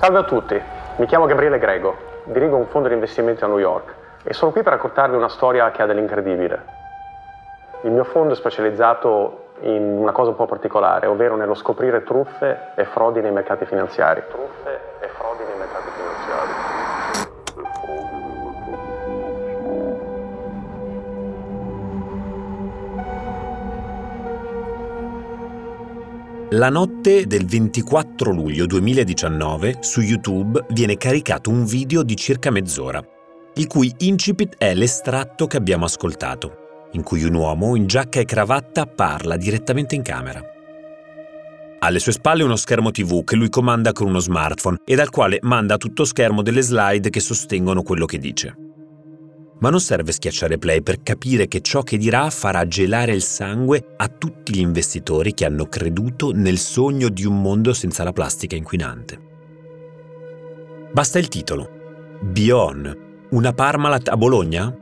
Salve 0.00 0.18
a 0.20 0.22
tutti, 0.22 0.58
mi 0.96 1.04
chiamo 1.04 1.26
Gabriele 1.26 1.58
Grego, 1.58 1.94
dirigo 2.24 2.56
un 2.56 2.64
fondo 2.68 2.88
di 2.88 2.94
investimenti 2.94 3.44
a 3.44 3.48
New 3.48 3.58
York 3.58 3.94
e 4.22 4.32
sono 4.32 4.50
qui 4.50 4.62
per 4.62 4.72
raccontarvi 4.72 5.14
una 5.14 5.28
storia 5.28 5.70
che 5.72 5.82
ha 5.82 5.86
dell'incredibile. 5.86 6.64
Il 7.82 7.90
mio 7.90 8.04
fondo 8.04 8.32
è 8.32 8.36
specializzato 8.36 9.48
in 9.60 9.82
una 9.82 10.12
cosa 10.12 10.30
un 10.30 10.36
po' 10.36 10.46
particolare, 10.46 11.06
ovvero 11.06 11.36
nello 11.36 11.52
scoprire 11.52 12.02
truffe 12.02 12.70
e 12.76 12.86
frodi 12.86 13.20
nei 13.20 13.30
mercati 13.30 13.66
finanziari. 13.66 14.22
Truffe 14.26 14.89
La 26.60 26.68
notte 26.68 27.26
del 27.26 27.46
24 27.46 28.32
luglio 28.32 28.66
2019 28.66 29.78
su 29.80 30.02
YouTube 30.02 30.66
viene 30.72 30.98
caricato 30.98 31.48
un 31.48 31.64
video 31.64 32.02
di 32.02 32.14
circa 32.14 32.50
mezz'ora, 32.50 33.02
il 33.54 33.66
cui 33.66 33.90
incipit 34.00 34.56
è 34.58 34.74
l'estratto 34.74 35.46
che 35.46 35.56
abbiamo 35.56 35.86
ascoltato, 35.86 36.88
in 36.92 37.02
cui 37.02 37.24
un 37.24 37.32
uomo 37.32 37.76
in 37.76 37.86
giacca 37.86 38.20
e 38.20 38.26
cravatta 38.26 38.84
parla 38.84 39.38
direttamente 39.38 39.94
in 39.94 40.02
camera. 40.02 40.42
Alle 41.78 41.98
sue 41.98 42.12
spalle 42.12 42.42
uno 42.42 42.56
schermo 42.56 42.90
TV 42.90 43.24
che 43.24 43.36
lui 43.36 43.48
comanda 43.48 43.92
con 43.92 44.08
uno 44.08 44.18
smartphone 44.18 44.82
e 44.84 44.94
dal 44.94 45.08
quale 45.08 45.38
manda 45.40 45.76
a 45.76 45.78
tutto 45.78 46.04
schermo 46.04 46.42
delle 46.42 46.60
slide 46.60 47.08
che 47.08 47.20
sostengono 47.20 47.80
quello 47.80 48.04
che 48.04 48.18
dice. 48.18 48.54
Ma 49.60 49.70
non 49.70 49.80
serve 49.80 50.12
schiacciare 50.12 50.58
play 50.58 50.80
per 50.80 51.02
capire 51.02 51.46
che 51.46 51.60
ciò 51.60 51.82
che 51.82 51.98
dirà 51.98 52.30
farà 52.30 52.66
gelare 52.66 53.12
il 53.12 53.22
sangue 53.22 53.94
a 53.96 54.08
tutti 54.08 54.54
gli 54.54 54.60
investitori 54.60 55.34
che 55.34 55.44
hanno 55.44 55.66
creduto 55.66 56.32
nel 56.32 56.58
sogno 56.58 57.08
di 57.08 57.26
un 57.26 57.40
mondo 57.40 57.74
senza 57.74 58.02
la 58.02 58.12
plastica 58.12 58.56
inquinante. 58.56 59.18
Basta 60.92 61.18
il 61.18 61.28
titolo. 61.28 62.18
Bion, 62.22 63.26
una 63.30 63.52
Parmalat 63.52 64.08
a 64.08 64.16
Bologna? 64.16 64.74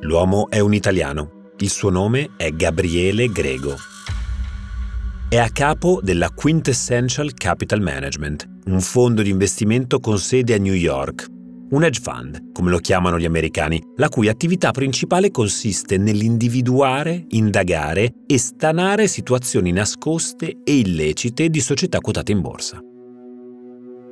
L'uomo 0.00 0.48
è 0.48 0.60
un 0.60 0.74
italiano. 0.74 1.52
Il 1.58 1.70
suo 1.70 1.90
nome 1.90 2.30
è 2.36 2.50
Gabriele 2.50 3.28
Grego. 3.28 3.76
È 5.28 5.38
a 5.38 5.48
capo 5.50 6.00
della 6.02 6.30
Quintessential 6.30 7.34
Capital 7.34 7.80
Management, 7.80 8.48
un 8.66 8.80
fondo 8.80 9.22
di 9.22 9.30
investimento 9.30 9.98
con 10.00 10.18
sede 10.18 10.54
a 10.54 10.58
New 10.58 10.74
York, 10.74 11.26
un 11.70 11.84
hedge 11.84 12.00
fund, 12.00 12.52
come 12.52 12.70
lo 12.70 12.78
chiamano 12.78 13.18
gli 13.18 13.24
americani, 13.24 13.82
la 13.96 14.08
cui 14.08 14.28
attività 14.28 14.70
principale 14.70 15.30
consiste 15.30 15.98
nell'individuare, 15.98 17.24
indagare 17.28 18.14
e 18.26 18.38
stanare 18.38 19.06
situazioni 19.06 19.72
nascoste 19.72 20.58
e 20.64 20.78
illecite 20.78 21.48
di 21.48 21.60
società 21.60 21.98
quotate 22.00 22.32
in 22.32 22.40
borsa. 22.40 22.78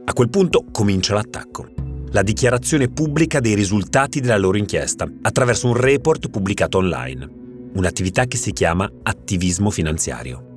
A 0.05 0.13
quel 0.13 0.31
punto 0.31 0.65
comincia 0.71 1.15
l'attacco. 1.15 1.69
La 2.13 2.23
dichiarazione 2.23 2.89
pubblica 2.89 3.41
dei 3.41 3.55
risultati 3.55 4.21
della 4.21 4.39
loro 4.39 4.57
inchiesta 4.57 5.07
attraverso 5.23 5.67
un 5.67 5.75
report 5.75 6.31
pubblicato 6.31 6.79
online, 6.79 7.29
un'attività 7.75 8.25
che 8.25 8.39
si 8.39 8.53
chiama 8.53 8.91
attivismo 9.03 9.71
finanziario. 9.71 10.48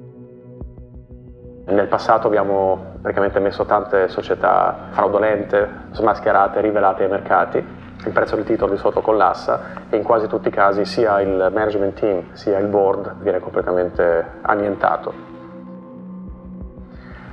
Nel 1.71 1.87
passato 1.87 2.27
abbiamo 2.27 2.97
praticamente 3.01 3.39
messo 3.39 3.63
tante 3.63 4.09
società 4.09 4.89
fraudolente, 4.89 5.69
smascherate, 5.91 6.59
rivelate 6.59 7.03
ai 7.03 7.09
mercati. 7.09 7.65
Il 8.03 8.11
prezzo 8.11 8.35
del 8.35 8.43
titolo 8.43 8.73
di 8.73 8.77
sotto 8.77 8.99
collassa 8.99 9.85
e 9.89 9.95
in 9.95 10.03
quasi 10.03 10.27
tutti 10.27 10.49
i 10.49 10.51
casi 10.51 10.83
sia 10.83 11.21
il 11.21 11.49
management 11.53 11.97
team 11.97 12.23
sia 12.33 12.57
il 12.57 12.67
board 12.67 13.15
viene 13.19 13.39
completamente 13.39 14.39
annientato. 14.41 15.30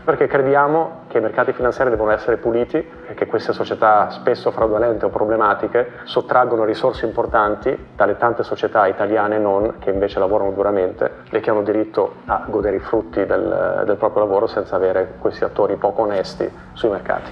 Perché 0.09 0.27
crediamo 0.27 1.01
che 1.09 1.19
i 1.19 1.21
mercati 1.21 1.53
finanziari 1.53 1.91
devono 1.91 2.13
essere 2.13 2.39
puliti 2.39 2.79
e 2.79 3.13
che 3.13 3.27
queste 3.27 3.53
società 3.53 4.09
spesso 4.09 4.51
fraudolente 4.51 5.05
o 5.05 5.11
problematiche 5.11 6.01
sottraggono 6.05 6.65
risorse 6.65 7.05
importanti 7.05 7.77
dalle 7.95 8.17
tante 8.17 8.43
società 8.43 8.87
italiane 8.87 9.37
e 9.37 9.39
non 9.39 9.75
che 9.79 9.91
invece 9.91 10.19
lavorano 10.19 10.53
duramente 10.53 11.25
e 11.29 11.41
che 11.41 11.51
hanno 11.51 11.61
diritto 11.61 12.23
a 12.25 12.43
godere 12.49 12.77
i 12.77 12.79
frutti 12.79 13.27
del, 13.27 13.83
del 13.85 13.97
proprio 13.97 14.23
lavoro 14.23 14.47
senza 14.47 14.77
avere 14.77 15.17
questi 15.19 15.45
attori 15.45 15.77
poco 15.77 16.01
onesti 16.01 16.51
sui 16.73 16.89
mercati. 16.89 17.31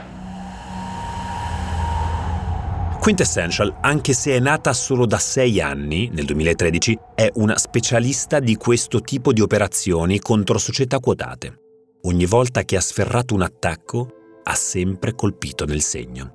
Quintessential, 3.00 3.75
anche 3.81 4.12
se 4.12 4.37
è 4.37 4.39
nata 4.39 4.75
solo 4.75 5.06
da 5.06 5.17
sei 5.17 5.62
anni, 5.62 6.11
nel 6.12 6.27
2013, 6.27 6.99
è 7.15 7.31
una 7.37 7.56
specialista 7.56 8.39
di 8.39 8.56
questo 8.56 9.00
tipo 9.00 9.33
di 9.33 9.41
operazioni 9.41 10.19
contro 10.19 10.59
società 10.59 10.99
quotate. 10.99 11.61
Ogni 12.06 12.27
volta 12.27 12.62
che 12.62 12.77
ha 12.77 12.81
sferrato 12.81 13.34
un 13.34 13.43
attacco, 13.43 14.09
ha 14.44 14.55
sempre 14.55 15.17
colpito 15.17 15.65
nel 15.65 15.81
segno. 15.81 16.34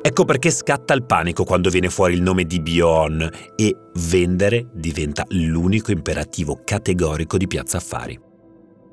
Ecco 0.00 0.24
perché 0.24 0.50
scatta 0.50 0.94
il 0.94 1.04
panico 1.04 1.44
quando 1.44 1.68
viene 1.68 1.90
fuori 1.90 2.14
il 2.14 2.22
nome 2.22 2.44
di 2.44 2.58
Bion 2.60 3.28
e 3.54 3.76
vendere 3.94 4.68
diventa 4.72 5.24
l'unico 5.28 5.92
imperativo 5.92 6.62
categorico 6.64 7.36
di 7.36 7.46
Piazza 7.46 7.76
Affari. 7.76 8.18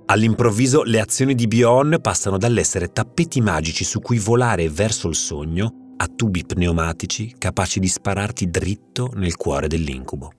All'improvviso 0.07 0.83
le 0.83 0.99
azioni 0.99 1.35
di 1.35 1.47
Bion 1.47 1.99
passano 2.01 2.37
dall'essere 2.37 2.91
tappeti 2.91 3.39
magici 3.39 3.85
su 3.85 4.01
cui 4.01 4.19
volare 4.19 4.69
verso 4.69 5.07
il 5.07 5.15
sogno 5.15 5.93
a 5.95 6.07
tubi 6.07 6.45
pneumatici 6.45 7.33
capaci 7.37 7.79
di 7.79 7.87
spararti 7.87 8.49
dritto 8.49 9.09
nel 9.15 9.37
cuore 9.37 9.67
dell'incubo. 9.67 10.33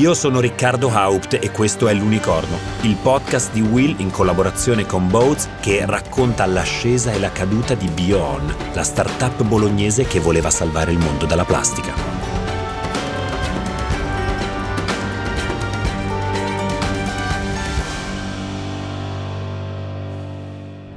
Io 0.00 0.14
sono 0.14 0.40
Riccardo 0.40 0.88
Haupt 0.88 1.34
e 1.34 1.50
questo 1.50 1.86
è 1.86 1.92
L'Unicorno, 1.92 2.56
il 2.84 2.96
podcast 2.96 3.52
di 3.52 3.60
Will 3.60 3.96
in 3.98 4.10
collaborazione 4.10 4.86
con 4.86 5.10
Boats 5.10 5.46
che 5.60 5.84
racconta 5.84 6.46
l'ascesa 6.46 7.12
e 7.12 7.18
la 7.18 7.30
caduta 7.30 7.74
di 7.74 7.86
BioOn, 7.86 8.56
la 8.72 8.82
startup 8.82 9.42
bolognese 9.42 10.06
che 10.06 10.18
voleva 10.18 10.48
salvare 10.48 10.92
il 10.92 10.98
mondo 10.98 11.26
dalla 11.26 11.44
plastica. 11.44 11.92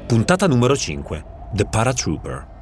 Puntata 0.05 0.47
numero 0.47 0.77
5. 0.77 1.25
The 1.51 1.65
Paratrooper. 1.65 2.52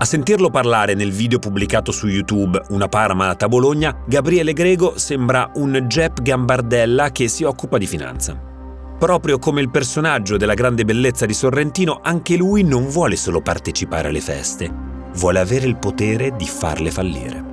A 0.00 0.04
sentirlo 0.04 0.48
parlare 0.48 0.94
nel 0.94 1.10
video 1.10 1.40
pubblicato 1.40 1.90
su 1.90 2.06
YouTube 2.06 2.62
Una 2.68 2.86
Parmalat 2.86 3.42
a 3.42 3.48
Bologna, 3.48 4.04
Gabriele 4.06 4.52
Grego 4.52 4.96
sembra 4.96 5.50
un 5.56 5.72
Jep 5.88 6.22
Gambardella 6.22 7.10
che 7.10 7.26
si 7.26 7.42
occupa 7.42 7.78
di 7.78 7.86
finanza. 7.88 8.40
Proprio 8.96 9.40
come 9.40 9.60
il 9.60 9.70
personaggio 9.70 10.36
della 10.36 10.54
grande 10.54 10.84
bellezza 10.84 11.26
di 11.26 11.34
Sorrentino, 11.34 11.98
anche 12.00 12.36
lui 12.36 12.62
non 12.62 12.86
vuole 12.86 13.16
solo 13.16 13.40
partecipare 13.40 14.06
alle 14.06 14.20
feste, 14.20 14.72
vuole 15.14 15.40
avere 15.40 15.66
il 15.66 15.78
potere 15.78 16.36
di 16.36 16.46
farle 16.46 16.92
fallire. 16.92 17.44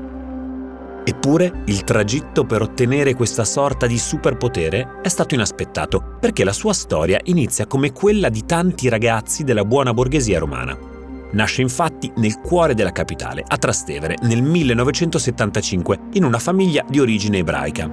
Eppure 1.03 1.63
il 1.65 1.83
tragitto 1.83 2.45
per 2.45 2.61
ottenere 2.61 3.15
questa 3.15 3.43
sorta 3.43 3.87
di 3.87 3.97
superpotere 3.97 4.99
è 5.01 5.07
stato 5.07 5.33
inaspettato, 5.33 6.17
perché 6.19 6.43
la 6.43 6.53
sua 6.53 6.73
storia 6.73 7.19
inizia 7.23 7.65
come 7.65 7.91
quella 7.91 8.29
di 8.29 8.45
tanti 8.45 8.87
ragazzi 8.87 9.43
della 9.43 9.65
buona 9.65 9.95
borghesia 9.95 10.37
romana 10.37 10.93
Nasce 11.35 11.61
infatti 11.61 12.11
nel 12.15 12.39
cuore 12.39 12.73
della 12.75 12.93
capitale, 12.93 13.43
a 13.45 13.57
Trastevere, 13.57 14.15
nel 14.21 14.41
1975, 14.41 15.99
in 16.13 16.23
una 16.23 16.39
famiglia 16.39 16.85
di 16.87 16.99
origine 16.99 17.39
ebraica. 17.39 17.91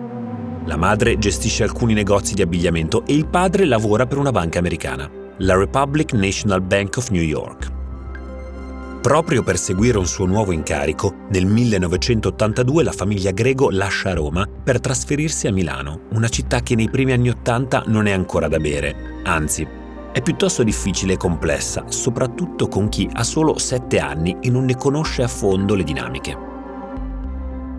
La 0.64 0.76
madre 0.76 1.18
gestisce 1.18 1.64
alcuni 1.64 1.92
negozi 1.92 2.34
di 2.34 2.42
abbigliamento 2.42 3.04
e 3.04 3.14
il 3.14 3.26
padre 3.26 3.64
lavora 3.64 4.06
per 4.06 4.18
una 4.18 4.30
banca 4.30 4.60
americana, 4.60 5.10
la 5.38 5.56
Republic 5.56 6.12
National 6.12 6.62
Bank 6.62 6.96
of 6.98 7.10
New 7.10 7.22
York. 7.22 7.80
Proprio 9.00 9.42
per 9.42 9.58
seguire 9.58 9.98
un 9.98 10.06
suo 10.06 10.26
nuovo 10.26 10.52
incarico, 10.52 11.26
nel 11.30 11.44
1982 11.44 12.84
la 12.84 12.92
famiglia 12.92 13.32
Grego 13.32 13.70
lascia 13.70 14.14
Roma 14.14 14.46
per 14.46 14.78
trasferirsi 14.78 15.48
a 15.48 15.52
Milano, 15.52 16.02
una 16.12 16.28
città 16.28 16.60
che 16.60 16.76
nei 16.76 16.88
primi 16.88 17.10
anni 17.10 17.30
Ottanta 17.30 17.82
non 17.86 18.06
è 18.06 18.12
ancora 18.12 18.46
da 18.46 18.60
bere, 18.60 19.20
anzi 19.24 19.80
è 20.12 20.20
piuttosto 20.20 20.62
difficile 20.62 21.14
e 21.14 21.16
complessa, 21.16 21.84
soprattutto 21.88 22.68
con 22.68 22.88
chi 22.88 23.08
ha 23.12 23.24
solo 23.24 23.58
7 23.58 23.98
anni 23.98 24.36
e 24.40 24.50
non 24.50 24.66
ne 24.66 24.76
conosce 24.76 25.22
a 25.22 25.28
fondo 25.28 25.74
le 25.74 25.84
dinamiche. 25.84 26.51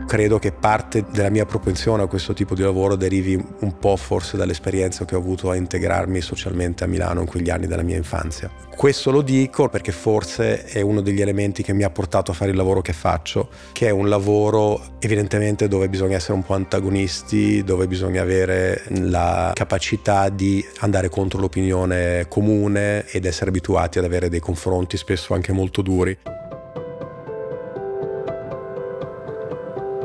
Credo 0.06 0.38
che 0.38 0.52
parte 0.52 1.06
della 1.12 1.30
mia 1.30 1.46
propensione 1.46 2.04
a 2.04 2.08
questo 2.08 2.34
tipo 2.34 2.54
di 2.54 2.62
lavoro 2.62 2.96
derivi 2.96 3.34
un 3.36 3.80
po' 3.80 3.96
forse 3.96 4.38
dall'esperienza 4.38 5.06
che 5.06 5.16
ho 5.16 5.18
avuto 5.18 5.50
a 5.50 5.56
integrarmi 5.56 6.22
socialmente 6.22 6.84
a 6.84 6.88
Milano 6.88 7.22
in 7.22 7.26
quegli 7.26 7.50
anni 7.50 7.66
della 7.66 7.82
mia 7.82 7.98
infanzia. 7.98 8.52
Questo 8.76 9.12
lo 9.12 9.22
dico 9.22 9.70
perché 9.70 9.92
forse 9.92 10.66
è 10.66 10.82
uno 10.82 11.02
degli 11.02 11.22
elementi 11.22 11.64
che 11.64 11.74
mi 11.74 11.84
ha 11.84 11.90
portato 11.90 12.32
a 12.32 12.34
fare 12.34 12.52
il 12.52 12.58
lavoro 12.58 12.82
che 12.82 12.94
faccio, 12.94 13.50
che 13.72 13.88
è 13.88 13.92
un 13.92 14.08
lavoro 14.08 14.82
evidentemente 15.00 15.68
dove 15.68 15.90
bisogna 15.90 16.18
essere 16.18 16.34
un 16.34 16.44
po' 16.44 16.54
antagonisti, 16.54 17.64
dove 17.64 17.88
bisogna 17.88 18.22
avere 18.22 18.84
la 18.90 19.52
capacità 19.54 20.30
di 20.30 20.64
andare 20.80 21.10
contro 21.10 21.40
l'opinione 21.40 22.28
comune 22.28 23.06
ed 23.08 23.26
essere 23.26 23.50
abituati 23.50 23.98
ad 23.98 24.06
avere 24.06 24.30
dei 24.30 24.40
confronti 24.40 24.98
spesso 24.98 25.34
anche 25.34 25.52
molto 25.54 25.82
duri. 25.82 26.18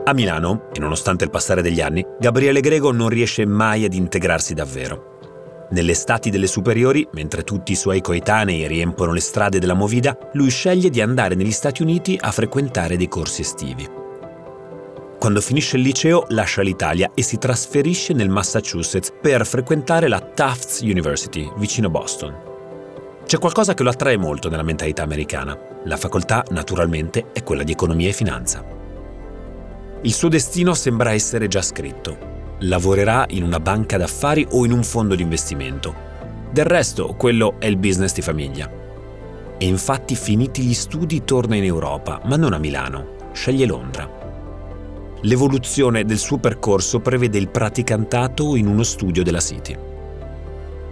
A 0.08 0.14
Milano, 0.14 0.70
e 0.72 0.80
nonostante 0.80 1.24
il 1.24 1.30
passare 1.30 1.60
degli 1.60 1.82
anni, 1.82 2.02
Gabriele 2.18 2.60
Grego 2.60 2.92
non 2.92 3.10
riesce 3.10 3.44
mai 3.44 3.84
ad 3.84 3.92
integrarsi 3.92 4.54
davvero. 4.54 5.66
Nelle 5.72 5.92
estati 5.92 6.30
delle 6.30 6.46
superiori, 6.46 7.06
mentre 7.12 7.44
tutti 7.44 7.72
i 7.72 7.76
suoi 7.76 8.00
coetanei 8.00 8.66
riempono 8.66 9.12
le 9.12 9.20
strade 9.20 9.58
della 9.58 9.74
Movida, 9.74 10.16
lui 10.32 10.48
sceglie 10.48 10.88
di 10.88 11.02
andare 11.02 11.34
negli 11.34 11.50
Stati 11.52 11.82
Uniti 11.82 12.16
a 12.18 12.32
frequentare 12.32 12.96
dei 12.96 13.06
corsi 13.06 13.42
estivi. 13.42 13.86
Quando 15.18 15.42
finisce 15.42 15.76
il 15.76 15.82
liceo 15.82 16.24
lascia 16.28 16.62
l'Italia 16.62 17.10
e 17.12 17.20
si 17.20 17.36
trasferisce 17.36 18.14
nel 18.14 18.30
Massachusetts 18.30 19.12
per 19.20 19.44
frequentare 19.44 20.08
la 20.08 20.20
Tufts 20.20 20.80
University, 20.80 21.52
vicino 21.58 21.90
Boston. 21.90 22.34
C'è 23.26 23.38
qualcosa 23.38 23.74
che 23.74 23.82
lo 23.82 23.90
attrae 23.90 24.16
molto 24.16 24.48
nella 24.48 24.62
mentalità 24.62 25.02
americana. 25.02 25.54
La 25.84 25.98
facoltà, 25.98 26.42
naturalmente, 26.48 27.26
è 27.34 27.42
quella 27.42 27.62
di 27.62 27.72
economia 27.72 28.08
e 28.08 28.14
finanza. 28.14 28.67
Il 30.02 30.12
suo 30.12 30.28
destino 30.28 30.74
sembra 30.74 31.10
essere 31.10 31.48
già 31.48 31.60
scritto. 31.60 32.16
Lavorerà 32.60 33.26
in 33.30 33.42
una 33.42 33.58
banca 33.58 33.96
d'affari 33.96 34.46
o 34.52 34.64
in 34.64 34.70
un 34.70 34.84
fondo 34.84 35.16
di 35.16 35.22
investimento. 35.22 35.92
Del 36.52 36.66
resto, 36.66 37.14
quello 37.14 37.56
è 37.58 37.66
il 37.66 37.78
business 37.78 38.14
di 38.14 38.22
famiglia. 38.22 38.70
E 39.58 39.66
infatti, 39.66 40.14
finiti 40.14 40.62
gli 40.62 40.74
studi, 40.74 41.24
torna 41.24 41.56
in 41.56 41.64
Europa, 41.64 42.20
ma 42.26 42.36
non 42.36 42.52
a 42.52 42.58
Milano. 42.58 43.16
Sceglie 43.32 43.66
Londra. 43.66 44.08
L'evoluzione 45.22 46.04
del 46.04 46.18
suo 46.18 46.38
percorso 46.38 47.00
prevede 47.00 47.38
il 47.38 47.48
praticantato 47.48 48.54
in 48.54 48.68
uno 48.68 48.84
studio 48.84 49.24
della 49.24 49.40
City. 49.40 49.76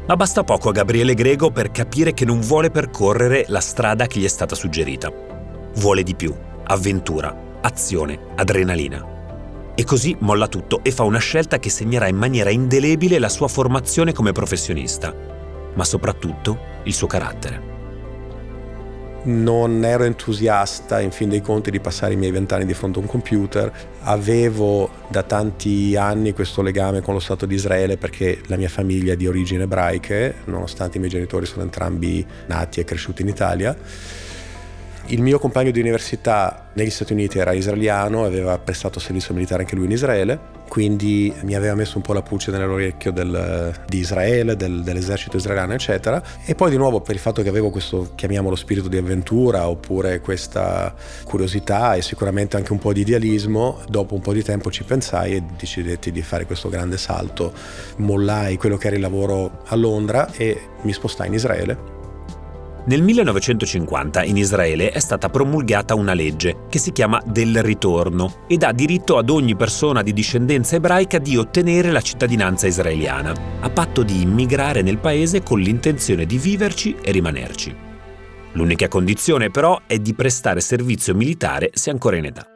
Ma 0.05 0.17
basta 0.17 0.43
poco 0.43 0.71
a 0.71 0.73
Gabriele 0.73 1.15
Grego 1.15 1.53
per 1.53 1.71
capire 1.71 2.13
che 2.13 2.25
non 2.25 2.41
vuole 2.41 2.71
percorrere 2.71 3.45
la 3.49 3.61
strada 3.61 4.09
che 4.09 4.19
gli 4.19 4.25
è 4.25 4.29
stata 4.29 4.57
suggerita. 4.57 5.13
Vuole 5.77 6.03
di 6.03 6.17
più, 6.17 6.35
avventura, 6.65 7.46
azione, 7.67 8.19
adrenalina. 8.37 9.15
E 9.75 9.85
così 9.85 10.17
molla 10.21 10.47
tutto 10.47 10.83
e 10.83 10.91
fa 10.93 11.03
una 11.03 11.19
scelta 11.19 11.59
che 11.59 11.69
segnerà 11.69 12.07
in 12.07 12.17
maniera 12.17 12.51
indelebile 12.51 13.19
la 13.19 13.29
sua 13.29 13.49
formazione 13.49 14.13
come 14.13 14.33
professionista, 14.33 15.15
ma 15.75 15.85
soprattutto 15.85 16.59
il 16.85 16.95
suo 16.95 17.09
carattere. 17.09 17.75
Non 19.25 19.85
ero 19.85 20.05
entusiasta, 20.05 21.01
in 21.01 21.11
fin 21.11 21.29
dei 21.29 21.43
conti, 21.43 21.73
di 21.73 21.81
passare 21.81 22.13
i 22.13 22.17
miei 22.17 22.31
vent'anni 22.31 22.65
di 22.65 22.75
fronte 22.75 23.01
a 23.01 23.03
un 23.03 23.09
computer. 23.09 23.73
Avevo 24.03 24.89
da 25.09 25.25
tanti 25.25 25.97
anni 25.97 26.33
questo 26.33 26.63
legame 26.63 27.01
con 27.01 27.15
lo 27.15 27.21
Stato 27.21 27.45
di 27.45 27.57
Israele 27.57 27.97
perché 27.97 28.41
la 28.47 28.57
mia 28.57 28.69
famiglia 28.69 29.15
è 29.15 29.17
di 29.17 29.27
origini 29.27 29.63
ebraiche, 29.63 30.37
nonostante 30.45 30.99
i 30.99 31.01
miei 31.01 31.11
genitori 31.11 31.45
sono 31.45 31.63
entrambi 31.63 32.25
nati 32.47 32.79
e 32.79 32.85
cresciuti 32.85 33.23
in 33.23 33.29
Italia 33.29 33.77
il 35.09 35.23
mio 35.23 35.39
compagno 35.39 35.71
di 35.71 35.79
università 35.79 36.69
negli 36.73 36.91
Stati 36.91 37.13
Uniti 37.13 37.39
era 37.39 37.53
israeliano, 37.53 38.25
aveva 38.25 38.59
prestato 38.59 38.99
servizio 38.99 39.35
militare 39.35 39.63
anche 39.63 39.77
lui 39.77 39.85
in 39.85 39.93
Israele, 39.93 40.39
quindi 40.69 41.33
mi 41.43 41.55
aveva 41.55 41.75
messo 41.75 41.97
un 41.97 42.03
po' 42.03 42.13
la 42.13 42.23
pulce 42.23 42.51
nell'orecchio 42.51 43.13
del, 43.13 43.73
di 43.87 43.99
Israele, 43.99 44.57
del, 44.57 44.83
dell'esercito 44.83 45.37
israeliano, 45.37 45.75
eccetera. 45.75 46.21
E 46.45 46.55
poi 46.55 46.71
di 46.71 46.77
nuovo 46.77 47.01
per 47.01 47.15
il 47.15 47.21
fatto 47.21 47.43
che 47.43 47.49
avevo 47.49 47.71
questo, 47.71 48.11
chiamiamolo 48.15 48.57
spirito 48.57 48.89
di 48.89 48.97
avventura, 48.97 49.69
oppure 49.69 50.21
questa 50.21 50.93
curiosità 51.25 51.95
e 51.95 52.03
sicuramente 52.03 52.57
anche 52.57 52.73
un 52.73 52.79
po' 52.79 52.93
di 52.93 53.03
idealismo, 53.03 53.83
dopo 53.89 54.15
un 54.15 54.21
po' 54.21 54.33
di 54.33 54.43
tempo 54.43 54.71
ci 54.71 54.83
pensai 54.83 55.37
e 55.37 55.43
decidetti 55.57 56.11
di 56.11 56.23
fare 56.23 56.47
questo 56.47 56.69
grande 56.69 56.99
salto. 56.99 57.53
Mollai 57.99 58.57
quello 58.57 58.77
che 58.77 58.89
era 58.89 58.97
il 58.97 59.03
lavoro 59.03 59.63
a 59.67 59.77
Londra 59.77 60.33
e 60.33 60.61
mi 60.83 60.93
spostai 60.93 61.29
in 61.29 61.35
Israele 61.35 61.96
nel 62.87 63.03
1950 63.03 64.23
in 64.25 64.37
Israele 64.37 64.91
è 64.91 64.99
stata 64.99 65.29
promulgata 65.29 65.95
una 65.95 66.15
legge 66.15 66.67
che 66.69 66.79
si 66.79 66.93
chiama 66.93 67.21
del 67.25 67.63
ritorno 67.63 68.45
e 68.47 68.57
dà 68.57 68.73
diritto 68.73 69.19
ad 69.19 69.29
ogni 69.31 69.57
persona 69.57 70.03
di 70.03 70.13
discendenza 70.13 70.77
ebraica 70.77 71.19
di 71.19 71.37
ottenere 71.37 71.91
la 71.91 72.01
cittadinanza 72.01 72.67
israeliana, 72.67 73.35
a 73.61 73.71
patto 73.71 74.03
di 74.03 74.23
immigrare 74.23 74.83
nel 74.83 74.99
paese 74.99 75.43
con 75.43 75.61
l'intenzione 75.61 76.27
di 76.27 76.39
viverci 76.39 76.97
e 77.03 77.11
rimanerci. 77.11 77.75
L'unica 78.53 78.89
condizione 78.89 79.51
però 79.51 79.81
è 79.87 79.99
di 79.99 80.15
prestare 80.15 80.61
servizio 80.61 81.15
militare 81.15 81.71
se 81.75 81.91
ancora 81.91 82.17
in 82.17 82.27
età. 82.27 82.56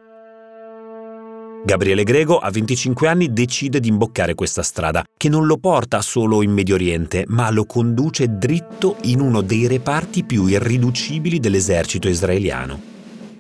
Gabriele 1.63 2.05
Grego 2.05 2.39
a 2.39 2.51
25 2.51 3.07
anni 3.07 3.33
decide 3.33 3.81
di 3.81 3.89
imboccare 3.89 4.35
questa 4.35 4.63
strada, 4.63 5.05
che 5.17 5.29
non 5.29 5.47
lo 5.47 5.59
porta 5.59 6.01
solo 6.01 6.43
in 6.43 6.53
Medio 6.53 6.75
Oriente, 6.75 7.25
ma 7.29 7.51
lo 7.51 7.67
conduce 7.67 8.39
dritto 8.39 8.97
in 9.03 9.21
uno 9.21 9.43
dei 9.43 9.67
reparti 9.67 10.25
più 10.25 10.47
irriducibili 10.47 11.39
dell'esercito 11.39 12.09
israeliano, 12.09 12.81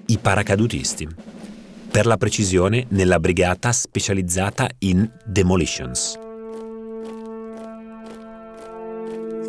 i 0.06 0.18
paracadutisti. 0.18 1.08
Per 1.90 2.06
la 2.06 2.18
precisione, 2.18 2.84
nella 2.90 3.18
brigata 3.18 3.72
specializzata 3.72 4.68
in 4.80 5.10
demolitions. 5.24 6.18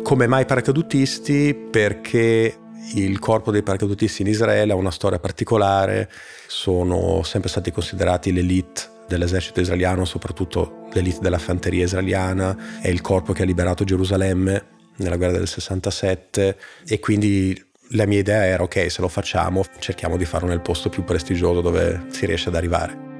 Come 0.02 0.26
mai 0.26 0.44
paracadutisti? 0.46 1.54
Perché 1.70 2.61
il 2.94 3.18
corpo 3.18 3.50
dei 3.50 3.62
paracadutisti 3.62 4.22
in 4.22 4.28
Israele 4.28 4.72
ha 4.72 4.76
una 4.76 4.90
storia 4.90 5.18
particolare, 5.18 6.10
sono 6.46 7.22
sempre 7.22 7.48
stati 7.48 7.70
considerati 7.70 8.32
l'elite 8.32 8.90
dell'esercito 9.08 9.60
israeliano, 9.60 10.04
soprattutto 10.04 10.86
l'elite 10.92 11.20
della 11.20 11.38
fanteria 11.38 11.84
israeliana, 11.84 12.80
è 12.80 12.88
il 12.88 13.00
corpo 13.00 13.32
che 13.32 13.42
ha 13.42 13.46
liberato 13.46 13.84
Gerusalemme 13.84 14.64
nella 14.96 15.16
guerra 15.16 15.38
del 15.38 15.48
67 15.48 16.56
e 16.86 16.98
quindi 17.00 17.60
la 17.90 18.06
mia 18.06 18.18
idea 18.18 18.44
era 18.44 18.62
ok, 18.62 18.90
se 18.90 19.00
lo 19.00 19.08
facciamo 19.08 19.64
cerchiamo 19.78 20.16
di 20.16 20.24
farlo 20.24 20.48
nel 20.48 20.60
posto 20.60 20.88
più 20.88 21.04
prestigioso 21.04 21.60
dove 21.60 22.06
si 22.10 22.26
riesce 22.26 22.48
ad 22.48 22.54
arrivare 22.54 23.11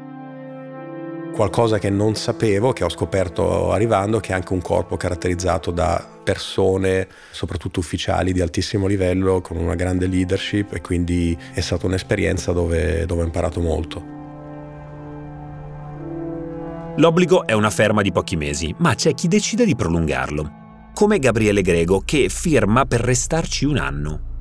qualcosa 1.32 1.78
che 1.78 1.90
non 1.90 2.14
sapevo, 2.14 2.72
che 2.72 2.84
ho 2.84 2.88
scoperto 2.88 3.72
arrivando, 3.72 4.20
che 4.20 4.32
è 4.32 4.34
anche 4.34 4.52
un 4.52 4.60
corpo 4.60 4.96
caratterizzato 4.96 5.70
da 5.70 6.06
persone, 6.22 7.08
soprattutto 7.30 7.80
ufficiali 7.80 8.32
di 8.32 8.40
altissimo 8.40 8.86
livello, 8.86 9.40
con 9.40 9.56
una 9.56 9.74
grande 9.74 10.06
leadership 10.06 10.74
e 10.74 10.80
quindi 10.80 11.36
è 11.52 11.60
stata 11.60 11.86
un'esperienza 11.86 12.52
dove, 12.52 13.06
dove 13.06 13.22
ho 13.22 13.24
imparato 13.24 13.60
molto. 13.60 14.20
L'obbligo 16.96 17.46
è 17.46 17.52
una 17.52 17.70
ferma 17.70 18.02
di 18.02 18.12
pochi 18.12 18.36
mesi, 18.36 18.74
ma 18.78 18.94
c'è 18.94 19.14
chi 19.14 19.26
decide 19.26 19.64
di 19.64 19.74
prolungarlo, 19.74 20.90
come 20.92 21.18
Gabriele 21.18 21.62
Grego 21.62 22.02
che 22.04 22.28
firma 22.28 22.84
per 22.84 23.00
restarci 23.00 23.64
un 23.64 23.78
anno. 23.78 24.31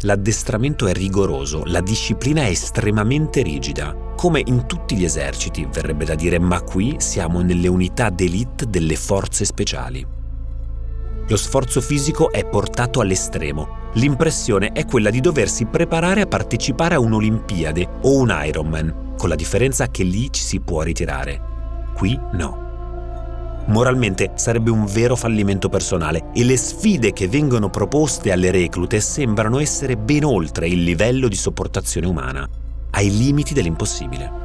L'addestramento 0.00 0.86
è 0.86 0.92
rigoroso, 0.92 1.62
la 1.64 1.80
disciplina 1.80 2.42
è 2.42 2.48
estremamente 2.48 3.42
rigida, 3.42 3.94
come 4.14 4.42
in 4.44 4.66
tutti 4.66 4.94
gli 4.94 5.04
eserciti, 5.04 5.66
verrebbe 5.70 6.04
da 6.04 6.14
dire, 6.14 6.38
ma 6.38 6.60
qui 6.60 6.96
siamo 6.98 7.40
nelle 7.40 7.68
unità 7.68 8.10
d'élite 8.10 8.68
delle 8.68 8.96
forze 8.96 9.46
speciali. 9.46 10.06
Lo 11.28 11.36
sforzo 11.36 11.80
fisico 11.80 12.30
è 12.30 12.46
portato 12.46 13.00
all'estremo. 13.00 13.90
L'impressione 13.94 14.72
è 14.72 14.84
quella 14.84 15.10
di 15.10 15.20
doversi 15.20 15.64
preparare 15.64 16.20
a 16.20 16.26
partecipare 16.26 16.94
a 16.94 17.00
un'Olimpiade 17.00 17.88
o 18.02 18.18
un 18.18 18.38
Ironman, 18.44 19.14
con 19.16 19.30
la 19.30 19.34
differenza 19.34 19.88
che 19.88 20.02
lì 20.04 20.30
ci 20.30 20.42
si 20.42 20.60
può 20.60 20.82
ritirare. 20.82 21.40
Qui 21.94 22.18
no. 22.34 22.65
Moralmente 23.68 24.30
sarebbe 24.34 24.70
un 24.70 24.86
vero 24.86 25.16
fallimento 25.16 25.68
personale 25.68 26.26
e 26.32 26.44
le 26.44 26.56
sfide 26.56 27.12
che 27.12 27.26
vengono 27.26 27.68
proposte 27.68 28.30
alle 28.30 28.52
reclute 28.52 29.00
sembrano 29.00 29.58
essere 29.58 29.96
ben 29.96 30.24
oltre 30.24 30.68
il 30.68 30.84
livello 30.84 31.26
di 31.26 31.34
sopportazione 31.34 32.06
umana, 32.06 32.48
ai 32.90 33.10
limiti 33.10 33.54
dell'impossibile. 33.54 34.44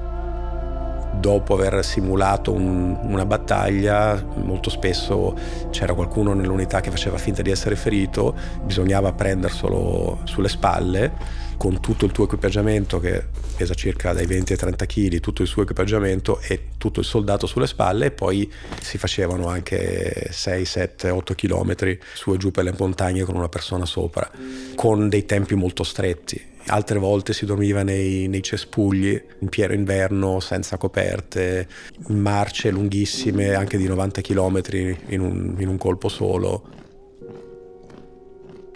Dopo 1.19 1.53
aver 1.53 1.85
simulato 1.85 2.51
un, 2.51 2.97
una 3.03 3.25
battaglia, 3.25 4.25
molto 4.43 4.71
spesso 4.71 5.37
c'era 5.69 5.93
qualcuno 5.93 6.33
nell'unità 6.33 6.81
che 6.81 6.89
faceva 6.89 7.19
finta 7.19 7.43
di 7.43 7.51
essere 7.51 7.75
ferito, 7.75 8.35
bisognava 8.63 9.13
prenderselo 9.13 10.21
sulle 10.23 10.49
spalle 10.49 11.49
con 11.61 11.79
tutto 11.79 12.05
il 12.05 12.11
tuo 12.11 12.23
equipaggiamento 12.23 12.99
che 12.99 13.23
pesa 13.55 13.75
circa 13.75 14.13
dai 14.13 14.25
20 14.25 14.53
ai 14.53 14.57
30 14.57 14.85
kg, 14.87 15.19
tutto 15.19 15.43
il 15.43 15.47
suo 15.47 15.61
equipaggiamento 15.61 16.39
e 16.39 16.69
tutto 16.79 17.01
il 17.01 17.05
soldato 17.05 17.45
sulle 17.45 17.67
spalle 17.67 18.07
e 18.07 18.11
poi 18.11 18.51
si 18.81 18.97
facevano 18.97 19.47
anche 19.47 20.29
6, 20.31 20.65
7, 20.65 21.11
8 21.11 21.35
km 21.35 21.99
su 22.15 22.33
e 22.33 22.37
giù 22.37 22.49
per 22.49 22.63
le 22.63 22.73
montagne 22.75 23.21
con 23.25 23.35
una 23.35 23.47
persona 23.47 23.85
sopra, 23.85 24.27
con 24.73 25.07
dei 25.07 25.27
tempi 25.27 25.53
molto 25.53 25.83
stretti 25.83 26.49
altre 26.65 26.97
volte 26.97 27.33
si 27.33 27.45
dormiva 27.45 27.83
nei, 27.83 28.27
nei 28.27 28.41
cespugli 28.41 29.19
in 29.39 29.49
pieno 29.49 29.73
inverno 29.73 30.39
senza 30.39 30.77
coperte, 30.77 31.67
marce 32.07 32.71
lunghissime 32.71 33.53
anche 33.53 33.77
di 33.77 33.87
90 33.87 34.21
km 34.21 34.61
in 35.09 35.19
un, 35.19 35.55
in 35.59 35.67
un 35.67 35.77
colpo 35.77 36.07
solo. 36.07 36.80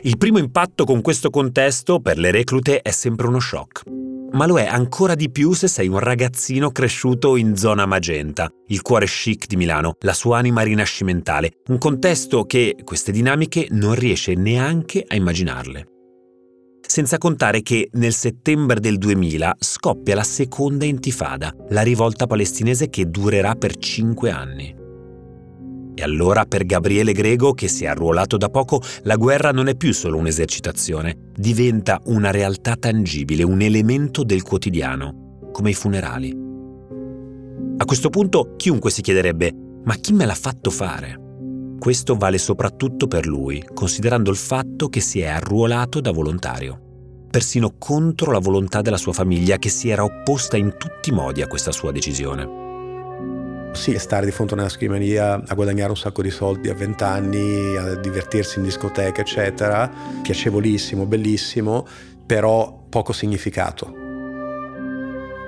Il 0.06 0.18
primo 0.20 0.38
impatto 0.38 0.86
con 0.86 1.02
questo 1.02 1.32
contesto 1.32 2.00
per 2.00 2.20
le 2.20 2.30
reclute 2.30 2.82
è 2.82 2.92
sempre 2.92 3.26
uno 3.26 3.40
shock 3.40 3.82
ma 4.36 4.46
lo 4.46 4.60
è 4.60 4.66
ancora 4.66 5.16
di 5.16 5.32
più 5.32 5.54
se 5.54 5.68
sei 5.68 5.88
un 5.88 5.98
ragazzino 5.98 6.70
cresciuto 6.72 7.38
in 7.38 7.56
zona 7.56 7.86
magenta, 7.86 8.50
il 8.68 8.82
cuore 8.82 9.06
chic 9.06 9.48
di 9.48 9.56
Milano, 9.56 9.96
la 10.02 10.14
sua 10.14 10.38
anima 10.38 10.62
rinascimentale, 10.62 11.54
un 11.68 11.78
contesto 11.78 12.44
che 12.44 12.76
queste 12.84 13.14
dinamiche 13.14 13.68
non 13.72 13.96
riesce 13.96 14.34
neanche 14.34 15.06
a 15.08 15.16
immaginarle. 15.16 15.88
Senza 16.86 17.18
contare 17.18 17.62
che 17.62 17.88
nel 17.94 18.14
settembre 18.14 18.82
del 18.82 18.98
2000 18.98 19.56
scoppia 19.58 20.16
la 20.16 20.24
seconda 20.24 20.84
intifada, 20.84 21.56
la 21.70 21.82
rivolta 21.82 22.28
palestinese 22.28 22.90
che 22.90 23.10
durerà 23.10 23.56
per 23.56 23.78
cinque 23.78 24.32
anni. 24.32 24.84
E 25.98 26.04
allora 26.04 26.46
per 26.46 26.66
Gabriele 26.66 27.14
Grego, 27.14 27.54
che 27.54 27.70
si 27.70 27.86
è 27.86 27.88
arruolato 27.88 28.36
da 28.36 28.50
poco, 28.50 28.82
la 29.04 29.16
guerra 29.16 29.52
non 29.52 29.70
è 29.70 29.76
più 29.76 29.94
solo 29.94 30.18
un'esercitazione, 30.18 31.32
diventa 31.34 32.02
una 32.08 32.32
realtà 32.32 32.76
tangibile, 32.76 33.44
un 33.44 33.62
elemento 33.62 34.24
del 34.24 34.44
quotidiano, 34.44 35.50
come 35.54 35.70
i 35.70 35.74
funerali. 35.74 36.36
A 37.78 37.86
questo 37.86 38.10
punto 38.10 38.56
chiunque 38.58 38.92
si 38.92 39.02
chiederebbe, 39.02 39.54
ma 39.86 39.96
chi 39.96 40.12
me 40.12 40.26
l'ha 40.26 40.36
fatto 40.36 40.70
fare? 40.70 41.18
Questo 41.80 42.16
vale 42.16 42.40
soprattutto 42.40 43.08
per 43.08 43.26
lui, 43.26 43.64
considerando 43.74 44.32
il 44.32 44.38
fatto 44.38 44.90
che 44.90 45.00
si 45.00 45.22
è 45.22 45.28
arruolato 45.28 46.02
da 46.02 46.12
volontario, 46.12 47.28
persino 47.30 47.76
contro 47.78 48.32
la 48.32 48.40
volontà 48.40 48.82
della 48.82 48.98
sua 48.98 49.14
famiglia 49.14 49.58
che 49.58 49.70
si 49.70 49.88
era 49.88 50.04
opposta 50.04 50.58
in 50.58 50.76
tutti 50.78 51.10
i 51.10 51.14
modi 51.14 51.42
a 51.42 51.48
questa 51.48 51.72
sua 51.72 51.92
decisione. 51.92 52.65
Sì, 53.76 54.00
stare 54.00 54.26
di 54.26 54.32
fronte 54.32 54.56
a 54.56 54.58
una 54.58 54.70
scrivania 54.70 55.44
a 55.46 55.54
guadagnare 55.54 55.90
un 55.90 55.98
sacco 55.98 56.24
di 56.24 56.32
soldi 56.32 56.70
a 56.70 56.74
20 56.74 57.04
anni, 57.04 57.76
a 57.76 57.94
divertirsi 57.96 58.58
in 58.58 58.64
discoteca, 58.64 59.22
eccetera, 59.22 59.92
piacevolissimo, 60.24 61.06
bellissimo, 61.06 61.86
però 62.26 62.86
poco 62.90 63.14
significato. 63.14 63.94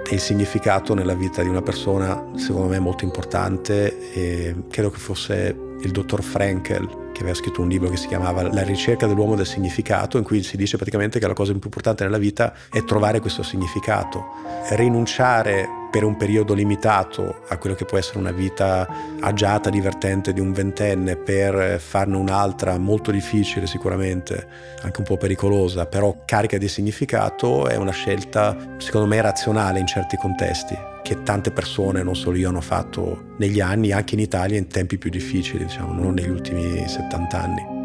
E 0.08 0.14
il 0.14 0.20
significato 0.20 0.94
nella 0.94 1.16
vita 1.16 1.42
di 1.42 1.48
una 1.50 1.64
persona, 1.64 2.32
secondo 2.36 2.68
me, 2.68 2.76
è 2.76 2.80
molto 2.80 3.06
importante 3.06 4.12
e 4.14 4.56
credo 4.70 4.92
che 4.92 5.00
fosse 5.00 5.58
il 5.80 5.92
dottor 5.92 6.22
Frankel 6.22 7.06
che 7.14 7.22
aveva 7.22 7.36
scritto 7.36 7.62
un 7.62 7.70
libro 7.70 7.90
che 7.90 7.98
si 7.98 8.08
chiamava 8.08 8.44
La 8.44 8.62
ricerca 8.62 9.08
dell'uomo 9.08 9.36
del 9.36 9.48
significato, 9.48 10.20
in 10.20 10.24
cui 10.24 10.44
si 10.44 10.58
dice 10.58 10.76
praticamente 10.76 11.18
che 11.18 11.26
la 11.26 11.34
cosa 11.34 11.54
più 11.54 11.62
importante 11.64 12.04
nella 12.04 12.20
vita 12.20 12.54
è 12.72 12.84
trovare 12.84 13.20
questo 13.20 13.42
significato. 13.42 14.24
Rinunciare 14.72 15.77
per 15.90 16.04
un 16.04 16.18
periodo 16.18 16.54
limitato 16.54 17.42
a 17.48 17.58
quello 17.58 17.76
che 17.76 17.86
può 17.86 17.98
essere 17.98 18.20
una 18.20 18.32
vita 18.32 18.88
agiata, 19.20 19.70
divertente 19.70 20.34
di 20.34 20.40
un 20.40 20.52
ventenne 20.52 21.16
per 21.16 21.80
farne 21.80 22.18
un'altra 22.18 22.78
molto 22.78 23.12
difficile 23.12 23.68
sicuramente, 23.68 24.48
anche 24.82 25.00
un 25.00 25.06
po' 25.06 25.18
pericolosa, 25.18 25.86
però 25.86 26.16
carica 26.26 26.58
di 26.58 26.68
significato 26.68 27.68
è 27.68 27.76
una 27.76 27.92
scelta 27.92 28.56
secondo 28.78 29.08
me 29.08 29.22
razionale 29.22 29.80
in 29.80 29.88
certi 29.88 30.18
contesti 30.18 30.96
che 31.08 31.24
tante 31.24 31.52
persone, 31.52 32.04
non 32.04 32.18
solo 32.18 32.36
io, 32.36 32.50
hanno 32.50 32.60
fatto 32.60 33.36
negli 33.38 33.62
anni, 33.62 33.94
anche 33.94 34.16
in 34.16 34.20
Italia, 34.20 34.58
in 34.58 34.68
tempi 34.68 34.98
più 34.98 35.10
difficili, 35.10 35.64
diciamo, 35.64 35.94
non 35.94 36.14
negli 36.14 36.30
ultimi 36.30 36.86
70 36.86 37.42
anni. 37.42 37.77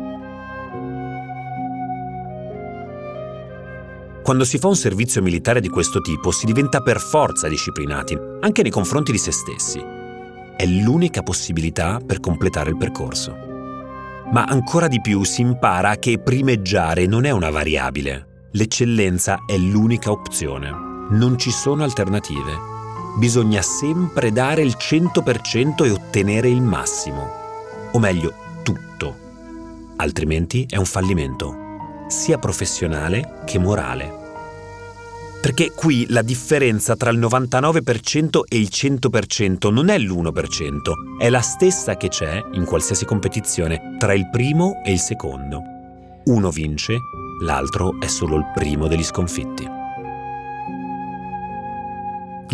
Quando 4.22 4.44
si 4.44 4.58
fa 4.58 4.68
un 4.68 4.76
servizio 4.76 5.22
militare 5.22 5.60
di 5.60 5.68
questo 5.68 6.00
tipo 6.00 6.30
si 6.30 6.46
diventa 6.46 6.80
per 6.80 7.00
forza 7.00 7.48
disciplinati, 7.48 8.16
anche 8.40 8.62
nei 8.62 8.70
confronti 8.70 9.12
di 9.12 9.18
se 9.18 9.32
stessi. 9.32 9.80
È 10.56 10.64
l'unica 10.64 11.22
possibilità 11.22 12.00
per 12.04 12.20
completare 12.20 12.70
il 12.70 12.76
percorso. 12.76 13.34
Ma 14.30 14.44
ancora 14.44 14.88
di 14.88 15.00
più 15.00 15.24
si 15.24 15.40
impara 15.40 15.96
che 15.96 16.18
primeggiare 16.18 17.06
non 17.06 17.24
è 17.24 17.30
una 17.30 17.50
variabile. 17.50 18.48
L'eccellenza 18.52 19.40
è 19.46 19.56
l'unica 19.56 20.10
opzione. 20.10 20.70
Non 21.10 21.36
ci 21.38 21.50
sono 21.50 21.82
alternative 21.82 22.72
bisogna 23.14 23.60
sempre 23.62 24.32
dare 24.32 24.62
il 24.62 24.76
100% 24.78 25.84
e 25.84 25.90
ottenere 25.90 26.48
il 26.48 26.62
massimo. 26.62 27.28
O 27.92 27.98
meglio, 27.98 28.32
tutto. 28.62 29.16
Altrimenti 29.96 30.66
è 30.68 30.76
un 30.76 30.86
fallimento, 30.86 31.61
sia 32.12 32.38
professionale 32.38 33.40
che 33.44 33.58
morale. 33.58 34.20
Perché 35.40 35.72
qui 35.72 36.06
la 36.10 36.22
differenza 36.22 36.94
tra 36.94 37.10
il 37.10 37.18
99% 37.18 38.42
e 38.46 38.58
il 38.58 38.68
100% 38.70 39.72
non 39.72 39.88
è 39.88 39.98
l'1%, 39.98 41.18
è 41.18 41.28
la 41.30 41.40
stessa 41.40 41.96
che 41.96 42.08
c'è 42.08 42.40
in 42.52 42.64
qualsiasi 42.64 43.04
competizione 43.04 43.96
tra 43.98 44.14
il 44.14 44.28
primo 44.30 44.80
e 44.84 44.92
il 44.92 45.00
secondo. 45.00 45.62
Uno 46.26 46.50
vince, 46.50 46.98
l'altro 47.42 48.00
è 48.00 48.06
solo 48.06 48.36
il 48.36 48.50
primo 48.54 48.86
degli 48.86 49.02
sconfitti 49.02 49.80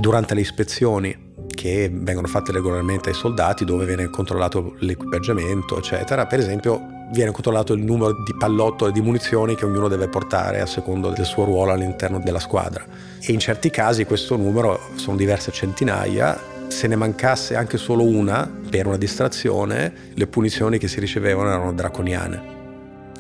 durante 0.01 0.35
le 0.35 0.41
ispezioni 0.43 1.28
che 1.59 1.91
vengono 1.93 2.29
fatte 2.29 2.53
regolarmente 2.53 3.09
ai 3.09 3.17
soldati 3.17 3.65
dove 3.65 3.85
viene 3.85 4.09
controllato 4.11 4.77
l'equipaggiamento, 4.79 5.77
eccetera. 5.77 6.25
Per 6.25 6.39
esempio 6.39 6.81
viene 7.11 7.33
controllato 7.33 7.73
il 7.73 7.83
numero 7.83 8.13
di 8.13 8.33
pallottole 8.39 8.93
di 8.93 9.01
munizioni 9.01 9.57
che 9.57 9.65
ognuno 9.65 9.89
deve 9.89 10.07
portare 10.07 10.61
a 10.61 10.67
secondo 10.67 11.11
del 11.11 11.25
suo 11.25 11.43
ruolo 11.43 11.73
all'interno 11.73 12.21
della 12.21 12.39
squadra. 12.39 12.87
E 13.21 13.33
in 13.33 13.41
certi 13.41 13.71
casi 13.71 14.05
questo 14.05 14.37
numero 14.37 14.79
sono 14.95 15.17
diverse 15.17 15.51
centinaia. 15.51 16.39
Se 16.69 16.87
ne 16.87 16.95
mancasse 16.95 17.57
anche 17.57 17.77
solo 17.77 18.05
una 18.05 18.49
per 18.71 18.87
una 18.87 18.97
distrazione, 18.97 19.93
le 20.15 20.27
punizioni 20.29 20.79
che 20.79 20.87
si 20.87 21.01
ricevevano 21.01 21.49
erano 21.49 21.73
draconiane. 21.73 22.57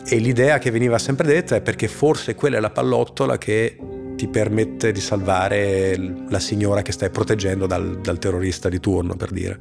E 0.06 0.16
l'idea 0.18 0.58
che 0.58 0.70
veniva 0.70 0.96
sempre 0.98 1.26
detta 1.26 1.56
è 1.56 1.60
perché 1.60 1.88
forse 1.88 2.36
quella 2.36 2.58
è 2.58 2.60
la 2.60 2.70
pallottola 2.70 3.36
che 3.36 3.76
ti 4.18 4.26
permette 4.26 4.90
di 4.90 5.00
salvare 5.00 5.96
la 6.28 6.40
signora 6.40 6.82
che 6.82 6.90
stai 6.90 7.08
proteggendo 7.08 7.68
dal, 7.68 8.00
dal 8.00 8.18
terrorista 8.18 8.68
di 8.68 8.80
turno, 8.80 9.14
per 9.14 9.30
dire. 9.30 9.56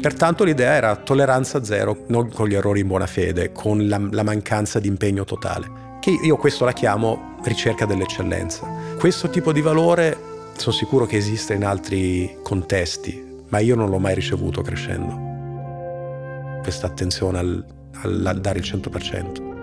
Pertanto 0.00 0.44
l'idea 0.44 0.74
era 0.74 0.94
tolleranza 0.94 1.64
zero, 1.64 2.04
non 2.06 2.30
con 2.30 2.46
gli 2.46 2.54
errori 2.54 2.80
in 2.80 2.86
buona 2.86 3.08
fede, 3.08 3.50
con 3.50 3.88
la, 3.88 4.00
la 4.08 4.22
mancanza 4.22 4.78
di 4.78 4.86
impegno 4.86 5.24
totale. 5.24 5.98
Che 5.98 6.10
io 6.10 6.36
questo 6.36 6.64
la 6.64 6.72
chiamo 6.72 7.34
ricerca 7.42 7.86
dell'eccellenza. 7.86 8.68
Questo 9.00 9.28
tipo 9.28 9.50
di 9.50 9.60
valore 9.60 10.16
sono 10.56 10.72
sicuro 10.76 11.04
che 11.04 11.16
esiste 11.16 11.54
in 11.54 11.64
altri 11.64 12.36
contesti, 12.40 13.42
ma 13.48 13.58
io 13.58 13.74
non 13.74 13.90
l'ho 13.90 13.98
mai 13.98 14.14
ricevuto 14.14 14.62
crescendo. 14.62 16.60
Questa 16.62 16.86
attenzione 16.86 17.38
al, 17.38 17.66
al, 18.02 18.26
al 18.26 18.40
dare 18.40 18.60
il 18.60 18.64
100%. 18.64 19.53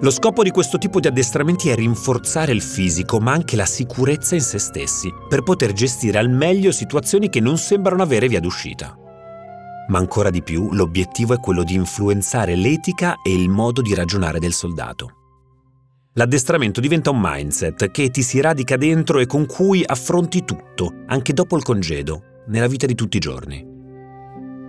Lo 0.00 0.10
scopo 0.10 0.44
di 0.44 0.50
questo 0.50 0.78
tipo 0.78 1.00
di 1.00 1.08
addestramenti 1.08 1.70
è 1.70 1.74
rinforzare 1.74 2.52
il 2.52 2.62
fisico, 2.62 3.18
ma 3.18 3.32
anche 3.32 3.56
la 3.56 3.66
sicurezza 3.66 4.36
in 4.36 4.40
se 4.40 4.58
stessi, 4.60 5.12
per 5.28 5.42
poter 5.42 5.72
gestire 5.72 6.18
al 6.18 6.30
meglio 6.30 6.70
situazioni 6.70 7.28
che 7.28 7.40
non 7.40 7.58
sembrano 7.58 8.04
avere 8.04 8.28
via 8.28 8.38
d'uscita. 8.38 8.96
Ma 9.88 9.98
ancora 9.98 10.30
di 10.30 10.40
più, 10.42 10.72
l'obiettivo 10.72 11.34
è 11.34 11.40
quello 11.40 11.64
di 11.64 11.74
influenzare 11.74 12.54
l'etica 12.54 13.16
e 13.24 13.34
il 13.34 13.48
modo 13.48 13.82
di 13.82 13.92
ragionare 13.92 14.38
del 14.38 14.52
soldato. 14.52 15.14
L'addestramento 16.12 16.80
diventa 16.80 17.10
un 17.10 17.18
mindset 17.20 17.90
che 17.90 18.10
ti 18.10 18.22
si 18.22 18.40
radica 18.40 18.76
dentro 18.76 19.18
e 19.18 19.26
con 19.26 19.46
cui 19.46 19.82
affronti 19.84 20.44
tutto, 20.44 21.02
anche 21.06 21.32
dopo 21.32 21.56
il 21.56 21.64
congedo, 21.64 22.22
nella 22.46 22.68
vita 22.68 22.86
di 22.86 22.94
tutti 22.94 23.16
i 23.16 23.20
giorni. 23.20 23.77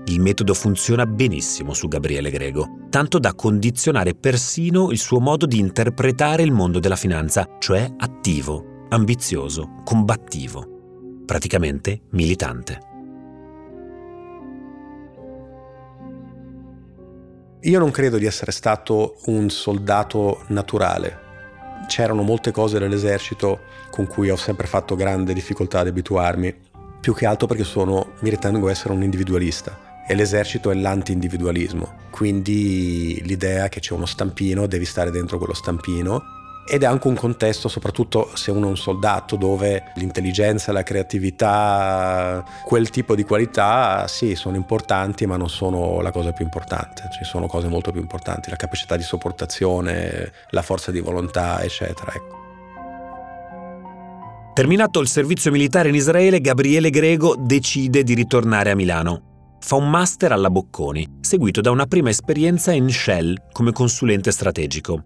Il 0.10 0.20
metodo 0.20 0.56
funziona 0.56 1.06
benissimo 1.06 1.72
su 1.76 1.88
Gabriele 1.88 2.32
Grego, 2.32 2.88
tanto 2.90 3.20
da 3.20 3.36
condizionare 3.36 4.16
persino 4.16 4.90
il 4.90 4.98
suo 4.98 5.20
modo 5.20 5.46
di 5.46 5.60
interpretare 5.60 6.42
il 6.42 6.52
mondo 6.52 6.80
della 6.80 6.96
finanza, 6.96 7.48
cioè 7.60 7.88
attivo, 7.96 8.88
ambizioso, 8.90 9.82
combattivo, 9.86 11.22
praticamente 11.28 12.02
militante. 12.10 12.80
Io 17.62 17.78
non 17.78 17.92
credo 17.92 18.18
di 18.18 18.26
essere 18.26 18.52
stato 18.52 19.18
un 19.26 19.52
soldato 19.52 20.42
naturale. 20.48 21.20
C'erano 21.88 22.24
molte 22.24 22.50
cose 22.50 22.80
nell'esercito 22.80 23.60
con 23.92 24.08
cui 24.08 24.32
ho 24.32 24.36
sempre 24.36 24.66
fatto 24.66 24.96
grande 24.96 25.34
difficoltà 25.34 25.82
ad 25.82 25.88
abituarmi, 25.88 26.56
più 27.00 27.14
che 27.14 27.28
altro 27.28 27.46
perché 27.46 27.64
sono, 27.64 28.14
mi 28.22 28.32
ritengo 28.32 28.70
essere 28.70 28.94
un 28.94 29.04
individualista 29.04 29.89
e 30.10 30.16
l'esercito 30.16 30.72
è 30.72 30.74
l'anti-individualismo, 30.74 32.08
quindi 32.10 33.22
l'idea 33.26 33.70
che 33.70 33.80
c'è 33.80 33.94
uno 33.94 34.08
stampino, 34.08 34.66
devi 34.66 34.86
stare 34.86 35.12
dentro 35.12 35.38
quello 35.38 35.54
stampino 35.54 36.24
ed 36.68 36.82
è 36.82 36.88
anche 36.88 37.08
un 37.08 37.14
contesto, 37.14 37.68
soprattutto 37.68 38.32
se 38.34 38.50
uno 38.50 38.66
è 38.66 38.70
un 38.70 38.78
soldato, 38.78 39.36
dove 39.36 39.92
l'intelligenza, 39.98 40.72
la 40.72 40.82
creatività, 40.82 42.44
quel 42.66 42.90
tipo 42.90 43.14
di 43.14 43.24
qualità, 43.24 44.08
sì, 44.08 44.34
sono 44.34 44.56
importanti, 44.56 45.28
ma 45.28 45.38
non 45.38 45.50
sono 45.50 46.02
la 46.02 46.12
cosa 46.12 46.32
più 46.32 46.44
importante. 46.44 47.04
Ci 47.12 47.24
sono 47.24 47.46
cose 47.46 47.68
molto 47.68 47.92
più 47.92 48.02
importanti, 48.02 48.50
la 48.50 48.56
capacità 48.56 48.98
di 48.98 49.04
sopportazione, 49.04 50.32
la 50.50 50.64
forza 50.64 50.90
di 50.90 51.02
volontà, 51.02 51.62
eccetera. 51.62 52.14
Ecco. 52.16 52.38
Terminato 54.56 55.00
il 55.00 55.08
servizio 55.08 55.52
militare 55.52 55.90
in 55.90 55.96
Israele, 55.96 56.42
Gabriele 56.42 56.90
Grego 56.90 57.36
decide 57.38 58.04
di 58.04 58.16
ritornare 58.16 58.72
a 58.72 58.76
Milano. 58.76 59.29
Fa 59.62 59.76
un 59.76 59.90
master 59.90 60.32
alla 60.32 60.50
Bocconi, 60.50 61.18
seguito 61.22 61.62
da 61.62 61.70
una 61.70 61.86
prima 61.86 62.10
esperienza 62.10 62.72
in 62.72 62.90
Shell 62.90 63.36
come 63.52 63.72
consulente 63.72 64.32
strategico. 64.32 65.04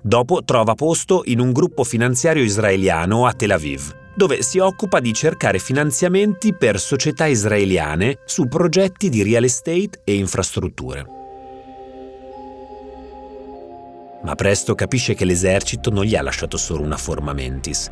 Dopo 0.00 0.44
trova 0.44 0.74
posto 0.74 1.22
in 1.24 1.40
un 1.40 1.52
gruppo 1.52 1.82
finanziario 1.82 2.42
israeliano 2.42 3.26
a 3.26 3.32
Tel 3.32 3.52
Aviv, 3.52 3.92
dove 4.14 4.42
si 4.42 4.58
occupa 4.58 5.00
di 5.00 5.12
cercare 5.12 5.58
finanziamenti 5.58 6.54
per 6.54 6.78
società 6.78 7.26
israeliane 7.26 8.18
su 8.24 8.46
progetti 8.46 9.08
di 9.08 9.22
real 9.22 9.44
estate 9.44 10.02
e 10.04 10.14
infrastrutture. 10.14 11.06
Ma 14.22 14.34
presto 14.34 14.74
capisce 14.74 15.14
che 15.14 15.24
l'esercito 15.24 15.90
non 15.90 16.04
gli 16.04 16.14
ha 16.14 16.22
lasciato 16.22 16.56
solo 16.56 16.82
una 16.82 16.96
forma 16.96 17.32
mentis, 17.32 17.90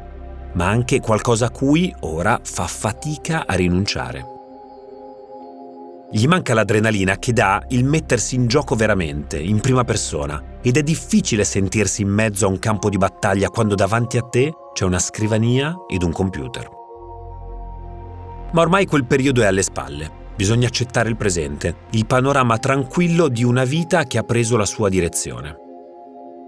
ma 0.52 0.68
anche 0.68 1.00
qualcosa 1.00 1.46
a 1.46 1.50
cui 1.50 1.92
ora 2.00 2.38
fa 2.42 2.66
fatica 2.66 3.44
a 3.46 3.54
rinunciare. 3.54 4.31
Gli 6.14 6.26
manca 6.26 6.52
l'adrenalina 6.52 7.16
che 7.16 7.32
dà 7.32 7.64
il 7.68 7.84
mettersi 7.84 8.34
in 8.34 8.46
gioco 8.46 8.74
veramente, 8.74 9.38
in 9.38 9.60
prima 9.60 9.82
persona, 9.82 10.58
ed 10.60 10.76
è 10.76 10.82
difficile 10.82 11.42
sentirsi 11.42 12.02
in 12.02 12.10
mezzo 12.10 12.44
a 12.44 12.50
un 12.50 12.58
campo 12.58 12.90
di 12.90 12.98
battaglia 12.98 13.48
quando 13.48 13.74
davanti 13.74 14.18
a 14.18 14.22
te 14.22 14.52
c'è 14.74 14.84
una 14.84 14.98
scrivania 14.98 15.74
ed 15.88 16.02
un 16.02 16.12
computer. 16.12 16.68
Ma 18.52 18.60
ormai 18.60 18.84
quel 18.84 19.06
periodo 19.06 19.40
è 19.40 19.46
alle 19.46 19.62
spalle. 19.62 20.20
Bisogna 20.36 20.66
accettare 20.66 21.08
il 21.08 21.16
presente, 21.16 21.76
il 21.92 22.04
panorama 22.04 22.58
tranquillo 22.58 23.28
di 23.28 23.42
una 23.42 23.64
vita 23.64 24.04
che 24.04 24.18
ha 24.18 24.22
preso 24.22 24.58
la 24.58 24.66
sua 24.66 24.90
direzione. 24.90 25.56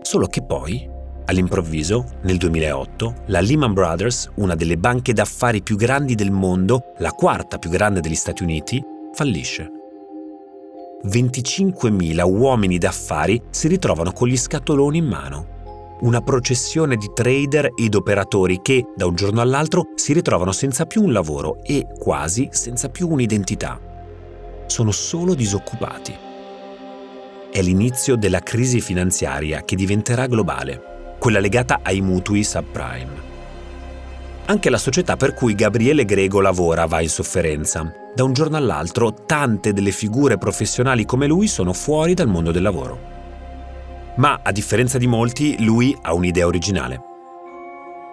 Solo 0.03 0.27
che 0.27 0.45
poi, 0.45 0.87
all'improvviso, 1.25 2.05
nel 2.25 2.37
2008, 2.37 3.15
la 3.29 3.41
Lehman 3.41 3.73
Brothers, 3.73 4.31
una 4.35 4.55
delle 4.57 4.77
banche 4.77 5.15
d'affari 5.15 5.63
più 5.63 5.77
grandi 5.77 6.15
del 6.15 6.31
mondo, 6.31 6.93
la 6.99 7.13
quarta 7.13 7.57
più 7.57 7.71
grande 7.71 8.01
degli 8.01 8.15
Stati 8.15 8.43
Uniti, 8.43 8.93
fallisce. 9.15 9.71
25.000 11.07 12.23
uomini 12.23 12.79
d'affari 12.79 13.41
si 13.51 13.69
ritrovano 13.69 14.13
con 14.13 14.29
gli 14.29 14.37
scatoloni 14.37 14.99
in 14.99 15.07
mano 15.07 15.55
una 16.05 16.21
processione 16.21 16.97
di 16.97 17.11
trader 17.15 17.71
ed 17.75 17.95
operatori 17.95 18.61
che, 18.61 18.85
da 18.95 19.07
un 19.07 19.15
giorno 19.15 19.41
all'altro, 19.41 19.89
si 19.95 20.13
ritrovano 20.13 20.53
senza 20.53 20.85
più 20.87 21.03
un 21.03 21.13
lavoro 21.13 21.63
e 21.63 21.87
quasi 21.99 22.49
senza 22.51 22.89
più 22.91 23.09
un'identità. 23.09 23.81
Sono 24.67 24.91
solo 24.91 25.35
disoccupati. 25.35 26.15
È 27.51 27.63
l'inizio 27.63 28.17
della 28.17 28.41
crisi 28.41 28.81
finanziaria 28.81 29.63
che 29.63 29.77
diventerà 29.77 30.27
globale, 30.27 31.17
quella 31.19 31.39
legata 31.39 31.81
ai 31.83 32.01
mutui 32.01 32.45
subprime. 32.45 33.33
Anche 34.47 34.69
la 34.69 34.79
società 34.79 35.17
per 35.17 35.33
cui 35.33 35.55
Gabriele 35.55 36.05
Grego 36.05 36.41
lavora 36.41 36.85
va 36.85 37.01
in 37.01 37.09
sofferenza. 37.09 38.04
Da 38.15 38.23
un 38.23 38.33
giorno 38.33 38.57
all'altro 38.57 39.13
tante 39.13 39.73
delle 39.73 39.91
figure 39.91 40.39
professionali 40.39 41.05
come 41.05 41.27
lui 41.27 41.49
sono 41.49 41.73
fuori 41.73 42.15
dal 42.15 42.29
mondo 42.29 42.53
del 42.53 42.63
lavoro. 42.63 43.13
Ma, 44.19 44.39
a 44.41 44.53
differenza 44.53 44.99
di 44.99 45.09
molti, 45.09 45.65
lui 45.65 45.97
ha 46.01 46.15
un'idea 46.15 46.47
originale. 46.47 47.01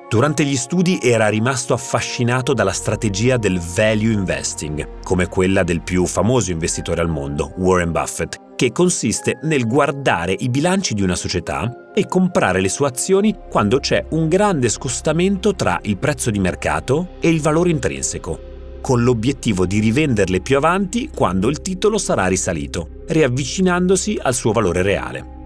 Durante 0.10 0.44
gli 0.44 0.56
studi 0.56 1.00
era 1.00 1.28
rimasto 1.28 1.74
affascinato 1.74 2.54
dalla 2.54 2.74
strategia 2.74 3.38
del 3.38 3.60
value 3.60 4.12
investing, 4.12 5.02
come 5.04 5.28
quella 5.28 5.64
del 5.64 5.82
più 5.82 6.06
famoso 6.08 6.52
investitore 6.52 7.00
al 7.00 7.08
mondo, 7.08 7.54
Warren 7.58 7.92
Buffett, 7.92 8.56
che 8.56 8.72
consiste 8.72 9.38
nel 9.44 9.68
guardare 9.68 10.36
i 10.38 10.50
bilanci 10.50 10.96
di 10.96 11.04
una 11.04 11.16
società 11.16 11.92
e 11.94 12.08
comprare 12.08 12.60
le 12.60 12.70
sue 12.70 12.88
azioni 12.88 13.38
quando 13.50 13.80
c'è 13.80 14.04
un 14.10 14.28
grande 14.28 14.68
scostamento 14.68 15.54
tra 15.54 15.80
il 15.84 15.98
prezzo 15.98 16.32
di 16.32 16.40
mercato 16.40 17.12
e 17.22 17.30
il 17.30 17.40
valore 17.40 17.70
intrinseco, 17.70 18.51
con 18.82 19.04
l'obiettivo 19.04 19.66
di 19.66 19.80
rivenderle 19.80 20.42
più 20.42 20.58
avanti 20.58 21.10
quando 21.14 21.48
il 21.48 21.62
titolo 21.62 21.98
sarà 21.98 22.28
risalito, 22.28 23.04
riavvicinandosi 23.08 24.20
al 24.22 24.34
suo 24.34 24.52
valore 24.52 24.82
reale. 24.82 25.40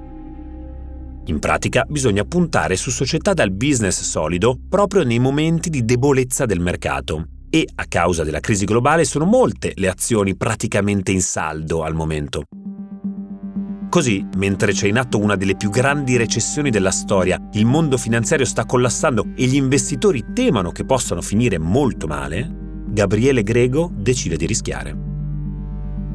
In 1.28 1.40
pratica 1.40 1.86
bisogna 1.88 2.24
puntare 2.24 2.76
su 2.76 2.92
società 2.92 3.34
dal 3.34 3.52
business 3.52 4.02
solido 4.02 4.58
proprio 4.70 5.04
nei 5.04 5.20
momenti 5.20 5.70
di 5.70 5.84
debolezza 5.84 6.46
del 6.46 6.60
mercato. 6.60 7.28
E 7.50 7.68
a 7.76 7.86
causa 7.88 8.24
della 8.24 8.40
crisi 8.40 8.66
globale 8.66 9.06
sono 9.06 9.26
molte 9.26 9.72
le 9.76 9.88
azioni 9.88 10.36
praticamente 10.36 11.12
in 11.12 11.22
saldo 11.22 11.84
al 11.84 11.96
momento. 11.96 12.44
Così, 13.90 14.28
mentre 14.36 14.74
c'è 14.74 14.88
in 14.88 14.98
atto 14.98 15.20
una 15.20 15.36
delle 15.36 15.56
più 15.56 15.70
grandi 15.70 16.18
recessioni 16.18 16.70
della 16.70 16.92
storia, 16.92 17.40
il 17.54 17.66
mondo 17.66 17.98
finanziario 17.98 18.46
sta 18.46 18.66
collassando 18.66 19.28
e 19.36 19.46
gli 19.46 19.56
investitori 19.56 20.26
temono 20.34 20.72
che 20.72 20.86
possano 20.86 21.22
finire 21.22 21.58
molto 21.58 22.06
male, 22.06 22.65
Gabriele 22.96 23.44
Grego 23.44 23.92
decide 23.94 24.38
di 24.38 24.46
rischiare 24.46 25.04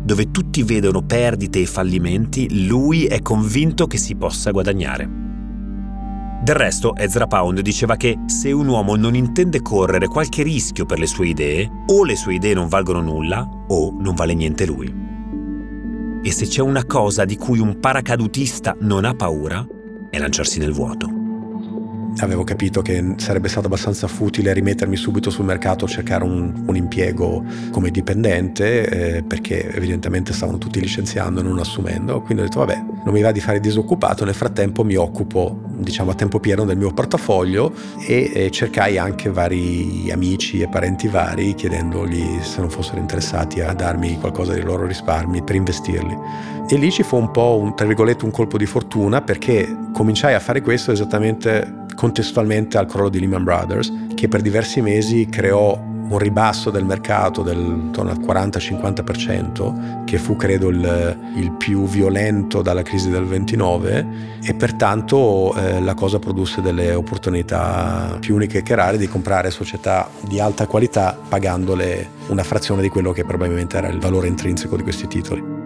dove 0.03 0.31
tutti 0.31 0.63
vedono 0.63 1.03
perdite 1.03 1.61
e 1.61 1.67
fallimenti, 1.67 2.67
lui 2.67 3.05
è 3.05 3.21
convinto 3.21 3.87
che 3.87 3.99
si 3.99 4.17
possa 4.17 4.51
guadagnare. 4.51 5.09
Del 6.43 6.55
resto, 6.57 6.97
Ezra 6.97 7.27
Pound 7.27 7.61
diceva 7.61 7.97
che 7.97 8.19
se 8.25 8.51
un 8.51 8.67
uomo 8.67 8.97
non 8.97 9.15
intende 9.15 9.61
correre 9.61 10.09
qualche 10.09 10.43
rischio 10.43 10.87
per 10.87 10.99
le 10.99 11.07
sue 11.07 11.29
idee, 11.29 11.71
o 11.87 12.03
le 12.03 12.17
sue 12.17 12.35
idee 12.35 12.55
non 12.55 12.67
valgono 12.67 13.03
nulla, 13.03 13.47
o 13.69 13.95
non 14.01 14.15
vale 14.15 14.33
niente 14.33 14.65
lui. 14.65 14.93
E 16.23 16.33
se 16.33 16.47
c'è 16.47 16.63
una 16.63 16.87
cosa 16.87 17.27
di 17.27 17.37
cui 17.37 17.61
un 17.61 17.79
paracadutista 17.79 18.75
non 18.81 19.05
ha 19.05 19.15
paura, 19.15 19.65
è 20.09 20.19
lanciarsi 20.19 20.59
nel 20.59 20.73
vuoto 20.73 21.20
avevo 22.19 22.45
capito 22.45 22.83
che 22.83 23.15
sarebbe 23.17 23.49
stato 23.49 23.67
abbastanza 23.67 24.07
futile 24.07 24.53
rimettermi 24.53 24.97
subito 24.97 25.31
sul 25.31 25.45
mercato, 25.45 25.87
cercare 25.87 26.25
un, 26.25 26.65
un 26.67 26.77
impiego 26.77 27.45
come 27.71 27.91
dipendente, 27.91 29.17
eh, 29.17 29.23
perché 29.23 29.73
evidentemente 29.75 30.33
stavano 30.33 30.59
tutti 30.59 30.81
licenziando 30.81 31.41
e 31.41 31.43
non 31.43 31.59
assumendo. 31.59 32.21
Quindi 32.21 32.43
ho 32.43 32.47
detto, 32.47 32.59
vabbè, 32.61 32.85
non 33.05 33.15
mi 33.15 33.23
va 33.23 33.33
di 33.33 33.41
fare 33.41 33.61
disoccupato, 33.61 34.25
nel 34.25 34.35
frattempo 34.35 34.85
mi 34.85 34.97
occupo, 34.97 35.63
diciamo, 35.77 36.11
a 36.11 36.15
tempo 36.15 36.41
pieno 36.41 36.65
del 36.65 36.77
mio 36.77 36.93
portafoglio 36.93 37.73
e, 38.07 38.31
e 38.35 38.51
cercai 38.51 38.99
anche 38.99 39.31
vari 39.31 40.11
amici 40.13 40.61
e 40.61 40.69
parenti 40.69 41.09
vari 41.09 41.55
chiedendogli 41.55 42.41
se 42.43 42.61
non 42.61 42.71
fossero 42.71 42.99
interessati 42.99 43.61
a 43.61 43.73
darmi 43.73 44.19
qualcosa 44.19 44.53
dei 44.53 44.63
loro 44.63 44.87
risparmi 44.87 45.43
per 45.43 45.55
investirli. 45.55 46.17
E 46.69 46.77
lì 46.77 46.91
ci 46.93 47.03
fu 47.03 47.17
un 47.17 47.31
po' 47.31 47.59
un, 47.59 47.75
tra 47.75 47.87
virgolette, 47.87 48.25
un 48.25 48.31
colpo 48.31 48.57
di 48.57 48.67
fortuna 48.67 49.23
perché 49.23 49.77
cominciai 49.93 50.35
a 50.35 50.41
fare 50.41 50.61
questo 50.61 50.93
esattamente 50.93 51.80
contestualmente 52.01 52.79
al 52.79 52.87
crollo 52.87 53.11
di 53.11 53.21
Lehman 53.21 53.45
Brothers, 53.45 53.93
che 54.15 54.27
per 54.27 54.41
diversi 54.41 54.81
mesi 54.81 55.27
creò 55.27 55.79
un 55.79 56.19
ribasso 56.19 56.71
del 56.71 56.87
mercato 56.87 57.43
del, 57.43 57.59
intorno 57.59 58.11
al 58.11 58.19
40-50%, 58.21 60.05
che 60.07 60.17
fu 60.17 60.35
credo 60.35 60.71
il, 60.71 61.19
il, 61.37 61.53
più 61.53 61.85
violento 61.85 62.63
dalla 62.63 62.81
crisi 62.81 63.11
del 63.11 63.27
29 63.27 64.39
e 64.43 64.55
pertanto 64.55 65.55
eh, 65.55 65.79
la 65.83 65.93
cosa 65.93 66.19
produsse 66.19 66.63
delle 66.63 66.95
opportunità 66.95 68.17
più 68.19 68.35
uniche 68.35 68.63
che 68.63 68.75
rare 68.75 68.97
di 68.97 69.07
comprare 69.07 69.51
società 69.51 70.09
di 70.27 70.41
alta 70.41 70.67
qualità 70.67 71.19
pagandole 71.29 72.09
una 72.29 72.45
frazione 72.45 72.81
di 72.81 72.89
quello 72.89 73.13
che 73.13 73.27
probabilmente 73.27 73.77
era 73.77 73.89
il 73.89 74.01
valore 74.01 74.27
intrinseco 74.27 74.75
di 74.75 74.83
questi 74.83 75.07
titoli. 75.07 75.59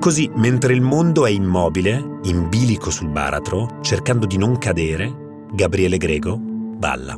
Così, 0.00 0.28
mentre 0.34 0.74
il 0.74 0.80
mondo 0.80 1.24
è 1.24 1.30
immobile, 1.30 2.18
in 2.24 2.48
bilico 2.48 2.90
sul 2.90 3.10
baratro, 3.10 3.78
cercando 3.80 4.26
di 4.26 4.36
non 4.36 4.58
cadere, 4.58 5.24
Gabriele 5.52 5.96
Grego 5.96 6.38
balla. 6.38 7.16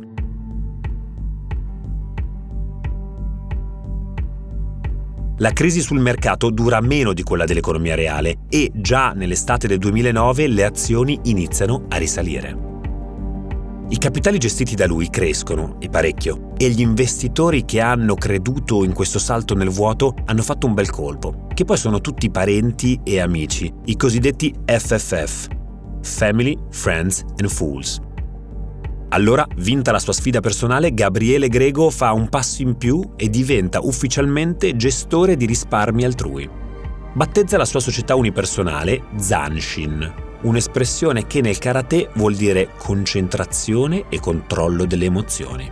La 5.41 5.51
crisi 5.51 5.79
sul 5.79 5.99
mercato 5.99 6.49
dura 6.49 6.81
meno 6.81 7.13
di 7.13 7.23
quella 7.23 7.45
dell'economia 7.45 7.95
reale 7.95 8.39
e 8.49 8.71
già 8.73 9.13
nell'estate 9.13 9.67
del 9.67 9.77
2009 9.77 10.47
le 10.47 10.65
azioni 10.65 11.17
iniziano 11.23 11.85
a 11.87 11.95
risalire. 11.95 12.67
I 13.91 13.97
capitali 13.97 14.37
gestiti 14.37 14.75
da 14.75 14.85
lui 14.85 15.09
crescono, 15.09 15.77
e 15.79 15.89
parecchio, 15.89 16.51
e 16.57 16.69
gli 16.69 16.81
investitori 16.81 17.65
che 17.65 17.79
hanno 17.79 18.15
creduto 18.15 18.83
in 18.83 18.93
questo 18.93 19.17
salto 19.17 19.55
nel 19.55 19.69
vuoto 19.69 20.13
hanno 20.25 20.43
fatto 20.43 20.67
un 20.67 20.75
bel 20.75 20.91
colpo, 20.91 21.47
che 21.53 21.65
poi 21.65 21.77
sono 21.77 21.99
tutti 21.99 22.29
parenti 22.29 22.99
e 23.03 23.19
amici, 23.19 23.73
i 23.85 23.95
cosiddetti 23.95 24.53
FFF, 24.65 25.47
Family, 26.01 26.55
Friends 26.69 27.23
and 27.37 27.49
Fools. 27.49 27.99
Allora, 29.11 29.45
vinta 29.55 29.91
la 29.91 29.97
sua 29.97 30.13
sfida 30.13 30.39
personale, 30.39 30.93
Gabriele 30.93 31.47
Grego 31.47 31.89
fa 31.89 32.11
un 32.11 32.29
passo 32.29 32.61
in 32.61 32.77
più 32.77 33.01
e 33.15 33.27
diventa 33.27 33.79
ufficialmente 33.81 34.75
gestore 34.75 35.35
di 35.35 35.47
risparmi 35.47 36.03
altrui. 36.03 36.47
Battezza 37.13 37.57
la 37.57 37.65
sua 37.65 37.79
società 37.79 38.13
unipersonale 38.13 39.05
Zanshin, 39.17 40.13
un'espressione 40.43 41.25
che 41.25 41.41
nel 41.41 41.57
karate 41.57 42.11
vuol 42.13 42.35
dire 42.35 42.69
concentrazione 42.77 44.05
e 44.09 44.19
controllo 44.19 44.85
delle 44.85 45.05
emozioni. 45.05 45.71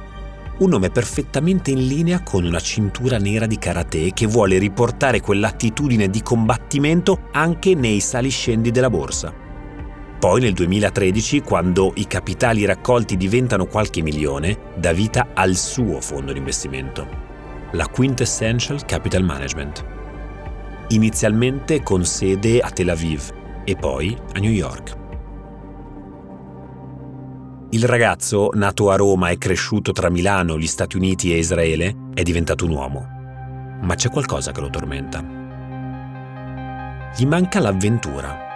Un 0.58 0.70
nome 0.70 0.90
perfettamente 0.90 1.70
in 1.70 1.86
linea 1.86 2.24
con 2.24 2.44
una 2.44 2.60
cintura 2.60 3.20
nera 3.20 3.46
di 3.46 3.60
karate 3.60 4.14
che 4.14 4.26
vuole 4.26 4.58
riportare 4.58 5.22
quell'attitudine 5.22 6.10
di 6.10 6.24
combattimento 6.24 7.28
anche 7.34 7.76
nei 7.76 8.00
saliscendi 8.00 8.72
della 8.72 8.90
borsa. 8.90 9.46
Poi 10.20 10.42
nel 10.42 10.54
2013, 10.54 11.42
quando 11.42 11.92
i 11.98 12.08
capitali 12.08 12.66
raccolti 12.66 13.18
diventano 13.18 13.68
qualche 13.68 14.02
milione, 14.02 14.58
dà 14.76 14.92
vita 14.92 15.28
al 15.36 15.56
suo 15.56 16.02
fondo 16.02 16.32
di 16.32 16.40
investimento, 16.40 17.08
la 17.74 17.88
Quintessential 17.88 18.84
Capital 18.84 19.24
Management. 19.24 19.86
Inizialmente 20.88 21.84
con 21.84 22.04
sede 22.04 22.62
a 22.62 22.72
Tel 22.72 22.90
Aviv 22.90 23.32
e 23.64 23.76
poi 23.76 24.18
a 24.34 24.40
New 24.40 24.50
York. 24.50 24.96
Il 27.70 27.84
ragazzo, 27.84 28.50
nato 28.54 28.90
a 28.90 28.96
Roma 28.96 29.30
e 29.30 29.38
cresciuto 29.38 29.92
tra 29.92 30.10
Milano, 30.10 30.58
gli 30.58 30.66
Stati 30.66 30.98
Uniti 30.98 31.32
e 31.32 31.38
Israele, 31.38 31.96
è 32.16 32.24
diventato 32.24 32.66
un 32.66 32.72
uomo. 32.72 33.06
Ma 33.84 33.94
c'è 33.94 34.10
qualcosa 34.10 34.52
che 34.52 34.62
lo 34.62 34.72
tormenta. 34.72 35.24
Gli 37.16 37.26
manca 37.26 37.60
l'avventura, 37.60 38.47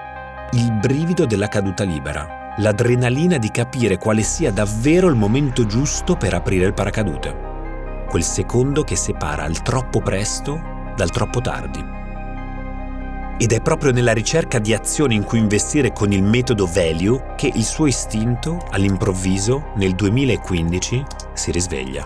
il 0.53 0.69
brivido 0.73 1.25
della 1.25 1.47
caduta 1.47 1.85
libera, 1.85 2.53
l'adrenalina 2.57 3.37
di 3.37 3.51
capire 3.51 3.97
quale 3.97 4.21
sia 4.21 4.51
davvero 4.51 5.07
il 5.07 5.15
momento 5.15 5.65
giusto 5.65 6.17
per 6.17 6.33
aprire 6.33 6.65
il 6.65 6.73
paracadute. 6.73 7.49
Quel 8.09 8.23
secondo 8.23 8.83
che 8.83 8.97
separa 8.97 9.45
il 9.45 9.61
troppo 9.61 10.01
presto 10.01 10.61
dal 10.93 11.09
troppo 11.09 11.39
tardi. 11.39 11.81
Ed 13.37 13.53
è 13.53 13.61
proprio 13.61 13.93
nella 13.93 14.11
ricerca 14.11 14.59
di 14.59 14.73
azioni 14.73 15.15
in 15.15 15.23
cui 15.23 15.39
investire 15.39 15.93
con 15.93 16.11
il 16.11 16.21
metodo 16.21 16.65
value 16.65 17.33
che 17.37 17.49
il 17.53 17.63
suo 17.63 17.87
istinto, 17.87 18.61
all'improvviso, 18.71 19.71
nel 19.75 19.95
2015, 19.95 21.05
si 21.31 21.51
risveglia. 21.51 22.05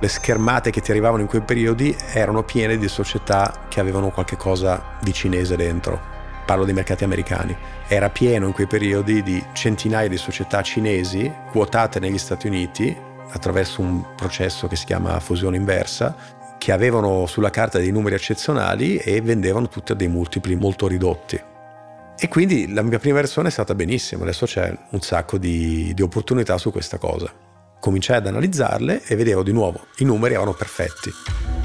Le 0.00 0.08
schermate 0.08 0.70
che 0.70 0.80
ti 0.80 0.90
arrivavano 0.90 1.20
in 1.20 1.28
quei 1.28 1.42
periodi 1.42 1.94
erano 2.14 2.42
piene 2.42 2.78
di 2.78 2.88
società 2.88 3.66
che 3.68 3.80
avevano 3.80 4.08
qualche 4.08 4.38
cosa 4.38 4.96
di 5.00 5.12
cinese 5.12 5.56
dentro. 5.56 6.11
Parlo 6.52 6.66
dei 6.66 6.74
mercati 6.74 7.02
americani. 7.02 7.56
Era 7.88 8.10
pieno 8.10 8.46
in 8.46 8.52
quei 8.52 8.66
periodi 8.66 9.22
di 9.22 9.42
centinaia 9.54 10.06
di 10.06 10.18
società 10.18 10.60
cinesi 10.60 11.32
quotate 11.50 11.98
negli 11.98 12.18
Stati 12.18 12.46
Uniti 12.46 12.94
attraverso 13.30 13.80
un 13.80 14.04
processo 14.14 14.68
che 14.68 14.76
si 14.76 14.84
chiama 14.84 15.18
fusione 15.18 15.56
inversa 15.56 16.14
che 16.58 16.70
avevano 16.70 17.24
sulla 17.24 17.48
carta 17.48 17.78
dei 17.78 17.90
numeri 17.90 18.16
eccezionali 18.16 18.98
e 18.98 19.22
vendevano 19.22 19.66
tutti 19.68 19.92
a 19.92 19.94
dei 19.94 20.08
multipli 20.08 20.54
molto 20.54 20.86
ridotti. 20.86 21.40
E 22.18 22.28
quindi 22.28 22.70
la 22.70 22.82
mia 22.82 22.98
prima 22.98 23.16
versione 23.16 23.48
è 23.48 23.50
stata 23.50 23.74
benissima, 23.74 24.24
adesso 24.24 24.44
c'è 24.44 24.76
un 24.90 25.00
sacco 25.00 25.38
di, 25.38 25.94
di 25.94 26.02
opportunità 26.02 26.58
su 26.58 26.70
questa 26.70 26.98
cosa. 26.98 27.32
Cominciai 27.80 28.18
ad 28.18 28.26
analizzarle 28.26 29.04
e 29.06 29.16
vedevo 29.16 29.42
di 29.42 29.52
nuovo, 29.52 29.86
i 30.00 30.04
numeri 30.04 30.34
erano 30.34 30.52
perfetti. 30.52 31.61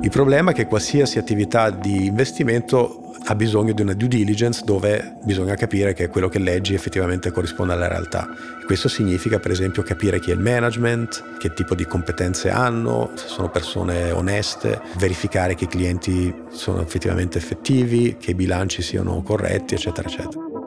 Il 0.00 0.10
problema 0.10 0.52
è 0.52 0.54
che 0.54 0.66
qualsiasi 0.66 1.18
attività 1.18 1.70
di 1.70 2.06
investimento 2.06 3.12
ha 3.24 3.34
bisogno 3.34 3.72
di 3.72 3.82
una 3.82 3.94
due 3.94 4.08
diligence 4.08 4.62
dove 4.64 5.16
bisogna 5.24 5.54
capire 5.54 5.92
che 5.92 6.08
quello 6.08 6.28
che 6.28 6.38
leggi 6.38 6.72
effettivamente 6.74 7.32
corrisponde 7.32 7.72
alla 7.72 7.88
realtà. 7.88 8.28
Questo 8.64 8.88
significa 8.88 9.38
per 9.38 9.50
esempio 9.50 9.82
capire 9.82 10.20
chi 10.20 10.30
è 10.30 10.34
il 10.34 10.40
management, 10.40 11.38
che 11.38 11.52
tipo 11.52 11.74
di 11.74 11.84
competenze 11.84 12.48
hanno, 12.48 13.10
se 13.16 13.26
sono 13.26 13.50
persone 13.50 14.12
oneste, 14.12 14.80
verificare 14.96 15.54
che 15.54 15.64
i 15.64 15.68
clienti 15.68 16.32
sono 16.50 16.80
effettivamente 16.80 17.38
effettivi, 17.38 18.16
che 18.18 18.30
i 18.30 18.34
bilanci 18.34 18.82
siano 18.82 19.20
corretti, 19.22 19.74
eccetera, 19.74 20.08
eccetera. 20.08 20.57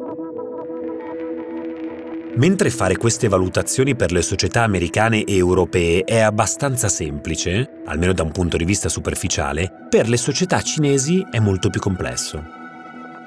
Mentre 2.36 2.70
fare 2.70 2.96
queste 2.96 3.28
valutazioni 3.28 3.94
per 3.94 4.14
le 4.14 4.22
società 4.22 4.64
americane 4.64 5.26
e 5.26 5.36
europee 5.36 6.04
è 6.06 6.20
abbastanza 6.20 6.88
semplice, 6.88 7.82
almeno 7.86 8.14
da 8.14 8.24
un 8.24 8.32
punto 8.32 8.56
di 8.56 8.64
vista 8.64 8.88
superficiale, 8.88 9.70
per 9.90 10.08
le 10.08 10.16
società 10.16 10.62
cinesi 10.62 11.26
è 11.30 11.40
molto 11.40 11.70
più 11.70 11.82
complesso. 11.82 12.42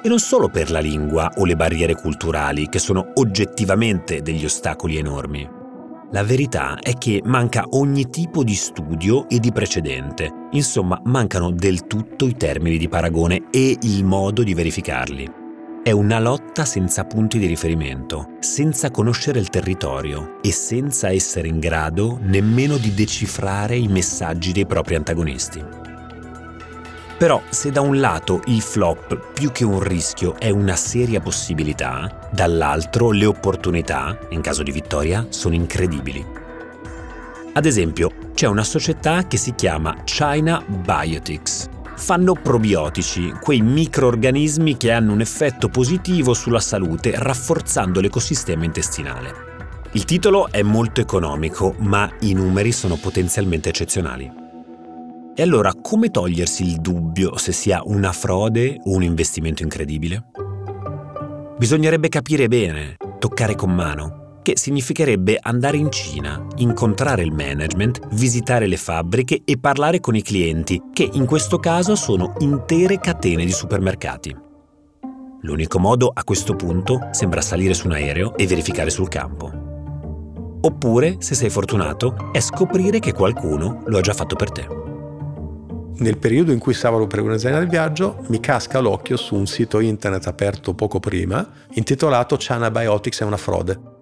E 0.03 0.09
non 0.09 0.19
solo 0.19 0.49
per 0.49 0.71
la 0.71 0.81
lingua 0.81 1.33
o 1.37 1.45
le 1.45 1.55
barriere 1.55 1.95
culturali, 1.95 2.69
che 2.71 2.79
sono 2.79 3.13
oggettivamente 3.15 4.23
degli 4.23 4.45
ostacoli 4.45 4.97
enormi. 4.97 5.47
La 6.11 6.23
verità 6.23 6.79
è 6.79 6.95
che 6.95 7.21
manca 7.25 7.67
ogni 7.71 8.09
tipo 8.09 8.43
di 8.43 8.55
studio 8.55 9.29
e 9.29 9.39
di 9.39 9.53
precedente, 9.53 10.31
insomma 10.53 10.99
mancano 11.05 11.51
del 11.51 11.87
tutto 11.87 12.27
i 12.27 12.37
termini 12.37 12.79
di 12.79 12.89
paragone 12.89 13.49
e 13.51 13.77
il 13.83 14.05
modo 14.05 14.43
di 14.43 14.55
verificarli. 14.55 15.44
È 15.85 15.91
una 15.91 16.19
lotta 16.19 16.65
senza 16.65 17.05
punti 17.05 17.39
di 17.39 17.45
riferimento, 17.45 18.37
senza 18.41 18.91
conoscere 18.91 19.39
il 19.39 19.51
territorio 19.51 20.39
e 20.41 20.51
senza 20.51 21.11
essere 21.11 21.47
in 21.49 21.59
grado 21.59 22.19
nemmeno 22.23 22.79
di 22.79 22.95
decifrare 22.95 23.77
i 23.77 23.87
messaggi 23.87 24.53
dei 24.53 24.65
propri 24.65 24.95
antagonisti. 24.95 25.63
Però 27.19 27.43
se 27.51 27.71
da 27.71 27.83
un 27.83 28.01
lato 28.01 28.41
il 28.47 28.63
flop 28.63 29.33
più 29.35 29.53
che 29.53 29.67
un 29.67 29.83
rischio 29.83 30.39
è 30.39 30.49
una 30.49 30.75
seria 30.75 31.21
possibilità, 31.21 32.31
dall'altro 32.33 33.11
le 33.11 33.27
opportunità, 33.27 34.19
in 34.31 34.41
caso 34.41 34.63
di 34.63 34.73
vittoria, 34.73 35.27
sono 35.29 35.55
incredibili. 35.55 36.25
Ad 37.53 37.67
esempio, 37.67 38.11
c'è 38.33 38.47
una 38.47 38.65
società 38.65 39.27
che 39.27 39.37
si 39.37 39.55
chiama 39.55 39.95
China 40.05 40.65
Biotics, 40.67 41.69
fanno 41.97 42.35
probiotici, 42.35 43.31
quei 43.41 43.61
microorganismi 43.61 44.77
che 44.77 44.91
hanno 44.93 45.13
un 45.13 45.21
effetto 45.21 45.69
positivo 45.69 46.35
sulla 46.35 46.61
salute 46.61 47.13
rafforzando 47.17 48.01
l'ecosistema 48.01 48.65
intestinale. 48.65 49.53
Il 49.93 50.05
titolo 50.05 50.51
è 50.51 50.63
molto 50.63 51.01
economico, 51.01 51.75
ma 51.79 52.11
i 52.21 52.33
numeri 52.33 52.73
sono 52.73 52.97
potenzialmente 52.97 53.69
eccezionali. 53.69 54.31
E 55.37 55.43
allora 55.43 55.73
come 55.81 56.11
togliersi 56.11 56.65
il 56.65 56.81
dubbio 56.81 57.37
se 57.37 57.53
sia 57.53 57.83
una 57.85 58.13
frode 58.13 58.81
o 58.85 58.91
un 58.93 59.03
investimento 59.03 59.63
incredibile? 59.63 60.31
Bisognerebbe 61.59 62.09
capire 62.09 62.49
bene, 62.49 62.97
toccare 63.19 63.55
con 63.55 63.73
mano, 63.73 64.24
che 64.45 64.59
significherebbe 64.59 65.39
andare 65.41 65.79
in 65.79 65.91
Cina, 65.91 66.47
incontrare 66.57 67.23
il 67.23 67.33
management, 67.33 68.09
visitare 68.13 68.67
le 68.67 68.77
fabbriche 68.77 69.41
e 69.43 69.57
parlare 69.57 70.01
con 70.01 70.15
i 70.15 70.23
clienti, 70.23 70.83
che 70.93 71.09
in 71.15 71.25
questo 71.25 71.59
caso 71.59 71.97
sono 71.97 72.35
intere 72.41 73.01
catene 73.01 73.47
di 73.47 73.53
supermercati. 73.53 74.37
L'unico 75.41 75.79
modo 75.79 76.11
a 76.13 76.23
questo 76.25 76.55
punto 76.57 77.09
sembra 77.13 77.41
salire 77.41 77.73
su 77.73 77.87
un 77.87 77.95
aereo 77.95 78.37
e 78.37 78.47
verificare 78.47 78.91
sul 78.91 79.09
campo. 79.09 79.51
Oppure, 80.61 81.17
se 81.21 81.35
sei 81.35 81.49
fortunato, 81.49 82.31
è 82.31 82.41
scoprire 82.41 82.99
che 82.99 83.15
qualcuno 83.15 83.83
lo 83.87 83.97
ha 83.97 84.03
già 84.03 84.13
fatto 84.13 84.37
per 84.37 84.53
te. 84.53 84.67
Nel 85.97 86.19
periodo 86.19 86.53
in 86.53 86.59
cui 86.59 86.75
stavo 86.75 87.07
per 87.07 87.21
organizzare 87.21 87.63
il 87.63 87.71
viaggio, 87.71 88.25
mi 88.29 88.41
casca 88.41 88.81
l'occhio 88.81 89.17
su 89.17 89.37
un 89.37 89.47
sito 89.47 89.81
internet 89.81 90.27
aperto 90.27 90.75
poco 90.75 91.01
prima, 91.01 91.49
intitolato 91.75 92.37
China 92.37 92.71
Biotics 92.71 93.23
è 93.23 93.25
una 93.25 93.39
frode 93.39 93.93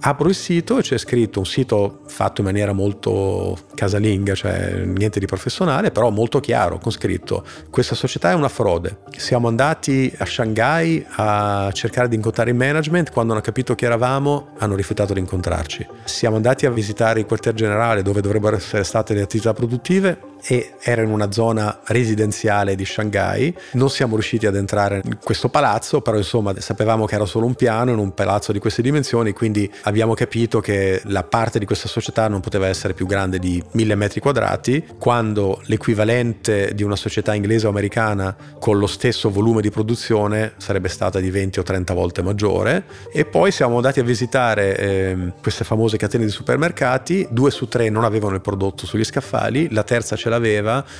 apro 0.00 0.28
il 0.28 0.34
sito 0.34 0.78
e 0.78 0.82
c'è 0.82 0.98
scritto 0.98 1.38
un 1.38 1.46
sito 1.46 2.00
fatto 2.06 2.40
in 2.40 2.46
maniera 2.46 2.72
molto 2.72 3.56
casalinga, 3.74 4.34
cioè 4.34 4.82
niente 4.84 5.18
di 5.18 5.26
professionale, 5.26 5.90
però 5.90 6.10
molto 6.10 6.40
chiaro, 6.40 6.78
con 6.78 6.92
scritto 6.92 7.44
questa 7.70 7.94
società 7.94 8.30
è 8.30 8.34
una 8.34 8.48
frode. 8.48 8.98
Siamo 9.16 9.48
andati 9.48 10.12
a 10.18 10.26
Shanghai 10.26 11.04
a 11.16 11.70
cercare 11.72 12.08
di 12.08 12.16
incontrare 12.16 12.50
il 12.50 12.56
management, 12.56 13.10
quando 13.10 13.32
hanno 13.32 13.42
capito 13.42 13.74
chi 13.74 13.84
eravamo 13.84 14.48
hanno 14.58 14.74
rifiutato 14.74 15.14
di 15.14 15.20
incontrarci. 15.20 15.86
Siamo 16.04 16.36
andati 16.36 16.66
a 16.66 16.70
visitare 16.70 17.20
il 17.20 17.26
quartier 17.26 17.54
generale 17.54 18.02
dove 18.02 18.20
dovrebbero 18.20 18.56
essere 18.56 18.84
state 18.84 19.14
le 19.14 19.22
attività 19.22 19.52
produttive 19.52 20.32
e 20.46 20.74
era 20.80 21.02
in 21.02 21.10
una 21.10 21.32
zona 21.32 21.80
residenziale 21.84 22.74
di 22.74 22.84
Shanghai. 22.84 23.54
Non 23.72 23.90
siamo 23.90 24.14
riusciti 24.14 24.46
ad 24.46 24.56
entrare 24.56 25.00
in 25.04 25.18
questo 25.22 25.48
palazzo, 25.48 26.00
però 26.00 26.16
insomma 26.16 26.52
sapevamo 26.58 27.06
che 27.06 27.14
era 27.14 27.24
solo 27.24 27.46
un 27.46 27.54
piano 27.54 27.92
in 27.92 27.98
un 27.98 28.12
palazzo 28.12 28.52
di 28.52 28.58
queste 28.58 28.82
dimensioni, 28.82 29.32
quindi 29.32 29.70
abbiamo 29.82 30.14
capito 30.14 30.60
che 30.60 31.00
la 31.04 31.22
parte 31.22 31.58
di 31.58 31.64
questa 31.64 31.88
società 31.88 32.28
non 32.28 32.40
poteva 32.40 32.68
essere 32.68 32.94
più 32.94 33.06
grande 33.06 33.38
di 33.38 33.62
mille 33.72 33.94
metri 33.94 34.20
quadrati, 34.20 34.84
quando 34.98 35.60
l'equivalente 35.64 36.74
di 36.74 36.82
una 36.82 36.96
società 36.96 37.34
inglese 37.34 37.66
o 37.66 37.70
americana 37.70 38.36
con 38.58 38.78
lo 38.78 38.86
stesso 38.86 39.30
volume 39.30 39.62
di 39.62 39.70
produzione 39.70 40.54
sarebbe 40.58 40.88
stata 40.88 41.20
di 41.20 41.30
20 41.30 41.60
o 41.60 41.62
30 41.62 41.94
volte 41.94 42.22
maggiore. 42.22 42.84
E 43.12 43.24
poi 43.24 43.50
siamo 43.50 43.76
andati 43.76 44.00
a 44.00 44.04
visitare 44.04 44.76
eh, 44.76 45.32
queste 45.40 45.64
famose 45.64 45.96
catene 45.96 46.24
di 46.24 46.30
supermercati, 46.30 47.26
due 47.30 47.50
su 47.50 47.68
tre 47.68 47.88
non 47.88 48.04
avevano 48.04 48.34
il 48.34 48.40
prodotto 48.40 48.86
sugli 48.86 49.04
scaffali, 49.04 49.72
la 49.72 49.82
terza 49.82 50.16
ce 50.16 50.28
l'aveva, 50.28 50.33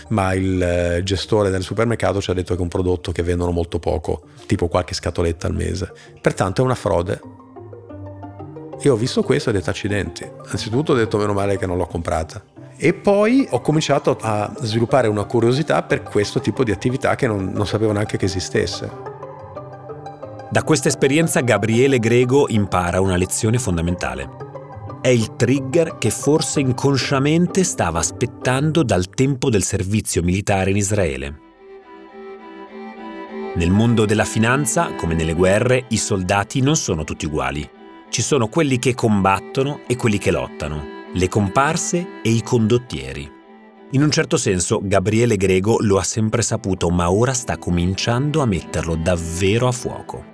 ma 0.09 0.35
il 0.35 0.63
eh, 0.63 1.03
gestore 1.03 1.51
del 1.51 1.63
supermercato 1.63 2.21
ci 2.21 2.31
ha 2.31 2.35
detto 2.35 2.55
che 2.55 2.61
è 2.61 2.63
un 2.63 2.69
prodotto 2.69 3.13
che 3.13 3.23
vendono 3.23 3.51
molto 3.51 3.79
poco, 3.79 4.23
tipo 4.47 4.69
qualche 4.69 4.95
scatoletta 4.95 5.47
al 5.47 5.55
mese. 5.55 5.93
Pertanto 6.21 6.63
è 6.63 6.65
una 6.65 6.75
frode. 6.75 7.21
Io 8.83 8.93
ho 8.93 8.97
visto 8.97 9.23
questo 9.23 9.49
e 9.49 9.53
ho 9.53 9.57
detto 9.57 9.71
accidenti. 9.71 10.29
Anzitutto 10.49 10.93
ho 10.93 10.97
detto 10.97 11.17
meno 11.17 11.33
male 11.33 11.57
che 11.57 11.67
non 11.67 11.77
l'ho 11.77 11.87
comprata. 11.87 12.43
E 12.77 12.93
poi 12.93 13.47
ho 13.51 13.61
cominciato 13.61 14.19
a 14.21 14.53
sviluppare 14.61 15.09
una 15.09 15.25
curiosità 15.25 15.83
per 15.83 16.03
questo 16.03 16.41
tipo 16.41 16.65
di 16.65 16.73
attività 16.73 17.15
che 17.15 17.27
non, 17.27 17.53
non 17.53 17.67
sapevo 17.67 17.93
neanche 17.93 18.17
che 18.17 18.25
esistesse. 18.25 19.13
Da 20.51 20.63
questa 20.63 20.89
esperienza 20.89 21.41
Gabriele 21.41 21.99
Grego 21.99 22.47
impara 22.49 23.01
una 23.01 23.17
lezione 23.17 23.59
fondamentale 23.59 24.44
è 25.05 25.09
il 25.09 25.37
trigger 25.37 25.99
che 25.99 26.09
forse 26.09 26.61
inconsciamente 26.61 27.63
stava 27.63 27.99
aspettando 27.99 28.83
dal 28.83 29.11
tempo 29.11 29.51
del 29.51 29.63
servizio 29.63 30.23
militare 30.23 30.71
in 30.71 30.77
Israele. 30.77 31.41
Nel 33.55 33.71
mondo 33.71 34.07
della 34.07 34.25
finanza, 34.25 34.95
come 34.95 35.13
nelle 35.13 35.35
guerre, 35.35 35.85
i 35.89 35.99
soldati 35.99 36.63
non 36.63 36.75
sono 36.75 37.05
tutti 37.05 37.27
uguali. 37.27 37.69
Ci 38.09 38.23
sono 38.23 38.49
quelli 38.49 38.79
che 38.79 38.95
combattono 38.95 39.81
e 39.87 39.95
quelli 39.97 40.17
che 40.17 40.31
lottano, 40.31 40.83
le 41.13 41.29
comparse 41.29 42.23
e 42.23 42.31
i 42.31 42.43
condottieri. 42.43 43.31
In 43.91 44.03
un 44.03 44.11
certo 44.11 44.39
senso 44.39 44.81
Gabriele 44.83 45.37
Grego 45.37 45.77
lo 45.81 45.99
ha 45.99 46.03
sempre 46.03 46.41
saputo, 46.41 46.89
ma 46.89 47.11
ora 47.11 47.35
sta 47.35 47.59
cominciando 47.59 48.41
a 48.41 48.47
metterlo 48.47 48.95
davvero 48.95 49.69
a 49.69 49.73
fuoco. 49.73 50.33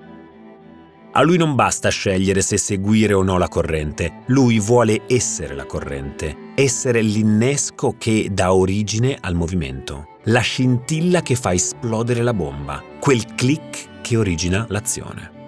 A 1.12 1.23
lui 1.23 1.37
non 1.38 1.57
basta 1.57 1.88
scegliere 1.88 2.40
se 2.40 2.57
seguire 2.57 3.14
o 3.14 3.25
no 3.25 3.37
la 3.37 3.49
corrente, 3.49 4.23
lui 4.27 4.61
vuole 4.61 5.03
essere 5.09 5.57
la 5.57 5.66
corrente, 5.66 6.53
essere 6.55 7.03
l'innesco 7.03 7.96
che 7.99 8.29
dà 8.31 8.55
origine 8.55 9.18
al 9.20 9.35
movimento, 9.35 10.18
la 10.27 10.38
scintilla 10.38 11.20
che 11.20 11.35
fa 11.35 11.53
esplodere 11.53 12.23
la 12.23 12.33
bomba, 12.33 12.81
quel 13.01 13.25
click 13.35 14.03
che 14.03 14.16
origina 14.16 14.64
l'azione. 14.68 15.38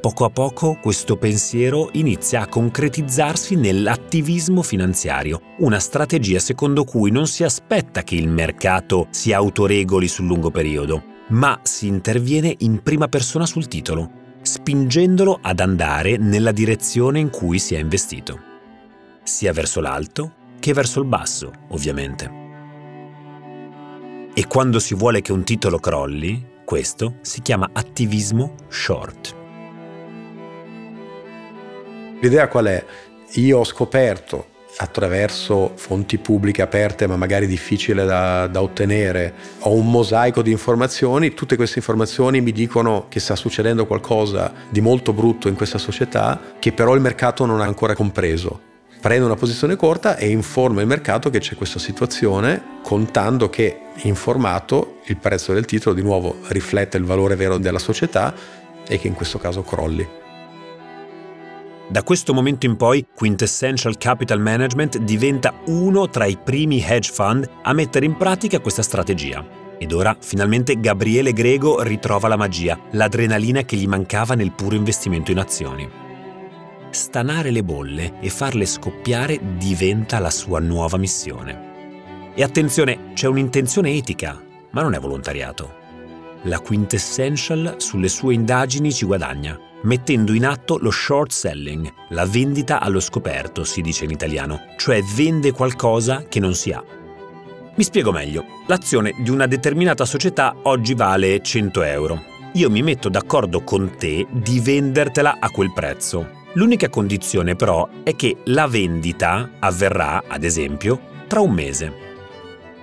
Poco 0.00 0.24
a 0.24 0.30
poco 0.30 0.78
questo 0.80 1.18
pensiero 1.18 1.90
inizia 1.92 2.40
a 2.40 2.48
concretizzarsi 2.48 3.54
nell'attivismo 3.54 4.62
finanziario, 4.62 5.42
una 5.58 5.78
strategia 5.78 6.38
secondo 6.38 6.84
cui 6.84 7.10
non 7.10 7.26
si 7.26 7.44
aspetta 7.44 8.02
che 8.02 8.14
il 8.14 8.28
mercato 8.28 9.08
si 9.10 9.34
autoregoli 9.34 10.08
sul 10.08 10.24
lungo 10.24 10.50
periodo, 10.50 11.09
ma 11.30 11.60
si 11.62 11.86
interviene 11.86 12.54
in 12.58 12.82
prima 12.82 13.08
persona 13.08 13.46
sul 13.46 13.68
titolo, 13.68 14.10
spingendolo 14.42 15.38
ad 15.40 15.60
andare 15.60 16.16
nella 16.16 16.52
direzione 16.52 17.18
in 17.18 17.30
cui 17.30 17.58
si 17.58 17.74
è 17.74 17.78
investito, 17.78 18.40
sia 19.22 19.52
verso 19.52 19.80
l'alto 19.80 20.34
che 20.58 20.72
verso 20.72 21.00
il 21.00 21.06
basso, 21.06 21.50
ovviamente. 21.68 22.38
E 24.32 24.46
quando 24.46 24.78
si 24.78 24.94
vuole 24.94 25.22
che 25.22 25.32
un 25.32 25.44
titolo 25.44 25.78
crolli, 25.78 26.58
questo 26.64 27.16
si 27.20 27.42
chiama 27.42 27.70
attivismo 27.72 28.54
short. 28.68 29.36
L'idea 32.20 32.48
qual 32.48 32.66
è? 32.66 32.84
Io 33.34 33.58
ho 33.58 33.64
scoperto 33.64 34.49
attraverso 34.76 35.72
fonti 35.74 36.18
pubbliche 36.18 36.62
aperte 36.62 37.06
ma 37.06 37.16
magari 37.16 37.46
difficile 37.46 38.04
da, 38.04 38.46
da, 38.46 38.62
ottenere, 38.62 39.34
ho 39.60 39.72
un 39.72 39.90
mosaico 39.90 40.42
di 40.42 40.50
informazioni, 40.50 41.34
tutte 41.34 41.56
queste 41.56 41.78
informazioni 41.78 42.40
mi 42.40 42.52
dicono 42.52 43.06
che 43.08 43.20
sta 43.20 43.36
succedendo 43.36 43.86
qualcosa 43.86 44.52
di 44.68 44.80
molto 44.80 45.12
brutto 45.12 45.48
in 45.48 45.54
questa 45.54 45.78
società 45.78 46.40
che 46.58 46.72
però 46.72 46.94
il 46.94 47.00
mercato 47.00 47.44
non 47.44 47.60
ha 47.60 47.64
ancora 47.64 47.94
compreso. 47.94 48.68
Prendo 49.00 49.24
una 49.24 49.34
posizione 49.34 49.76
corta 49.76 50.16
e 50.16 50.28
informo 50.28 50.80
il 50.80 50.86
mercato 50.86 51.30
che 51.30 51.38
c'è 51.38 51.54
questa 51.54 51.78
situazione 51.78 52.80
contando 52.82 53.48
che 53.48 53.80
informato 54.02 54.98
il 55.06 55.16
prezzo 55.16 55.54
del 55.54 55.64
titolo 55.64 55.94
di 55.94 56.02
nuovo 56.02 56.36
riflette 56.48 56.98
il 56.98 57.04
valore 57.04 57.34
vero 57.34 57.56
della 57.56 57.78
società 57.78 58.34
e 58.86 58.98
che 58.98 59.06
in 59.06 59.14
questo 59.14 59.38
caso 59.38 59.62
crolli. 59.62 60.06
Da 61.90 62.04
questo 62.04 62.32
momento 62.32 62.66
in 62.66 62.76
poi 62.76 63.04
Quintessential 63.12 63.98
Capital 63.98 64.40
Management 64.40 64.98
diventa 64.98 65.52
uno 65.66 66.08
tra 66.08 66.24
i 66.24 66.38
primi 66.38 66.80
hedge 66.80 67.10
fund 67.10 67.50
a 67.64 67.72
mettere 67.72 68.06
in 68.06 68.16
pratica 68.16 68.60
questa 68.60 68.82
strategia. 68.82 69.44
Ed 69.76 69.90
ora 69.90 70.16
finalmente 70.20 70.78
Gabriele 70.78 71.32
Grego 71.32 71.82
ritrova 71.82 72.28
la 72.28 72.36
magia, 72.36 72.78
l'adrenalina 72.92 73.62
che 73.62 73.74
gli 73.74 73.88
mancava 73.88 74.36
nel 74.36 74.52
puro 74.52 74.76
investimento 74.76 75.32
in 75.32 75.38
azioni. 75.38 75.90
Stanare 76.90 77.50
le 77.50 77.64
bolle 77.64 78.20
e 78.20 78.30
farle 78.30 78.66
scoppiare 78.66 79.40
diventa 79.56 80.20
la 80.20 80.30
sua 80.30 80.60
nuova 80.60 80.96
missione. 80.96 82.32
E 82.36 82.42
attenzione, 82.44 83.14
c'è 83.14 83.26
un'intenzione 83.26 83.90
etica, 83.90 84.40
ma 84.70 84.82
non 84.82 84.94
è 84.94 85.00
volontariato. 85.00 85.74
La 86.42 86.60
Quintessential 86.60 87.74
sulle 87.78 88.08
sue 88.08 88.34
indagini 88.34 88.92
ci 88.92 89.04
guadagna 89.06 89.58
mettendo 89.82 90.32
in 90.32 90.46
atto 90.46 90.78
lo 90.78 90.90
short 90.90 91.30
selling, 91.30 91.92
la 92.10 92.26
vendita 92.26 92.80
allo 92.80 93.00
scoperto, 93.00 93.64
si 93.64 93.80
dice 93.80 94.04
in 94.04 94.10
italiano, 94.10 94.60
cioè 94.76 95.02
vende 95.02 95.52
qualcosa 95.52 96.24
che 96.28 96.40
non 96.40 96.54
si 96.54 96.72
ha. 96.72 96.82
Mi 97.74 97.84
spiego 97.84 98.12
meglio. 98.12 98.44
L'azione 98.66 99.14
di 99.18 99.30
una 99.30 99.46
determinata 99.46 100.04
società 100.04 100.54
oggi 100.64 100.94
vale 100.94 101.40
100 101.40 101.82
euro. 101.82 102.22
Io 102.54 102.68
mi 102.68 102.82
metto 102.82 103.08
d'accordo 103.08 103.62
con 103.62 103.94
te 103.96 104.26
di 104.28 104.60
vendertela 104.60 105.36
a 105.40 105.48
quel 105.50 105.72
prezzo. 105.72 106.38
L'unica 106.54 106.88
condizione 106.88 107.54
però 107.54 107.88
è 108.02 108.16
che 108.16 108.38
la 108.46 108.66
vendita 108.66 109.52
avverrà, 109.60 110.24
ad 110.26 110.42
esempio, 110.42 111.00
tra 111.28 111.40
un 111.40 111.52
mese. 111.52 111.92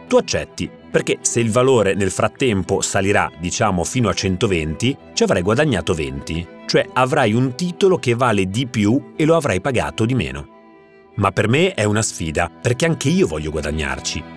Tu 0.07 0.15
accetti, 0.15 0.69
perché 0.89 1.17
se 1.21 1.39
il 1.39 1.51
valore 1.51 1.93
nel 1.93 2.11
frattempo 2.11 2.81
salirà, 2.81 3.31
diciamo, 3.39 3.83
fino 3.83 4.09
a 4.09 4.13
120, 4.13 4.97
ci 5.13 5.23
avrai 5.23 5.41
guadagnato 5.41 5.93
20 5.93 6.55
cioè 6.67 6.87
avrai 6.93 7.33
un 7.33 7.55
titolo 7.55 7.97
che 7.97 8.13
vale 8.13 8.47
di 8.49 8.67
più 8.67 9.13
e 9.15 9.25
lo 9.25 9.35
avrai 9.35 9.61
pagato 9.61 10.05
di 10.05 10.13
meno. 10.13 10.55
Ma 11.15 11.31
per 11.31 11.47
me 11.47 11.73
è 11.73 11.85
una 11.85 12.03
sfida, 12.03 12.49
perché 12.49 12.85
anche 12.85 13.09
io 13.09 13.25
voglio 13.25 13.49
guadagnarci. 13.49 14.35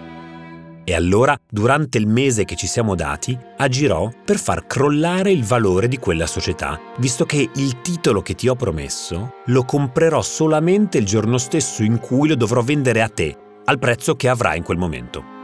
E 0.82 0.94
allora, 0.94 1.38
durante 1.48 1.98
il 1.98 2.06
mese 2.06 2.44
che 2.44 2.56
ci 2.56 2.66
siamo 2.66 2.94
dati, 2.94 3.38
agirò 3.58 4.10
per 4.24 4.38
far 4.38 4.66
crollare 4.66 5.30
il 5.30 5.44
valore 5.44 5.88
di 5.88 5.98
quella 5.98 6.26
società, 6.26 6.80
visto 6.96 7.26
che 7.26 7.50
il 7.52 7.80
titolo 7.82 8.22
che 8.22 8.34
ti 8.34 8.48
ho 8.48 8.54
promesso 8.54 9.34
lo 9.46 9.64
comprerò 9.64 10.22
solamente 10.22 10.96
il 10.96 11.04
giorno 11.04 11.36
stesso 11.36 11.82
in 11.82 11.98
cui 11.98 12.28
lo 12.28 12.34
dovrò 12.34 12.62
vendere 12.62 13.02
a 13.02 13.08
te, 13.08 13.36
al 13.66 13.78
prezzo 13.78 14.14
che 14.14 14.28
avrai 14.28 14.56
in 14.56 14.64
quel 14.64 14.78
momento. 14.78 15.39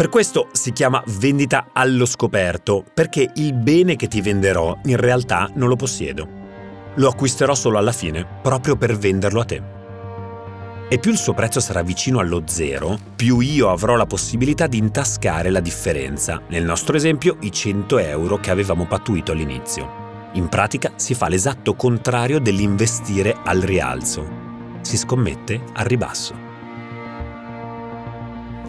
Per 0.00 0.08
questo 0.08 0.48
si 0.52 0.72
chiama 0.72 1.02
vendita 1.18 1.72
allo 1.74 2.06
scoperto, 2.06 2.82
perché 2.94 3.32
il 3.34 3.52
bene 3.52 3.96
che 3.96 4.08
ti 4.08 4.22
venderò 4.22 4.78
in 4.84 4.96
realtà 4.96 5.50
non 5.56 5.68
lo 5.68 5.76
possiedo. 5.76 6.26
Lo 6.94 7.06
acquisterò 7.06 7.54
solo 7.54 7.76
alla 7.76 7.92
fine, 7.92 8.26
proprio 8.40 8.76
per 8.76 8.96
venderlo 8.96 9.40
a 9.40 9.44
te. 9.44 9.62
E 10.88 10.98
più 10.98 11.10
il 11.10 11.18
suo 11.18 11.34
prezzo 11.34 11.60
sarà 11.60 11.82
vicino 11.82 12.18
allo 12.18 12.44
zero, 12.46 12.98
più 13.14 13.40
io 13.40 13.68
avrò 13.68 13.94
la 13.94 14.06
possibilità 14.06 14.66
di 14.66 14.78
intascare 14.78 15.50
la 15.50 15.60
differenza, 15.60 16.40
nel 16.48 16.64
nostro 16.64 16.96
esempio 16.96 17.36
i 17.40 17.52
100 17.52 17.98
euro 17.98 18.38
che 18.38 18.50
avevamo 18.50 18.86
pattuito 18.86 19.32
all'inizio. 19.32 20.30
In 20.32 20.48
pratica 20.48 20.92
si 20.96 21.12
fa 21.12 21.28
l'esatto 21.28 21.74
contrario 21.74 22.40
dell'investire 22.40 23.36
al 23.44 23.60
rialzo. 23.60 24.26
Si 24.80 24.96
scommette 24.96 25.60
al 25.74 25.84
ribasso 25.84 26.48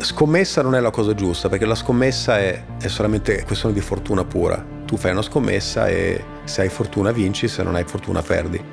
scommessa 0.04 0.62
non 0.62 0.74
è 0.76 0.80
la 0.80 0.90
cosa 0.90 1.14
giusta 1.14 1.50
perché 1.50 1.66
la 1.66 1.76
scommessa 1.76 2.40
è, 2.40 2.64
è, 2.82 2.88
solamente 2.88 3.44
questione 3.44 3.74
di 3.74 3.82
fortuna 3.82 4.24
pura. 4.24 4.64
Tu 4.86 4.98
fai 4.98 5.12
una 5.12 5.22
scommessa 5.22 5.88
e 5.88 6.24
se 6.44 6.62
hai 6.62 6.70
fortuna 6.70 7.12
vinci, 7.12 7.48
se 7.48 7.62
non 7.62 7.76
hai 7.76 7.84
fortuna 7.84 8.22
perdi. 8.22 8.64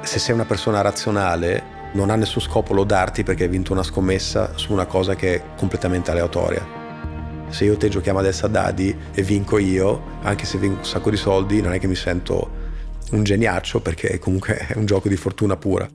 Se 0.00 0.18
sei 0.18 0.34
una 0.34 0.44
persona 0.44 0.80
razionale 0.80 1.76
non 1.92 2.10
ha 2.10 2.16
nessun 2.16 2.40
scopo 2.40 2.74
lodarti 2.74 3.22
perché 3.22 3.44
hai 3.44 3.48
vinto 3.48 3.72
una 3.72 3.82
scommessa 3.82 4.52
su 4.56 4.72
una 4.72 4.86
cosa 4.86 5.14
che 5.14 5.34
è 5.34 5.42
completamente 5.56 6.10
aleatoria. 6.10 6.66
Se 7.48 7.64
io 7.64 7.76
te 7.76 7.88
giochiamo 7.88 8.18
adesso 8.18 8.46
a 8.46 8.48
dadi 8.48 8.96
e 9.12 9.22
vinco 9.22 9.58
io, 9.58 10.20
anche 10.22 10.44
se 10.44 10.58
vinco 10.58 10.78
un 10.78 10.84
sacco 10.84 11.10
di 11.10 11.16
soldi, 11.16 11.60
non 11.60 11.72
è 11.72 11.78
che 11.78 11.86
mi 11.86 11.94
sento 11.94 12.66
un 13.10 13.22
geniaccio 13.24 13.80
perché 13.80 14.18
comunque 14.18 14.68
è 14.68 14.76
un 14.76 14.86
gioco 14.86 15.08
di 15.08 15.16
fortuna 15.16 15.56
pura. 15.56 15.88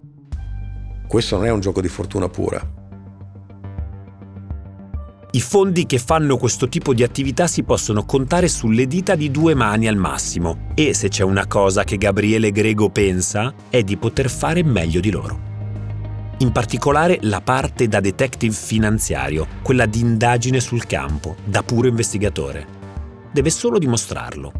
Questo 1.07 1.37
non 1.37 1.45
è 1.45 1.51
un 1.51 1.59
gioco 1.61 1.79
di 1.79 1.87
fortuna 1.87 2.27
pura 2.27 2.81
i 5.35 5.41
fondi 5.41 5.87
che 5.87 5.97
fanno 5.97 6.37
questo 6.37 6.69
tipo 6.69 6.93
di 6.93 7.01
attività 7.01 7.47
si 7.47 7.63
possono 7.63 8.05
contare 8.05 8.47
sulle 8.47 8.85
dita 8.85 9.15
di 9.15 9.31
due 9.31 9.55
mani 9.55 9.87
al 9.87 9.95
massimo 9.95 10.67
e 10.75 10.93
se 10.93 11.09
c'è 11.09 11.23
una 11.23 11.47
cosa 11.47 11.83
che 11.83 11.97
Gabriele 11.97 12.51
Grego 12.51 12.91
pensa 12.91 13.51
è 13.67 13.81
di 13.81 13.97
poter 13.97 14.29
fare 14.29 14.63
meglio 14.63 14.99
di 14.99 15.09
loro. 15.09 15.51
In 16.37 16.51
particolare 16.51 17.17
la 17.21 17.41
parte 17.41 17.87
da 17.87 17.99
detective 17.99 18.53
finanziario, 18.53 19.47
quella 19.63 19.87
di 19.87 20.01
indagine 20.01 20.59
sul 20.59 20.85
campo, 20.85 21.35
da 21.43 21.63
puro 21.63 21.87
investigatore. 21.87 22.67
Deve 23.31 23.49
solo 23.49 23.79
dimostrarlo. 23.79 24.51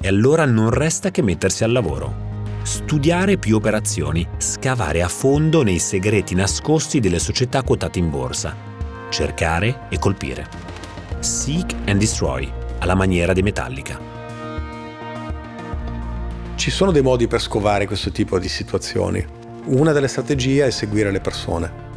E 0.00 0.08
allora 0.08 0.46
non 0.46 0.70
resta 0.70 1.10
che 1.10 1.20
mettersi 1.20 1.62
al 1.62 1.72
lavoro 1.72 2.28
studiare 2.62 3.38
più 3.38 3.56
operazioni, 3.56 4.26
scavare 4.36 5.02
a 5.02 5.08
fondo 5.08 5.62
nei 5.62 5.78
segreti 5.78 6.34
nascosti 6.34 7.00
delle 7.00 7.18
società 7.18 7.62
quotate 7.62 7.98
in 7.98 8.10
borsa 8.10 8.69
cercare 9.10 9.80
e 9.90 9.98
colpire. 9.98 10.46
Seek 11.18 11.74
and 11.86 11.98
destroy, 11.98 12.50
alla 12.78 12.94
maniera 12.94 13.34
di 13.34 13.42
Metallica. 13.42 13.98
Ci 16.54 16.70
sono 16.70 16.92
dei 16.92 17.02
modi 17.02 17.26
per 17.26 17.40
scovare 17.40 17.86
questo 17.86 18.10
tipo 18.10 18.38
di 18.38 18.48
situazioni. 18.48 19.24
Una 19.66 19.92
delle 19.92 20.08
strategie 20.08 20.66
è 20.66 20.70
seguire 20.70 21.10
le 21.10 21.20
persone. 21.20 21.88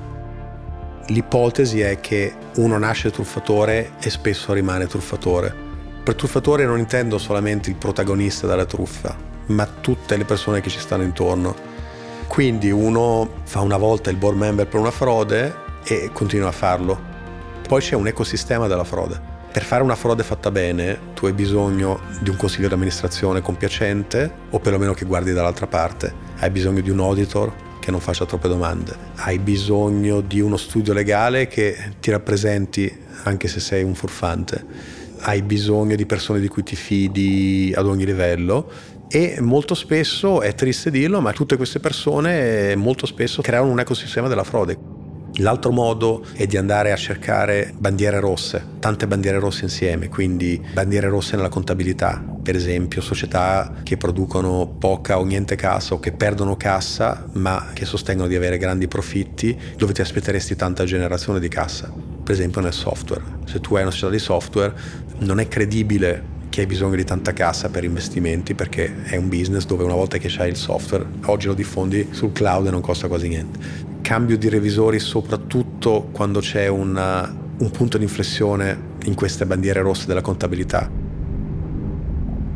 L'ipotesi 1.07 1.81
è 1.81 1.99
che 1.99 2.33
uno 2.55 2.77
nasce 2.77 3.11
truffatore 3.11 3.91
e 4.01 4.09
spesso 4.09 4.51
rimane 4.53 4.87
truffatore. 4.87 5.53
Per 6.03 6.15
truffatore 6.15 6.65
non 6.65 6.79
intendo 6.79 7.17
solamente 7.17 7.69
il 7.69 7.75
protagonista 7.75 8.47
della 8.47 8.65
truffa, 8.65 9.15
ma 9.47 9.65
tutte 9.65 10.17
le 10.17 10.25
persone 10.25 10.61
che 10.61 10.69
ci 10.69 10.79
stanno 10.79 11.03
intorno. 11.03 11.55
Quindi 12.27 12.71
uno 12.71 13.29
fa 13.43 13.61
una 13.61 13.77
volta 13.77 14.09
il 14.09 14.17
board 14.17 14.37
member 14.37 14.67
per 14.67 14.79
una 14.79 14.91
frode 14.91 15.62
e 15.83 16.09
continua 16.13 16.49
a 16.49 16.51
farlo. 16.53 17.11
Poi 17.67 17.81
c'è 17.81 17.95
un 17.95 18.07
ecosistema 18.07 18.67
della 18.67 18.83
frode 18.83 19.31
Per 19.53 19.63
fare 19.63 19.83
una 19.83 19.95
frode 19.95 20.23
fatta 20.23 20.49
bene, 20.49 21.11
tu 21.13 21.27
hai 21.27 21.33
bisogno 21.33 21.99
di 22.21 22.31
un 22.31 22.37
consiglio 22.37 22.67
di 22.67 22.73
amministrazione 22.73 23.41
compiacente 23.41 24.31
o 24.49 24.59
perlomeno 24.59 24.95
che 24.95 25.05
guardi 25.05 25.31
dall'altra 25.31 25.67
parte. 25.67 26.11
Hai 26.39 26.49
bisogno 26.49 26.81
di 26.81 26.89
un 26.89 26.99
auditor 26.99 27.53
che 27.79 27.91
non 27.91 27.99
faccia 27.99 28.25
troppe 28.25 28.47
domande. 28.47 28.95
Hai 29.17 29.37
bisogno 29.37 30.21
di 30.21 30.39
uno 30.39 30.57
studio 30.57 30.91
legale 30.91 31.47
che 31.47 31.77
ti 31.99 32.09
rappresenti 32.09 32.91
anche 33.25 33.47
se 33.47 33.59
sei 33.59 33.83
un 33.83 33.93
furfante. 33.93 34.65
Hai 35.19 35.43
bisogno 35.43 35.95
di 35.95 36.07
persone 36.07 36.39
di 36.39 36.47
cui 36.47 36.63
ti 36.63 36.75
fidi 36.75 37.71
ad 37.75 37.85
ogni 37.85 38.05
livello 38.05 38.71
e 39.07 39.37
molto 39.39 39.75
spesso, 39.75 40.41
è 40.41 40.55
triste 40.55 40.89
dirlo, 40.89 41.21
ma 41.21 41.31
tutte 41.31 41.57
queste 41.57 41.79
persone 41.79 42.75
molto 42.75 43.05
spesso 43.05 43.43
creano 43.43 43.69
un 43.69 43.79
ecosistema 43.79 44.27
della 44.27 44.43
frode. 44.43 45.02
L'altro 45.37 45.71
modo 45.71 46.23
è 46.33 46.45
di 46.45 46.57
andare 46.57 46.91
a 46.91 46.95
cercare 46.95 47.73
bandiere 47.75 48.19
rosse, 48.19 48.63
tante 48.77 49.07
bandiere 49.07 49.39
rosse 49.39 49.63
insieme, 49.63 50.07
quindi 50.07 50.63
bandiere 50.73 51.09
rosse 51.09 51.35
nella 51.35 51.49
contabilità, 51.49 52.23
per 52.43 52.55
esempio 52.55 53.01
società 53.01 53.73
che 53.81 53.97
producono 53.97 54.75
poca 54.77 55.17
o 55.17 55.23
niente 55.23 55.55
cassa 55.55 55.95
o 55.95 55.99
che 55.99 56.11
perdono 56.11 56.55
cassa 56.55 57.25
ma 57.33 57.69
che 57.73 57.85
sostengono 57.85 58.27
di 58.27 58.35
avere 58.35 58.59
grandi 58.59 58.87
profitti, 58.87 59.57
dove 59.75 59.93
ti 59.93 60.01
aspetteresti 60.01 60.55
tanta 60.55 60.83
generazione 60.83 61.39
di 61.39 61.47
cassa. 61.47 61.91
Per 62.23 62.33
esempio 62.33 62.61
nel 62.61 62.71
software. 62.71 63.23
Se 63.45 63.59
tu 63.59 63.75
hai 63.75 63.81
una 63.81 63.91
società 63.91 64.11
di 64.11 64.19
software 64.19 64.73
non 65.19 65.39
è 65.39 65.47
credibile 65.47 66.32
che 66.53 66.61
hai 66.61 66.67
bisogno 66.67 66.95
di 66.95 67.03
tanta 67.03 67.33
cassa 67.33 67.69
per 67.69 67.83
investimenti 67.83 68.53
perché 68.53 69.05
è 69.05 69.15
un 69.15 69.27
business 69.27 69.65
dove 69.65 69.83
una 69.83 69.95
volta 69.95 70.19
che 70.19 70.31
hai 70.37 70.49
il 70.49 70.55
software, 70.55 71.03
oggi 71.25 71.47
lo 71.47 71.55
diffondi 71.55 72.09
sul 72.11 72.31
cloud 72.31 72.67
e 72.67 72.69
non 72.69 72.79
costa 72.79 73.07
quasi 73.07 73.27
niente 73.27 73.91
cambio 74.03 74.37
di 74.37 74.49
revisori 74.49 74.99
soprattutto 74.99 76.09
quando 76.11 76.41
c'è 76.41 76.67
una, 76.67 77.35
un 77.57 77.71
punto 77.71 77.97
di 77.97 78.03
inflessione 78.03 78.91
in 79.05 79.15
queste 79.15 79.47
bandiere 79.47 79.81
rosse 79.81 80.05
della 80.05 80.21
contabilità. 80.21 80.87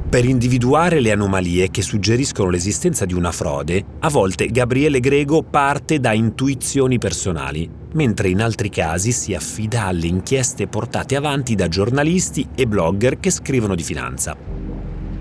Per 0.09 0.25
individuare 0.25 0.99
le 0.99 1.11
anomalie 1.11 1.71
che 1.71 1.81
suggeriscono 1.81 2.49
l'esistenza 2.49 3.05
di 3.05 3.13
una 3.13 3.31
frode, 3.31 3.83
a 3.99 4.09
volte 4.09 4.45
Gabriele 4.47 4.99
Grego 4.99 5.41
parte 5.41 5.99
da 5.99 6.13
intuizioni 6.13 6.99
personali, 6.99 7.69
mentre 7.97 8.29
in 8.29 8.41
altri 8.41 8.69
casi 8.69 9.11
si 9.11 9.33
affida 9.33 9.85
alle 9.85 10.05
inchieste 10.05 10.67
portate 10.67 11.15
avanti 11.15 11.55
da 11.55 11.67
giornalisti 11.67 12.47
e 12.53 12.67
blogger 12.67 13.19
che 13.19 13.31
scrivono 13.31 13.73
di 13.73 13.81
finanza. 13.81 14.37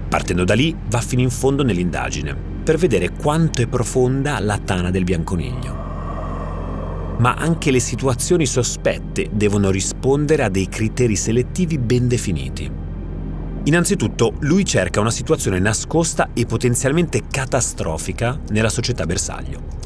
Partendo 0.09 0.45
da 0.45 0.55
lì 0.55 0.77
va 0.89 1.01
fino 1.01 1.23
in 1.23 1.31
fondo 1.31 1.65
nell'indagine, 1.65 2.37
per 2.63 2.77
vedere 2.77 3.11
quanto 3.11 3.63
è 3.63 3.67
profonda 3.67 4.39
la 4.41 4.59
tana 4.59 4.91
del 4.91 5.05
bianconiglio 5.05 5.87
ma 7.19 7.33
anche 7.35 7.71
le 7.71 7.81
situazioni 7.81 8.45
sospette 8.45 9.31
devono 9.33 9.71
rispondere 9.71 10.43
a 10.43 10.51
dei 10.51 10.69
criteri 10.69 11.17
selettivi 11.17 11.79
ben 11.79 12.09
definiti. 12.09 12.71
Innanzitutto, 13.65 14.35
lui 14.41 14.67
cerca 14.67 15.01
una 15.01 15.11
situazione 15.11 15.59
nascosta 15.59 16.29
e 16.35 16.47
potenzialmente 16.47 17.23
catastrofica 17.29 18.39
nella 18.51 18.69
società 18.69 19.07
bersaglio. 19.07 19.77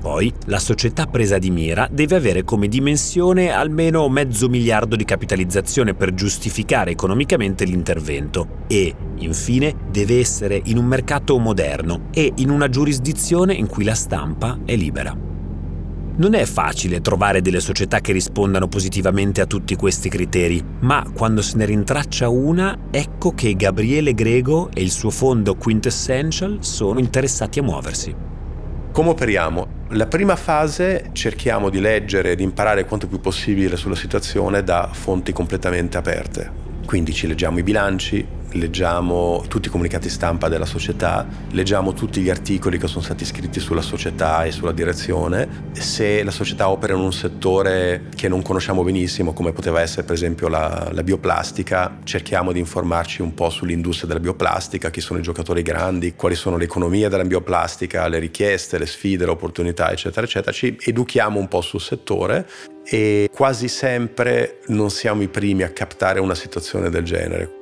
Poi, 0.00 0.32
la 0.46 0.58
società 0.58 1.06
presa 1.06 1.36
di 1.36 1.50
mira 1.50 1.86
deve 1.90 2.16
avere 2.16 2.42
come 2.42 2.68
dimensione 2.68 3.50
almeno 3.50 4.08
mezzo 4.08 4.48
miliardo 4.48 4.96
di 4.96 5.04
capitalizzazione 5.04 5.92
per 5.92 6.14
giustificare 6.14 6.92
economicamente 6.92 7.64
l'intervento 7.64 8.64
e, 8.66 8.94
infine, 9.16 9.74
deve 9.90 10.18
essere 10.18 10.58
in 10.64 10.78
un 10.78 10.86
mercato 10.86 11.38
moderno 11.38 12.06
e 12.12 12.32
in 12.36 12.48
una 12.48 12.70
giurisdizione 12.70 13.52
in 13.52 13.66
cui 13.66 13.84
la 13.84 13.94
stampa 13.94 14.60
è 14.64 14.74
libera. 14.74 15.14
Non 16.16 16.34
è 16.34 16.44
facile 16.46 17.02
trovare 17.02 17.42
delle 17.42 17.60
società 17.60 18.00
che 18.00 18.12
rispondano 18.12 18.68
positivamente 18.68 19.42
a 19.42 19.46
tutti 19.46 19.76
questi 19.76 20.08
criteri, 20.08 20.64
ma 20.80 21.04
quando 21.14 21.42
se 21.42 21.58
ne 21.58 21.66
rintraccia 21.66 22.28
una, 22.30 22.86
ecco 22.90 23.32
che 23.32 23.54
Gabriele 23.54 24.14
Grego 24.14 24.70
e 24.72 24.80
il 24.80 24.90
suo 24.90 25.10
fondo 25.10 25.56
Quintessential 25.56 26.58
sono 26.60 26.98
interessati 26.98 27.58
a 27.58 27.62
muoversi. 27.62 28.14
Come 28.92 29.08
operiamo? 29.10 29.79
La 29.94 30.06
prima 30.06 30.36
fase 30.36 31.10
cerchiamo 31.10 31.68
di 31.68 31.80
leggere 31.80 32.30
e 32.30 32.36
di 32.36 32.44
imparare 32.44 32.84
quanto 32.84 33.08
più 33.08 33.18
possibile 33.18 33.76
sulla 33.76 33.96
situazione 33.96 34.62
da 34.62 34.88
fonti 34.92 35.32
completamente 35.32 35.96
aperte. 35.96 36.48
Quindi 36.86 37.12
ci 37.12 37.26
leggiamo 37.26 37.58
i 37.58 37.64
bilanci, 37.64 38.24
leggiamo 38.52 39.44
tutti 39.48 39.68
i 39.68 39.70
comunicati 39.70 40.08
stampa 40.08 40.48
della 40.48 40.64
società, 40.64 41.26
leggiamo 41.50 41.92
tutti 41.92 42.20
gli 42.20 42.30
articoli 42.30 42.78
che 42.78 42.86
sono 42.86 43.02
stati 43.02 43.24
scritti 43.24 43.60
sulla 43.60 43.82
società 43.82 44.44
e 44.44 44.50
sulla 44.50 44.72
direzione. 44.72 45.68
Se 45.72 46.22
la 46.22 46.30
società 46.30 46.68
opera 46.68 46.94
in 46.94 47.00
un 47.00 47.12
settore 47.12 48.08
che 48.14 48.28
non 48.28 48.42
conosciamo 48.42 48.82
benissimo, 48.82 49.32
come 49.32 49.52
poteva 49.52 49.80
essere 49.80 50.02
per 50.04 50.14
esempio 50.14 50.48
la, 50.48 50.88
la 50.92 51.02
bioplastica, 51.02 51.98
cerchiamo 52.04 52.52
di 52.52 52.58
informarci 52.58 53.22
un 53.22 53.34
po' 53.34 53.50
sull'industria 53.50 54.08
della 54.08 54.20
bioplastica, 54.20 54.90
chi 54.90 55.00
sono 55.00 55.18
i 55.18 55.22
giocatori 55.22 55.62
grandi, 55.62 56.14
quali 56.14 56.34
sono 56.34 56.56
le 56.56 56.64
economie 56.64 57.08
della 57.08 57.24
bioplastica, 57.24 58.08
le 58.08 58.18
richieste, 58.18 58.78
le 58.78 58.86
sfide, 58.86 59.24
le 59.24 59.30
opportunità, 59.32 59.90
eccetera, 59.90 60.26
eccetera. 60.26 60.52
Ci 60.52 60.76
educhiamo 60.80 61.38
un 61.38 61.48
po' 61.48 61.60
sul 61.60 61.80
settore 61.80 62.46
e 62.84 63.30
quasi 63.32 63.68
sempre 63.68 64.60
non 64.68 64.90
siamo 64.90 65.22
i 65.22 65.28
primi 65.28 65.62
a 65.62 65.70
captare 65.70 66.20
una 66.20 66.34
situazione 66.34 66.90
del 66.90 67.04
genere. 67.04 67.59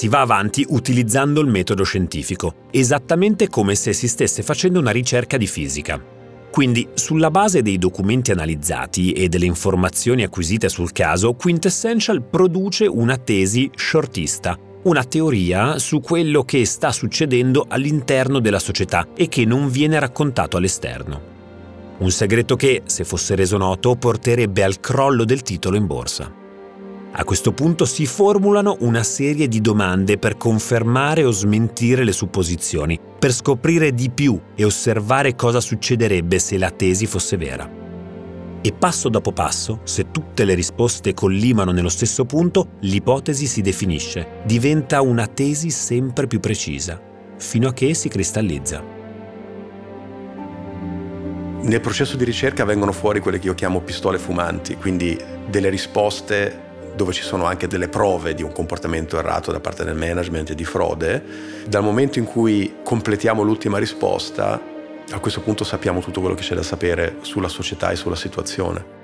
Si 0.00 0.08
va 0.08 0.20
avanti 0.20 0.64
utilizzando 0.66 1.42
il 1.42 1.46
metodo 1.46 1.84
scientifico, 1.84 2.54
esattamente 2.70 3.48
come 3.48 3.74
se 3.74 3.92
si 3.92 4.08
stesse 4.08 4.42
facendo 4.42 4.78
una 4.78 4.92
ricerca 4.92 5.36
di 5.36 5.46
fisica. 5.46 6.02
Quindi, 6.50 6.88
sulla 6.94 7.30
base 7.30 7.60
dei 7.60 7.76
documenti 7.76 8.30
analizzati 8.30 9.12
e 9.12 9.28
delle 9.28 9.44
informazioni 9.44 10.22
acquisite 10.22 10.70
sul 10.70 10.92
caso, 10.92 11.34
Quintessential 11.34 12.22
produce 12.22 12.86
una 12.86 13.18
tesi 13.18 13.70
shortista, 13.74 14.58
una 14.84 15.04
teoria 15.04 15.78
su 15.78 16.00
quello 16.00 16.44
che 16.44 16.64
sta 16.64 16.92
succedendo 16.92 17.66
all'interno 17.68 18.40
della 18.40 18.58
società 18.58 19.08
e 19.14 19.28
che 19.28 19.44
non 19.44 19.68
viene 19.68 19.98
raccontato 19.98 20.56
all'esterno. 20.56 21.20
Un 21.98 22.10
segreto 22.10 22.56
che, 22.56 22.84
se 22.86 23.04
fosse 23.04 23.34
reso 23.34 23.58
noto, 23.58 23.96
porterebbe 23.96 24.64
al 24.64 24.80
crollo 24.80 25.26
del 25.26 25.42
titolo 25.42 25.76
in 25.76 25.84
borsa. 25.84 26.39
A 27.12 27.24
questo 27.24 27.50
punto 27.50 27.86
si 27.86 28.06
formulano 28.06 28.76
una 28.80 29.02
serie 29.02 29.48
di 29.48 29.60
domande 29.60 30.16
per 30.16 30.36
confermare 30.36 31.24
o 31.24 31.32
smentire 31.32 32.04
le 32.04 32.12
supposizioni, 32.12 33.00
per 33.18 33.32
scoprire 33.32 33.92
di 33.92 34.10
più 34.10 34.40
e 34.54 34.64
osservare 34.64 35.34
cosa 35.34 35.60
succederebbe 35.60 36.38
se 36.38 36.56
la 36.56 36.70
tesi 36.70 37.06
fosse 37.06 37.36
vera. 37.36 37.68
E 38.62 38.72
passo 38.72 39.08
dopo 39.08 39.32
passo, 39.32 39.80
se 39.82 40.12
tutte 40.12 40.44
le 40.44 40.54
risposte 40.54 41.12
collimano 41.12 41.72
nello 41.72 41.88
stesso 41.88 42.24
punto, 42.26 42.74
l'ipotesi 42.80 43.46
si 43.46 43.60
definisce, 43.60 44.42
diventa 44.44 45.00
una 45.00 45.26
tesi 45.26 45.70
sempre 45.70 46.28
più 46.28 46.38
precisa, 46.38 47.00
fino 47.38 47.66
a 47.66 47.72
che 47.72 47.92
si 47.92 48.08
cristallizza. 48.08 48.98
Nel 51.62 51.80
processo 51.80 52.16
di 52.16 52.24
ricerca 52.24 52.64
vengono 52.64 52.92
fuori 52.92 53.18
quelle 53.18 53.40
che 53.40 53.48
io 53.48 53.54
chiamo 53.54 53.80
pistole 53.80 54.18
fumanti, 54.18 54.76
quindi 54.76 55.18
delle 55.48 55.70
risposte 55.70 56.68
dove 56.94 57.12
ci 57.12 57.22
sono 57.22 57.44
anche 57.44 57.66
delle 57.66 57.88
prove 57.88 58.34
di 58.34 58.42
un 58.42 58.52
comportamento 58.52 59.18
errato 59.18 59.52
da 59.52 59.60
parte 59.60 59.84
del 59.84 59.94
management 59.94 60.50
e 60.50 60.54
di 60.54 60.64
frode, 60.64 61.22
dal 61.66 61.82
momento 61.82 62.18
in 62.18 62.24
cui 62.24 62.76
completiamo 62.82 63.42
l'ultima 63.42 63.78
risposta, 63.78 64.60
a 65.12 65.18
questo 65.18 65.40
punto 65.40 65.64
sappiamo 65.64 66.00
tutto 66.00 66.20
quello 66.20 66.34
che 66.34 66.42
c'è 66.42 66.54
da 66.54 66.62
sapere 66.62 67.16
sulla 67.22 67.48
società 67.48 67.90
e 67.90 67.96
sulla 67.96 68.16
situazione. 68.16 68.98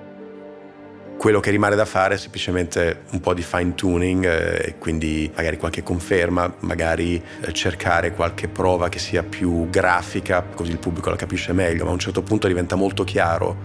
Quello 1.18 1.40
che 1.40 1.51
rimane 1.51 1.75
da 1.75 1.87
fare 1.87 2.14
è 2.14 2.18
semplicemente 2.18 3.05
un 3.11 3.20
po' 3.20 3.35
di 3.35 3.42
fine 3.42 3.75
tuning, 3.75 4.25
eh, 4.25 4.75
quindi 4.79 5.31
magari 5.35 5.57
qualche 5.57 5.83
conferma, 5.83 6.55
magari 6.61 7.20
eh, 7.40 7.53
cercare 7.53 8.12
qualche 8.12 8.49
prova 8.49 8.88
che 8.88 8.99
sia 8.99 9.22
più 9.22 9.68
grafica, 9.70 10.44
così 10.55 10.70
il 10.70 10.79
pubblico 10.79 11.11
la 11.11 11.16
capisce 11.16 11.53
meglio, 11.53 11.85
ma 11.85 11.90
a 11.90 11.94
un 11.94 11.99
certo 11.99 12.22
punto 12.22 12.46
diventa 12.46 12.77
molto 12.77 13.03
chiaro 13.03 13.57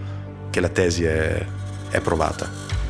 che 0.50 0.60
la 0.60 0.70
tesi 0.70 1.04
è, 1.04 1.44
è 1.90 2.00
provata. 2.00 2.81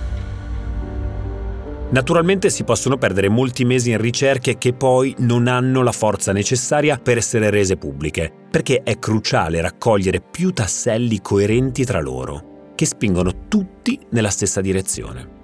Naturalmente 1.93 2.49
si 2.49 2.65
possono 2.65 2.97
perdere 2.97 3.29
molti 3.29 3.67
mesi 3.67 3.91
in 3.91 3.99
ricerche 3.99 4.57
che 4.57 4.73
poi 4.73 5.15
non 5.19 5.47
hanno 5.47 5.83
la 5.83 5.93
forza 5.93 6.33
necessaria 6.33 6.97
per 6.97 7.19
essere 7.19 7.51
rese 7.51 7.77
pubbliche, 7.77 8.33
perché 8.51 8.83
è 8.83 8.99
cruciale 8.99 9.61
raccogliere 9.61 10.23
più 10.23 10.53
tasselli 10.53 11.21
coerenti 11.21 11.85
tra 11.85 12.01
loro, 12.01 12.71
che 12.75 12.87
spingono 12.87 13.47
tutti 13.47 14.01
nella 14.13 14.31
stessa 14.31 14.63
direzione. 14.63 15.41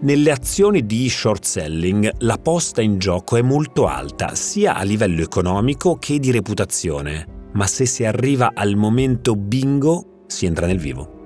Nelle 0.00 0.30
azioni 0.30 0.86
di 0.86 1.06
short 1.10 1.44
selling 1.44 2.12
la 2.20 2.38
posta 2.38 2.80
in 2.80 2.98
gioco 2.98 3.36
è 3.36 3.42
molto 3.42 3.88
alta, 3.88 4.34
sia 4.34 4.74
a 4.74 4.82
livello 4.84 5.20
economico 5.20 5.96
che 5.96 6.18
di 6.18 6.30
reputazione, 6.30 7.50
ma 7.52 7.66
se 7.66 7.84
si 7.84 8.06
arriva 8.06 8.52
al 8.54 8.74
momento 8.74 9.36
bingo 9.36 10.22
si 10.28 10.46
entra 10.46 10.66
nel 10.66 10.78
vivo. 10.78 11.17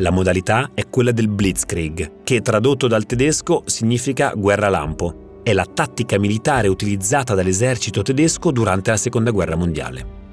La 0.00 0.10
modalità 0.10 0.72
è 0.74 0.90
quella 0.90 1.10
del 1.10 1.28
Blitzkrieg, 1.28 2.22
che 2.22 2.42
tradotto 2.42 2.86
dal 2.86 3.06
tedesco 3.06 3.62
significa 3.64 4.34
guerra 4.36 4.68
lampo. 4.68 5.40
È 5.42 5.54
la 5.54 5.64
tattica 5.64 6.18
militare 6.18 6.68
utilizzata 6.68 7.34
dall'esercito 7.34 8.02
tedesco 8.02 8.50
durante 8.50 8.90
la 8.90 8.98
Seconda 8.98 9.30
Guerra 9.30 9.56
Mondiale. 9.56 10.24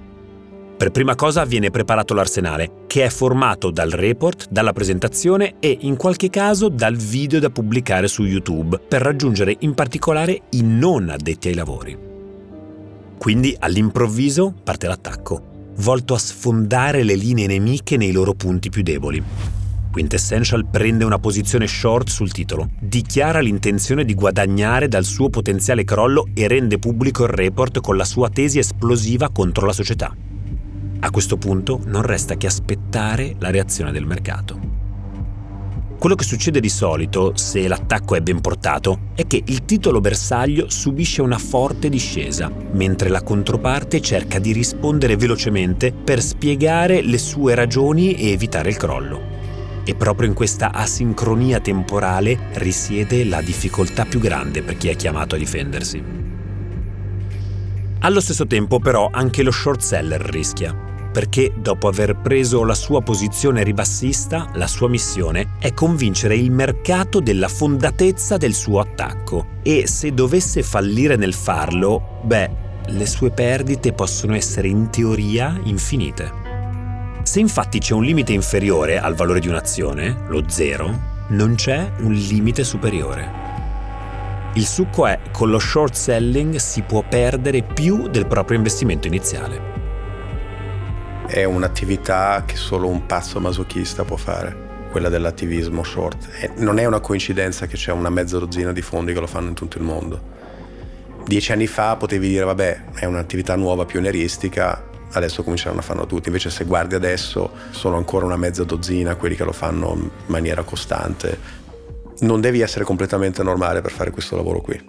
Per 0.76 0.91
prima 0.91 1.16
cosa 1.16 1.45
viene 1.45 1.70
preparato 1.70 2.14
l'arsenale, 2.14 2.84
che 2.88 3.05
è 3.05 3.09
formato 3.09 3.72
dal 3.72 3.91
report, 3.91 4.49
dalla 4.49 4.74
presentazione 4.74 5.55
e 5.59 5.78
in 5.82 5.95
qualche 5.95 6.30
caso 6.30 6.68
dal 6.68 6.97
video 6.97 7.39
da 7.39 7.49
pubblicare 7.49 8.09
su 8.09 8.24
YouTube, 8.24 8.82
per 8.86 9.01
raggiungere 9.01 9.55
in 9.59 9.74
particolare 9.76 10.41
i 10.49 10.61
non 10.61 11.07
addetti 11.07 11.47
ai 11.47 11.53
lavori. 11.53 11.97
Quindi 13.18 13.55
all'improvviso 13.57 14.53
parte 14.61 14.88
l'attacco, 14.88 15.51
volto 15.78 16.13
a 16.13 16.17
sfondare 16.17 17.03
le 17.03 17.15
linee 17.15 17.47
nemiche 17.47 17.97
nei 17.97 18.11
loro 18.11 18.34
punti 18.34 18.69
più 18.69 18.84
deboli. 18.84 19.21
Quintessential 19.91 20.65
prende 20.65 21.03
una 21.03 21.19
posizione 21.19 21.67
short 21.67 22.09
sul 22.09 22.32
titolo, 22.32 22.69
dichiara 22.80 23.39
l'intenzione 23.41 24.05
di 24.05 24.15
guadagnare 24.15 24.88
dal 24.88 25.03
suo 25.03 25.30
potenziale 25.30 25.84
crollo 25.84 26.28
e 26.34 26.47
rende 26.47 26.80
pubblico 26.80 27.24
il 27.24 27.30
report 27.30 27.80
con 27.80 27.95
la 27.95 28.05
sua 28.05 28.30
tesi 28.30 28.57
esplosiva 28.57 29.30
contro 29.30 29.67
la 29.67 29.74
società. 29.74 30.15
A 30.99 31.11
questo 31.11 31.38
punto 31.38 31.80
non 31.86 32.01
resta 32.01 32.36
che 32.36 32.47
aspettare 32.47 33.36
la 33.38 33.51
reazione 33.51 33.91
del 33.91 34.05
mercato. 34.05 34.82
Quello 36.03 36.17
che 36.17 36.25
succede 36.25 36.59
di 36.59 36.67
solito, 36.67 37.31
se 37.37 37.65
l'attacco 37.65 38.15
è 38.15 38.19
ben 38.19 38.41
portato, 38.41 39.11
è 39.15 39.25
che 39.25 39.41
il 39.45 39.63
titolo 39.63 40.01
bersaglio 40.01 40.69
subisce 40.69 41.21
una 41.21 41.37
forte 41.37 41.87
discesa, 41.87 42.51
mentre 42.73 43.07
la 43.07 43.23
controparte 43.23 44.01
cerca 44.01 44.37
di 44.37 44.51
rispondere 44.51 45.15
velocemente 45.15 45.93
per 45.93 46.21
spiegare 46.21 47.01
le 47.01 47.17
sue 47.17 47.55
ragioni 47.55 48.15
e 48.15 48.31
evitare 48.31 48.67
il 48.67 48.75
crollo. 48.75 49.21
E 49.85 49.95
proprio 49.95 50.27
in 50.27 50.33
questa 50.33 50.73
asincronia 50.73 51.61
temporale 51.61 52.49
risiede 52.55 53.23
la 53.23 53.41
difficoltà 53.41 54.03
più 54.03 54.19
grande 54.19 54.61
per 54.61 54.75
chi 54.75 54.89
è 54.89 54.97
chiamato 54.97 55.35
a 55.35 55.37
difendersi. 55.37 56.03
Allo 57.99 58.19
stesso 58.19 58.45
tempo 58.45 58.79
però 58.79 59.07
anche 59.09 59.41
lo 59.41 59.51
short 59.51 59.79
seller 59.79 60.19
rischia, 60.19 60.75
perché 61.14 61.53
dopo 61.55 61.88
aver 61.88 62.16
preso 62.16 62.64
la 62.64 62.74
sua 62.74 63.01
posizione 63.03 63.61
ribassista, 63.61 64.49
la 64.55 64.66
sua 64.66 64.89
missione 64.89 65.51
è 65.59 65.72
convincere 65.72 66.36
il 66.36 66.49
mercato 66.49 67.20
della 67.20 67.47
fondatezza 67.47 68.38
del 68.38 68.55
suo 68.55 68.80
attacco 68.80 69.45
e 69.61 69.86
se 69.86 70.11
dovesse 70.11 70.64
fallire 70.64 71.16
nel 71.16 71.36
farlo, 71.36 72.20
beh, 72.24 72.49
le 72.88 73.05
sue 73.05 73.30
perdite 73.30 73.93
possono 73.93 74.34
essere 74.34 74.68
in 74.68 74.89
teoria 74.89 75.57
infinite. 75.66 76.32
Se 77.22 77.39
infatti 77.39 77.78
c'è 77.78 77.93
un 77.93 78.03
limite 78.03 78.34
inferiore 78.34 78.97
al 78.97 79.14
valore 79.14 79.39
di 79.39 79.47
un'azione, 79.47 80.24
lo 80.30 80.43
zero, 80.47 81.11
non 81.30 81.53
c'è 81.53 81.91
un 81.99 82.11
limite 82.11 82.64
superiore. 82.64 83.41
Il 84.55 84.66
succo 84.66 85.05
è, 85.05 85.20
con 85.32 85.51
lo 85.51 85.59
short 85.59 85.93
selling 85.93 86.55
si 86.55 86.82
può 86.82 87.03
perdere 87.07 87.61
più 87.61 88.07
del 88.07 88.26
proprio 88.26 88.57
investimento 88.57 89.05
iniziale. 89.05 89.72
È 91.26 91.43
un'attività 91.45 92.43
che 92.45 92.57
solo 92.57 92.88
un 92.88 93.05
pazzo 93.05 93.39
masochista 93.39 94.03
può 94.03 94.17
fare, 94.17 94.88
quella 94.91 95.09
dell'attivismo 95.09 95.84
short. 95.84 96.28
E 96.39 96.51
non 96.57 96.80
è 96.80 96.86
una 96.86 96.99
coincidenza 96.99 97.65
che 97.65 97.78
c'è 97.78 97.91
una 97.91 98.09
mezza 98.09 98.38
dozzina 98.38 98.71
di 98.71 98.82
fondi 98.82 99.13
che 99.13 99.19
lo 99.19 99.28
fanno 99.28 99.47
in 99.47 99.53
tutto 99.53 99.78
il 99.78 99.84
mondo. 99.84 100.21
Dieci 101.26 101.53
anni 101.53 101.65
fa 101.65 101.95
potevi 101.95 102.28
dire, 102.28 102.43
vabbè, 102.43 102.84
è 102.95 103.05
un'attività 103.05 103.55
nuova, 103.55 103.86
pionieristica, 103.86 104.84
adesso 105.13 105.43
cominceranno 105.43 105.80
a 105.80 105.84
farlo 105.84 106.05
tutti. 106.05 106.28
Invece 106.28 106.49
se 106.49 106.65
guardi 106.65 106.95
adesso 106.95 107.51
sono 107.71 107.95
ancora 107.95 108.26
una 108.26 108.38
mezza 108.38 108.63
dozzina 108.65 109.15
quelli 109.15 109.36
che 109.36 109.45
lo 109.45 109.53
fanno 109.53 109.93
in 109.95 110.09
maniera 110.28 110.63
costante. 110.63 111.61
Non 112.19 112.41
devi 112.41 112.59
essere 112.59 112.84
completamente 112.84 113.41
normale 113.41 113.82
per 113.82 113.91
fare 113.91 114.11
questo 114.11 114.36
lavoro 114.36 114.59
qui. 114.61 114.80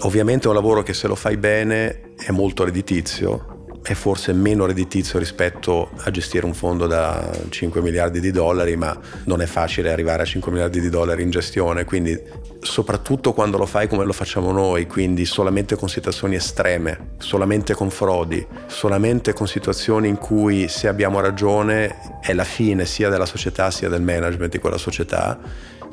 Ovviamente 0.00 0.46
è 0.46 0.48
un 0.48 0.54
lavoro 0.54 0.82
che 0.82 0.94
se 0.94 1.06
lo 1.06 1.14
fai 1.14 1.36
bene 1.36 2.14
è 2.16 2.30
molto 2.30 2.64
redditizio, 2.64 3.51
è 3.82 3.94
forse 3.94 4.32
meno 4.32 4.64
redditizio 4.64 5.18
rispetto 5.18 5.90
a 5.96 6.10
gestire 6.10 6.46
un 6.46 6.54
fondo 6.54 6.86
da 6.86 7.30
5 7.48 7.80
miliardi 7.82 8.20
di 8.20 8.30
dollari, 8.30 8.76
ma 8.76 8.96
non 9.24 9.42
è 9.42 9.46
facile 9.46 9.90
arrivare 9.90 10.22
a 10.22 10.24
5 10.24 10.52
miliardi 10.52 10.80
di 10.80 10.88
dollari 10.88 11.22
in 11.22 11.30
gestione, 11.30 11.84
quindi 11.84 12.16
soprattutto 12.60 13.32
quando 13.32 13.58
lo 13.58 13.66
fai 13.66 13.88
come 13.88 14.04
lo 14.04 14.12
facciamo 14.12 14.52
noi, 14.52 14.86
quindi 14.86 15.24
solamente 15.24 15.74
con 15.74 15.88
situazioni 15.88 16.36
estreme, 16.36 17.14
solamente 17.18 17.74
con 17.74 17.90
frodi, 17.90 18.46
solamente 18.66 19.32
con 19.32 19.48
situazioni 19.48 20.08
in 20.08 20.16
cui 20.16 20.68
se 20.68 20.86
abbiamo 20.86 21.20
ragione 21.20 22.20
è 22.20 22.32
la 22.32 22.44
fine 22.44 22.86
sia 22.86 23.08
della 23.08 23.26
società 23.26 23.70
sia 23.72 23.88
del 23.88 24.02
management 24.02 24.52
di 24.52 24.58
quella 24.58 24.78
società. 24.78 25.38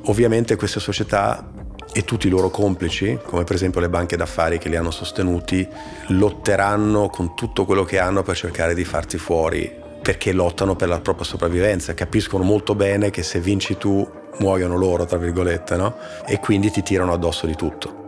Ovviamente 0.06 0.56
queste 0.56 0.80
società 0.80 1.59
e 1.92 2.04
tutti 2.04 2.28
i 2.28 2.30
loro 2.30 2.50
complici, 2.50 3.20
come 3.24 3.44
per 3.44 3.56
esempio 3.56 3.82
le 3.82 3.90
banche 3.90 4.16
d'affari 4.16 4.58
che 4.58 4.70
li 4.70 4.76
hanno 4.76 4.92
sostenuti, 4.92 5.68
lotteranno 6.08 7.10
con 7.10 7.36
tutto 7.36 7.66
quello 7.66 7.84
che 7.84 8.00
hanno 8.00 8.24
per 8.24 8.36
cercare 8.36 8.74
di 8.74 8.84
farti 8.84 9.18
fuori 9.18 9.88
perché 10.02 10.32
lottano 10.32 10.76
per 10.76 10.88
la 10.88 11.00
propria 11.00 11.26
sopravvivenza, 11.26 11.94
capiscono 11.94 12.44
molto 12.44 12.74
bene 12.74 13.10
che 13.10 13.22
se 13.22 13.40
vinci 13.40 13.78
tu 13.78 14.08
muoiono 14.40 14.78
loro, 14.78 15.06
tra 15.06 15.18
virgolette, 15.18 15.76
no? 15.76 15.96
E 16.26 16.40
quindi 16.40 16.72
ti 16.72 16.82
tirano 16.82 17.12
addosso 17.12 17.46
di 17.46 17.56
tutto. 17.56 17.99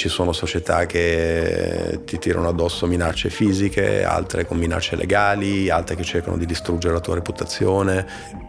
Ci 0.00 0.08
sono 0.08 0.32
società 0.32 0.86
che 0.86 2.00
ti 2.06 2.18
tirano 2.18 2.48
addosso 2.48 2.86
minacce 2.86 3.28
fisiche, 3.28 4.02
altre 4.02 4.46
con 4.46 4.56
minacce 4.56 4.96
legali, 4.96 5.68
altre 5.68 5.94
che 5.94 6.04
cercano 6.04 6.38
di 6.38 6.46
distruggere 6.46 6.94
la 6.94 7.00
tua 7.00 7.16
reputazione. 7.16 8.06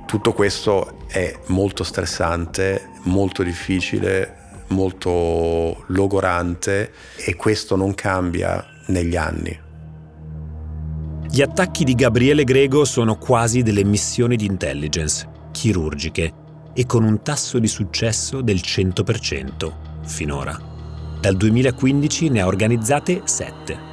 Tutto 0.07 0.31
questo 0.31 0.99
è 1.09 1.37
molto 1.47 1.83
stressante, 1.83 2.91
molto 3.03 3.43
difficile, 3.43 4.63
molto 4.67 5.83
logorante 5.87 6.93
e 7.17 7.35
questo 7.35 7.75
non 7.75 7.95
cambia 7.95 8.65
negli 8.85 9.17
anni. 9.17 9.59
Gli 11.29 11.41
attacchi 11.41 11.83
di 11.83 11.95
Gabriele 11.95 12.45
Grego 12.45 12.85
sono 12.85 13.17
quasi 13.17 13.61
delle 13.61 13.83
missioni 13.83 14.37
di 14.37 14.45
intelligence, 14.45 15.27
chirurgiche, 15.51 16.33
e 16.73 16.85
con 16.85 17.03
un 17.03 17.21
tasso 17.21 17.59
di 17.59 17.67
successo 17.67 18.39
del 18.39 18.61
100% 18.63 19.73
finora. 20.05 20.70
Dal 21.21 21.37
2015 21.37 22.29
ne 22.29 22.41
ha 22.41 22.47
organizzate 22.47 23.21
7. 23.25 23.89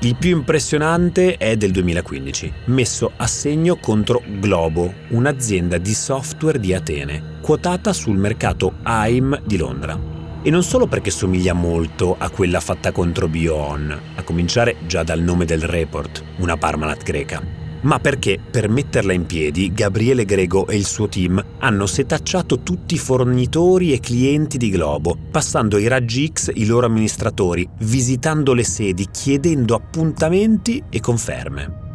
Il 0.00 0.16
più 0.16 0.34
impressionante 0.34 1.36
è 1.36 1.58
del 1.58 1.72
2015, 1.72 2.52
messo 2.66 3.12
a 3.14 3.26
segno 3.26 3.76
contro 3.76 4.22
Globo, 4.40 4.94
un'azienda 5.08 5.76
di 5.76 5.92
software 5.92 6.58
di 6.58 6.72
Atene, 6.72 7.40
quotata 7.42 7.92
sul 7.92 8.16
mercato 8.16 8.76
AIM 8.82 9.42
di 9.44 9.58
Londra. 9.58 10.00
E 10.40 10.48
non 10.48 10.62
solo 10.62 10.86
perché 10.86 11.10
somiglia 11.10 11.52
molto 11.52 12.16
a 12.18 12.30
quella 12.30 12.60
fatta 12.60 12.92
contro 12.92 13.28
Bion, 13.28 14.00
a 14.14 14.22
cominciare 14.22 14.76
già 14.86 15.02
dal 15.02 15.20
nome 15.20 15.44
del 15.44 15.64
report, 15.64 16.24
una 16.38 16.56
Parmalat 16.56 17.02
greca, 17.02 17.42
ma 17.82 17.98
perché 17.98 18.38
per 18.50 18.68
metterla 18.68 19.12
in 19.12 19.26
piedi 19.26 19.72
Gabriele 19.72 20.24
Grego 20.24 20.66
e 20.66 20.76
il 20.76 20.86
suo 20.86 21.08
team 21.08 21.42
hanno 21.58 21.86
setacciato 21.86 22.60
tutti 22.60 22.94
i 22.94 22.98
fornitori 22.98 23.92
e 23.92 24.00
clienti 24.00 24.58
di 24.58 24.70
Globo, 24.70 25.16
passando 25.30 25.76
ai 25.76 25.88
raggi 25.88 26.30
X 26.32 26.50
i 26.54 26.66
loro 26.66 26.86
amministratori, 26.86 27.68
visitando 27.80 28.54
le 28.54 28.64
sedi, 28.64 29.06
chiedendo 29.10 29.74
appuntamenti 29.74 30.82
e 30.88 31.00
conferme. 31.00 31.87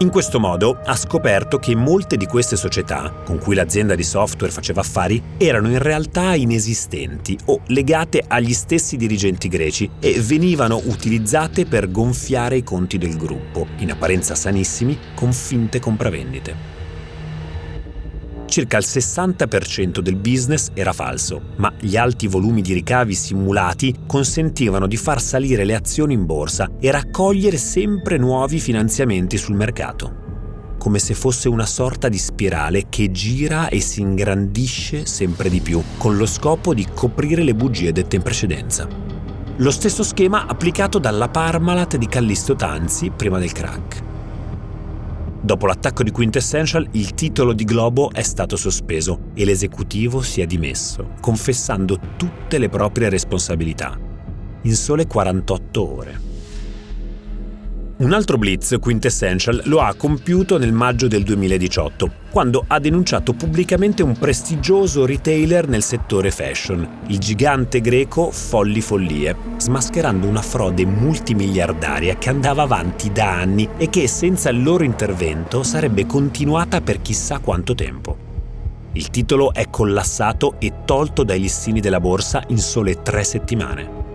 In 0.00 0.10
questo 0.10 0.38
modo 0.38 0.78
ha 0.84 0.94
scoperto 0.94 1.58
che 1.58 1.74
molte 1.74 2.16
di 2.16 2.26
queste 2.26 2.54
società, 2.54 3.12
con 3.24 3.40
cui 3.40 3.56
l'azienda 3.56 3.96
di 3.96 4.04
software 4.04 4.52
faceva 4.52 4.80
affari, 4.80 5.20
erano 5.36 5.68
in 5.70 5.80
realtà 5.80 6.36
inesistenti 6.36 7.36
o 7.46 7.62
legate 7.66 8.22
agli 8.24 8.52
stessi 8.52 8.96
dirigenti 8.96 9.48
greci 9.48 9.90
e 9.98 10.20
venivano 10.20 10.80
utilizzate 10.84 11.66
per 11.66 11.90
gonfiare 11.90 12.58
i 12.58 12.62
conti 12.62 12.96
del 12.96 13.16
gruppo, 13.16 13.66
in 13.78 13.90
apparenza 13.90 14.36
sanissimi, 14.36 14.96
con 15.16 15.32
finte 15.32 15.80
compravendite 15.80 16.77
circa 18.58 18.78
il 18.78 18.84
60% 18.84 20.00
del 20.00 20.16
business 20.16 20.70
era 20.74 20.92
falso, 20.92 21.40
ma 21.58 21.72
gli 21.78 21.96
alti 21.96 22.26
volumi 22.26 22.60
di 22.60 22.72
ricavi 22.72 23.14
simulati 23.14 23.94
consentivano 24.04 24.88
di 24.88 24.96
far 24.96 25.22
salire 25.22 25.64
le 25.64 25.76
azioni 25.76 26.14
in 26.14 26.26
borsa 26.26 26.68
e 26.80 26.90
raccogliere 26.90 27.56
sempre 27.56 28.16
nuovi 28.16 28.58
finanziamenti 28.58 29.36
sul 29.36 29.54
mercato 29.54 30.26
come 30.78 31.00
se 31.00 31.14
fosse 31.14 31.48
una 31.48 31.66
sorta 31.66 32.08
di 32.08 32.18
spirale 32.18 32.84
che 32.88 33.10
gira 33.10 33.68
e 33.68 33.80
si 33.80 34.00
ingrandisce 34.00 35.06
sempre 35.06 35.50
di 35.50 35.60
più, 35.60 35.82
con 35.96 36.16
lo 36.16 36.24
scopo 36.24 36.72
di 36.72 36.86
coprire 36.94 37.42
le 37.42 37.52
bugie 37.52 37.90
dette 37.90 38.14
in 38.14 38.22
precedenza. 38.22 38.86
Lo 39.56 39.70
stesso 39.72 40.04
schema 40.04 40.46
applicato 40.46 41.00
dalla 41.00 41.28
Parmalat 41.28 41.96
di 41.96 42.06
Callisto 42.06 42.54
Tanzi 42.54 43.10
prima 43.10 43.40
del 43.40 43.52
crack. 43.52 44.17
Dopo 45.40 45.66
l'attacco 45.66 46.02
di 46.02 46.10
Quintessential, 46.10 46.88
il 46.92 47.14
titolo 47.14 47.52
di 47.52 47.64
Globo 47.64 48.10
è 48.10 48.22
stato 48.22 48.56
sospeso 48.56 49.30
e 49.34 49.44
l'esecutivo 49.44 50.20
si 50.20 50.40
è 50.40 50.46
dimesso, 50.46 51.14
confessando 51.20 51.98
tutte 52.16 52.58
le 52.58 52.68
proprie 52.68 53.08
responsabilità, 53.08 53.96
in 54.62 54.74
sole 54.74 55.06
48 55.06 55.96
ore. 55.96 56.27
Un 57.98 58.12
altro 58.12 58.38
blitz 58.38 58.76
quintessential 58.80 59.62
lo 59.64 59.80
ha 59.80 59.92
compiuto 59.94 60.56
nel 60.56 60.72
maggio 60.72 61.08
del 61.08 61.24
2018, 61.24 62.12
quando 62.30 62.62
ha 62.68 62.78
denunciato 62.78 63.32
pubblicamente 63.32 64.04
un 64.04 64.16
prestigioso 64.16 65.04
retailer 65.04 65.66
nel 65.66 65.82
settore 65.82 66.30
fashion, 66.30 66.88
il 67.08 67.18
gigante 67.18 67.80
greco 67.80 68.30
Folli 68.30 68.80
Follie, 68.82 69.34
smascherando 69.56 70.28
una 70.28 70.42
frode 70.42 70.86
multimiliardaria 70.86 72.16
che 72.18 72.28
andava 72.28 72.62
avanti 72.62 73.10
da 73.10 73.32
anni 73.32 73.68
e 73.76 73.90
che 73.90 74.06
senza 74.06 74.48
il 74.50 74.62
loro 74.62 74.84
intervento 74.84 75.64
sarebbe 75.64 76.06
continuata 76.06 76.80
per 76.80 77.02
chissà 77.02 77.40
quanto 77.40 77.74
tempo. 77.74 78.16
Il 78.92 79.10
titolo 79.10 79.52
è 79.52 79.70
collassato 79.70 80.54
e 80.60 80.84
tolto 80.84 81.24
dai 81.24 81.40
listini 81.40 81.80
della 81.80 81.98
borsa 81.98 82.44
in 82.46 82.58
sole 82.58 83.02
tre 83.02 83.24
settimane. 83.24 84.07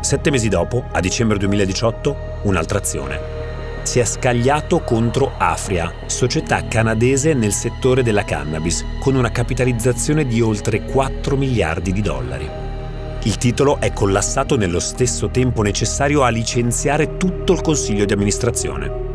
Sette 0.00 0.30
mesi 0.30 0.48
dopo, 0.48 0.84
a 0.92 1.00
dicembre 1.00 1.38
2018, 1.38 2.16
un'altra 2.42 2.78
azione. 2.78 3.20
Si 3.82 3.98
è 3.98 4.04
scagliato 4.04 4.80
contro 4.80 5.32
Afria, 5.38 5.92
società 6.06 6.66
canadese 6.68 7.34
nel 7.34 7.52
settore 7.52 8.02
della 8.02 8.24
cannabis, 8.24 8.84
con 9.00 9.16
una 9.16 9.30
capitalizzazione 9.30 10.26
di 10.26 10.40
oltre 10.40 10.84
4 10.84 11.36
miliardi 11.36 11.92
di 11.92 12.00
dollari. 12.00 12.48
Il 13.24 13.36
titolo 13.38 13.80
è 13.80 13.92
collassato 13.92 14.56
nello 14.56 14.78
stesso 14.78 15.30
tempo 15.30 15.62
necessario 15.62 16.22
a 16.22 16.28
licenziare 16.28 17.16
tutto 17.16 17.52
il 17.52 17.60
consiglio 17.60 18.04
di 18.04 18.12
amministrazione. 18.12 19.06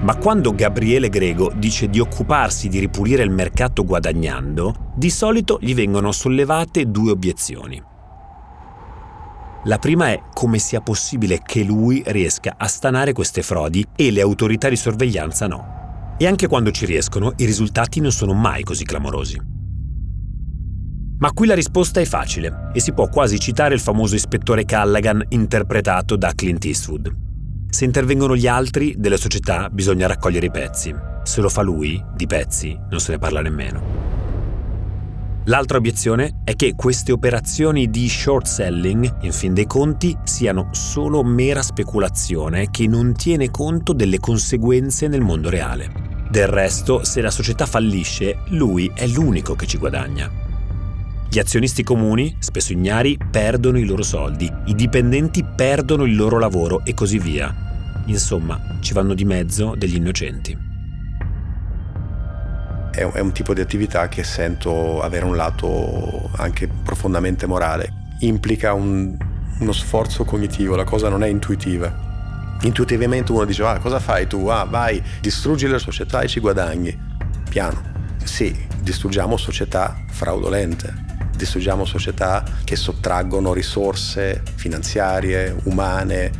Ma 0.00 0.16
quando 0.16 0.54
Gabriele 0.54 1.10
Grego 1.10 1.52
dice 1.54 1.90
di 1.90 2.00
occuparsi 2.00 2.68
di 2.68 2.78
ripulire 2.78 3.22
il 3.22 3.30
mercato 3.30 3.84
guadagnando, 3.84 4.92
di 4.94 5.10
solito 5.10 5.58
gli 5.60 5.74
vengono 5.74 6.10
sollevate 6.10 6.90
due 6.90 7.10
obiezioni. 7.10 7.88
La 9.64 9.76
prima 9.76 10.08
è 10.08 10.22
come 10.32 10.58
sia 10.58 10.80
possibile 10.80 11.42
che 11.44 11.62
lui 11.62 12.02
riesca 12.06 12.54
a 12.56 12.66
stanare 12.66 13.12
queste 13.12 13.42
frodi 13.42 13.84
e 13.94 14.10
le 14.10 14.22
autorità 14.22 14.70
di 14.70 14.76
sorveglianza 14.76 15.46
no. 15.46 16.14
E 16.18 16.26
anche 16.26 16.46
quando 16.46 16.70
ci 16.70 16.86
riescono, 16.86 17.34
i 17.36 17.44
risultati 17.44 18.00
non 18.00 18.10
sono 18.10 18.32
mai 18.32 18.62
così 18.62 18.84
clamorosi. 18.84 19.38
Ma 21.18 21.32
qui 21.32 21.46
la 21.46 21.54
risposta 21.54 22.00
è 22.00 22.06
facile 22.06 22.70
e 22.72 22.80
si 22.80 22.94
può 22.94 23.10
quasi 23.10 23.38
citare 23.38 23.74
il 23.74 23.80
famoso 23.80 24.14
ispettore 24.14 24.64
Callaghan 24.64 25.22
interpretato 25.28 26.16
da 26.16 26.32
Clint 26.34 26.64
Eastwood. 26.64 27.14
Se 27.68 27.84
intervengono 27.84 28.34
gli 28.34 28.46
altri 28.46 28.94
delle 28.96 29.18
società 29.18 29.68
bisogna 29.68 30.06
raccogliere 30.06 30.46
i 30.46 30.50
pezzi. 30.50 30.94
Se 31.22 31.42
lo 31.42 31.50
fa 31.50 31.60
lui, 31.60 32.02
di 32.16 32.26
pezzi 32.26 32.78
non 32.88 32.98
se 32.98 33.12
ne 33.12 33.18
parla 33.18 33.42
nemmeno. 33.42 34.19
L'altra 35.44 35.78
obiezione 35.78 36.40
è 36.44 36.54
che 36.54 36.74
queste 36.76 37.12
operazioni 37.12 37.88
di 37.88 38.08
short 38.10 38.46
selling, 38.46 39.22
in 39.22 39.32
fin 39.32 39.54
dei 39.54 39.66
conti, 39.66 40.14
siano 40.22 40.68
solo 40.72 41.24
mera 41.24 41.62
speculazione 41.62 42.70
che 42.70 42.86
non 42.86 43.14
tiene 43.14 43.50
conto 43.50 43.94
delle 43.94 44.20
conseguenze 44.20 45.08
nel 45.08 45.22
mondo 45.22 45.48
reale. 45.48 45.90
Del 46.28 46.46
resto, 46.46 47.04
se 47.04 47.22
la 47.22 47.30
società 47.30 47.64
fallisce, 47.64 48.40
lui 48.48 48.92
è 48.94 49.06
l'unico 49.06 49.54
che 49.54 49.66
ci 49.66 49.78
guadagna. 49.78 50.30
Gli 51.30 51.38
azionisti 51.38 51.82
comuni, 51.82 52.36
spesso 52.38 52.72
ignari, 52.72 53.16
perdono 53.30 53.78
i 53.78 53.84
loro 53.84 54.02
soldi, 54.02 54.52
i 54.66 54.74
dipendenti 54.74 55.42
perdono 55.42 56.04
il 56.04 56.16
loro 56.16 56.38
lavoro 56.38 56.84
e 56.84 56.92
così 56.92 57.18
via. 57.18 58.02
Insomma, 58.06 58.60
ci 58.80 58.92
vanno 58.92 59.14
di 59.14 59.24
mezzo 59.24 59.74
degli 59.74 59.96
innocenti 59.96 60.68
è 62.90 63.04
è 63.04 63.20
un 63.20 63.32
tipo 63.32 63.54
di 63.54 63.60
attività 63.60 64.08
che 64.08 64.24
sento 64.24 65.00
avere 65.02 65.24
un 65.24 65.36
lato 65.36 66.30
anche 66.36 66.68
profondamente 66.68 67.46
morale. 67.46 67.92
Implica 68.20 68.72
un, 68.72 69.16
uno 69.58 69.72
sforzo 69.72 70.24
cognitivo, 70.24 70.76
la 70.76 70.84
cosa 70.84 71.08
non 71.08 71.22
è 71.22 71.28
intuitiva. 71.28 72.08
Intuitivamente 72.62 73.32
uno 73.32 73.44
dice, 73.44 73.62
ah, 73.64 73.78
cosa 73.78 73.98
fai 73.98 74.26
tu? 74.26 74.46
Ah, 74.48 74.64
vai, 74.64 75.02
distruggi 75.20 75.66
la 75.66 75.78
società 75.78 76.20
e 76.20 76.28
ci 76.28 76.40
guadagni. 76.40 76.96
Piano. 77.48 77.82
Sì, 78.22 78.54
distruggiamo 78.80 79.36
società 79.36 80.04
fraudolente, 80.10 80.92
distruggiamo 81.36 81.84
società 81.84 82.44
che 82.64 82.76
sottraggono 82.76 83.52
risorse 83.52 84.42
finanziarie, 84.56 85.56
umane, 85.64 86.30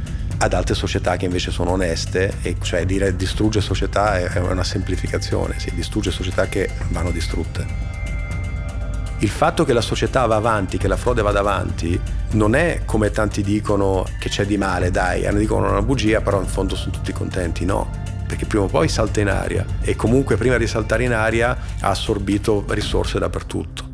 ad 0.43 0.55
altre 0.55 0.75
società 0.75 1.17
che 1.17 1.27
invece 1.27 1.51
sono 1.51 1.73
oneste, 1.73 2.33
e 2.41 2.57
cioè 2.63 2.87
dire 2.87 3.15
distrugge 3.15 3.61
società 3.61 4.19
è 4.19 4.39
una 4.39 4.65
semplificazione, 4.65 5.59
si 5.59 5.71
distrugge 5.75 6.11
società 6.11 6.47
che 6.47 6.71
vanno 6.89 7.11
distrutte. 7.11 7.89
Il 9.19 9.29
fatto 9.29 9.67
che 9.67 9.75
la 9.75 9.83
società 9.83 10.25
va 10.25 10.37
avanti, 10.37 10.79
che 10.79 10.89
la 10.89 10.97
frode 10.97 11.21
vada 11.21 11.41
avanti, 11.41 12.01
non 12.31 12.55
è 12.55 12.81
come 12.87 13.11
tanti 13.11 13.43
dicono 13.43 14.07
che 14.19 14.31
c'è 14.31 14.47
di 14.47 14.57
male, 14.57 14.91
dai, 14.91 15.27
hanno 15.27 15.39
dicono 15.39 15.69
una 15.69 15.83
bugia, 15.83 16.23
però 16.23 16.41
in 16.41 16.47
fondo 16.47 16.75
sono 16.75 16.93
tutti 16.93 17.13
contenti, 17.13 17.67
no, 17.67 17.91
perché 18.27 18.47
prima 18.47 18.65
o 18.65 18.69
poi 18.69 18.89
salta 18.89 19.21
in 19.21 19.29
aria 19.29 19.67
e 19.83 19.95
comunque 19.95 20.39
prima 20.39 20.57
di 20.57 20.67
saltare 20.67 21.05
in 21.05 21.13
aria 21.13 21.55
ha 21.81 21.89
assorbito 21.91 22.65
risorse 22.69 23.19
dappertutto. 23.19 23.90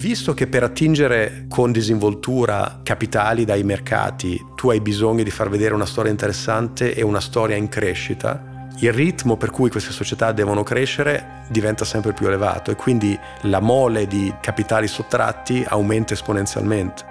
Visto 0.00 0.32
che 0.32 0.46
per 0.46 0.62
attingere 0.62 1.44
con 1.46 1.72
disinvoltura 1.72 2.80
capitali 2.82 3.44
dai 3.44 3.62
mercati 3.62 4.42
tu 4.54 4.70
hai 4.70 4.80
bisogno 4.80 5.22
di 5.22 5.30
far 5.30 5.50
vedere 5.50 5.74
una 5.74 5.84
storia 5.84 6.10
interessante 6.10 6.94
e 6.94 7.02
una 7.02 7.20
storia 7.20 7.54
in 7.54 7.68
crescita, 7.68 8.68
il 8.78 8.94
ritmo 8.94 9.36
per 9.36 9.50
cui 9.50 9.68
queste 9.68 9.92
società 9.92 10.32
devono 10.32 10.62
crescere 10.62 11.42
diventa 11.48 11.84
sempre 11.84 12.14
più 12.14 12.28
elevato 12.28 12.70
e 12.70 12.76
quindi 12.76 13.16
la 13.42 13.60
mole 13.60 14.06
di 14.06 14.32
capitali 14.40 14.88
sottratti 14.88 15.62
aumenta 15.68 16.14
esponenzialmente. 16.14 17.04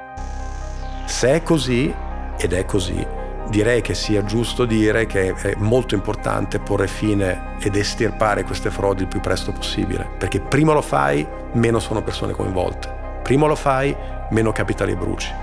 Se 1.06 1.30
è 1.30 1.44
così, 1.44 1.94
ed 2.40 2.54
è 2.54 2.66
così, 2.66 3.06
direi 3.52 3.82
che 3.82 3.94
sia 3.94 4.24
giusto 4.24 4.66
dire 4.66 5.06
che 5.06 5.36
è 5.36 5.54
molto 5.58 5.94
importante 5.94 6.58
porre 6.58 6.88
fine 6.88 7.56
ed 7.60 7.76
estirpare 7.76 8.44
queste 8.44 8.72
frodi 8.72 9.04
il 9.04 9.08
più 9.08 9.20
presto 9.20 9.52
possibile, 9.52 10.10
perché 10.18 10.40
prima 10.40 10.74
lo 10.74 10.82
fai, 10.82 11.39
meno 11.54 11.80
sono 11.80 12.02
persone 12.02 12.34
coinvolte. 12.34 13.22
Prima 13.24 13.48
lo 13.48 13.56
fai, 13.56 13.96
meno 14.30 14.52
capitali 14.52 14.96
bruci. 14.96 15.34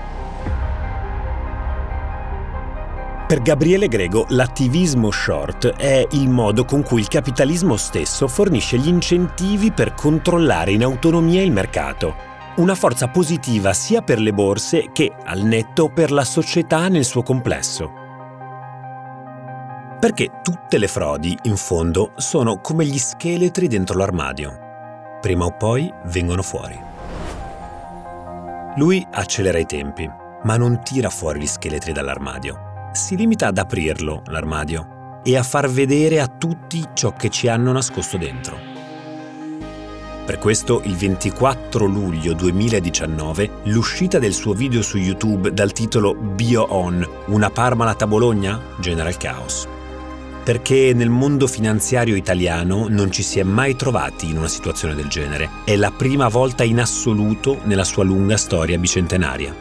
Per 3.27 3.41
Gabriele 3.41 3.89
Grego 3.89 4.25
l'attivismo 4.29 5.11
short 5.11 5.75
è 5.75 6.07
il 6.11 6.29
modo 6.29 6.63
con 6.63 6.81
cui 6.81 7.01
il 7.01 7.09
capitalismo 7.09 7.75
stesso 7.75 8.29
fornisce 8.29 8.77
gli 8.77 8.87
incentivi 8.87 9.71
per 9.73 9.93
controllare 9.93 10.71
in 10.71 10.81
autonomia 10.81 11.41
il 11.41 11.51
mercato. 11.51 12.15
Una 12.55 12.73
forza 12.73 13.09
positiva 13.09 13.73
sia 13.73 14.01
per 14.01 14.19
le 14.19 14.31
borse 14.31 14.91
che, 14.93 15.13
al 15.25 15.41
netto, 15.41 15.89
per 15.89 16.11
la 16.11 16.23
società 16.23 16.87
nel 16.87 17.03
suo 17.03 17.21
complesso. 17.21 17.91
Perché 19.99 20.39
tutte 20.41 20.77
le 20.77 20.87
frodi, 20.87 21.37
in 21.43 21.57
fondo, 21.57 22.11
sono 22.15 22.61
come 22.61 22.85
gli 22.85 22.97
scheletri 22.97 23.67
dentro 23.67 23.97
l'armadio. 23.97 24.66
Prima 25.19 25.45
o 25.45 25.51
poi 25.51 25.91
vengono 26.05 26.43
fuori. 26.43 26.79
Lui 28.75 29.05
accelera 29.11 29.57
i 29.57 29.65
tempi, 29.65 30.07
ma 30.43 30.57
non 30.57 30.81
tira 30.83 31.09
fuori 31.09 31.39
gli 31.39 31.47
scheletri 31.47 31.91
dall'armadio. 31.91 32.91
Si 32.93 33.15
limita 33.15 33.47
ad 33.47 33.57
aprirlo, 33.57 34.21
l'armadio, 34.27 35.21
e 35.23 35.35
a 35.35 35.41
far 35.41 35.69
vedere 35.69 36.19
a 36.21 36.27
tutti 36.27 36.83
ciò 36.93 37.13
che 37.13 37.29
ci 37.29 37.47
hanno 37.47 37.71
nascosto 37.71 38.17
dentro. 38.17 38.75
Per 40.25 40.37
questo 40.37 40.81
il 40.83 40.95
24 40.95 41.85
luglio 41.85 42.33
2019 42.33 43.61
l'uscita 43.63 44.19
del 44.19 44.33
suo 44.33 44.53
video 44.53 44.83
su 44.83 44.97
YouTube 44.97 45.51
dal 45.51 45.71
titolo 45.71 46.13
Bio 46.13 46.63
On, 46.73 47.05
una 47.27 47.49
Parmalat 47.49 48.01
a 48.03 48.07
Bologna 48.07 48.61
genera 48.79 49.09
il 49.09 49.17
caos 49.17 49.67
perché 50.47 50.93
nel 50.95 51.09
mondo 51.09 51.45
finanziario 51.45 52.15
italiano 52.15 52.87
non 52.87 53.11
ci 53.11 53.21
si 53.21 53.37
è 53.37 53.43
mai 53.43 53.75
trovati 53.75 54.29
in 54.29 54.37
una 54.37 54.47
situazione 54.47 54.95
del 54.95 55.09
genere. 55.09 55.49
È 55.65 55.75
la 55.75 55.91
prima 55.91 56.29
volta 56.29 56.63
in 56.63 56.79
assoluto 56.79 57.59
nella 57.65 57.83
sua 57.83 58.05
lunga 58.05 58.37
storia 58.37 58.77
bicentenaria. 58.77 59.53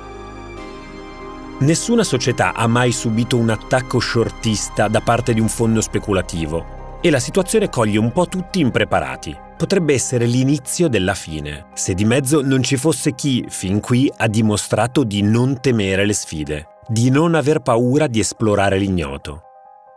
Nessuna 1.58 2.04
società 2.04 2.54
ha 2.54 2.68
mai 2.68 2.92
subito 2.92 3.36
un 3.36 3.50
attacco 3.50 3.98
shortista 3.98 4.86
da 4.86 5.00
parte 5.00 5.34
di 5.34 5.40
un 5.40 5.48
fondo 5.48 5.80
speculativo 5.80 6.98
e 7.00 7.10
la 7.10 7.18
situazione 7.18 7.68
coglie 7.68 7.98
un 7.98 8.12
po' 8.12 8.28
tutti 8.28 8.60
impreparati. 8.60 9.36
Potrebbe 9.56 9.92
essere 9.92 10.26
l'inizio 10.26 10.86
della 10.86 11.14
fine, 11.14 11.66
se 11.74 11.94
di 11.94 12.04
mezzo 12.04 12.42
non 12.42 12.62
ci 12.62 12.76
fosse 12.76 13.16
chi, 13.16 13.44
fin 13.48 13.80
qui, 13.80 14.08
ha 14.18 14.28
dimostrato 14.28 15.02
di 15.02 15.20
non 15.22 15.60
temere 15.60 16.06
le 16.06 16.12
sfide, 16.12 16.68
di 16.86 17.10
non 17.10 17.34
aver 17.34 17.58
paura 17.58 18.06
di 18.06 18.20
esplorare 18.20 18.78
l'ignoto. 18.78 19.45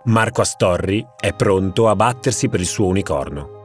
Marco 0.06 0.40
Astorri 0.40 1.06
è 1.20 1.34
pronto 1.34 1.90
a 1.90 1.96
battersi 1.96 2.48
per 2.48 2.62
il 2.62 2.66
suo 2.66 2.86
unicorno. 2.86 3.58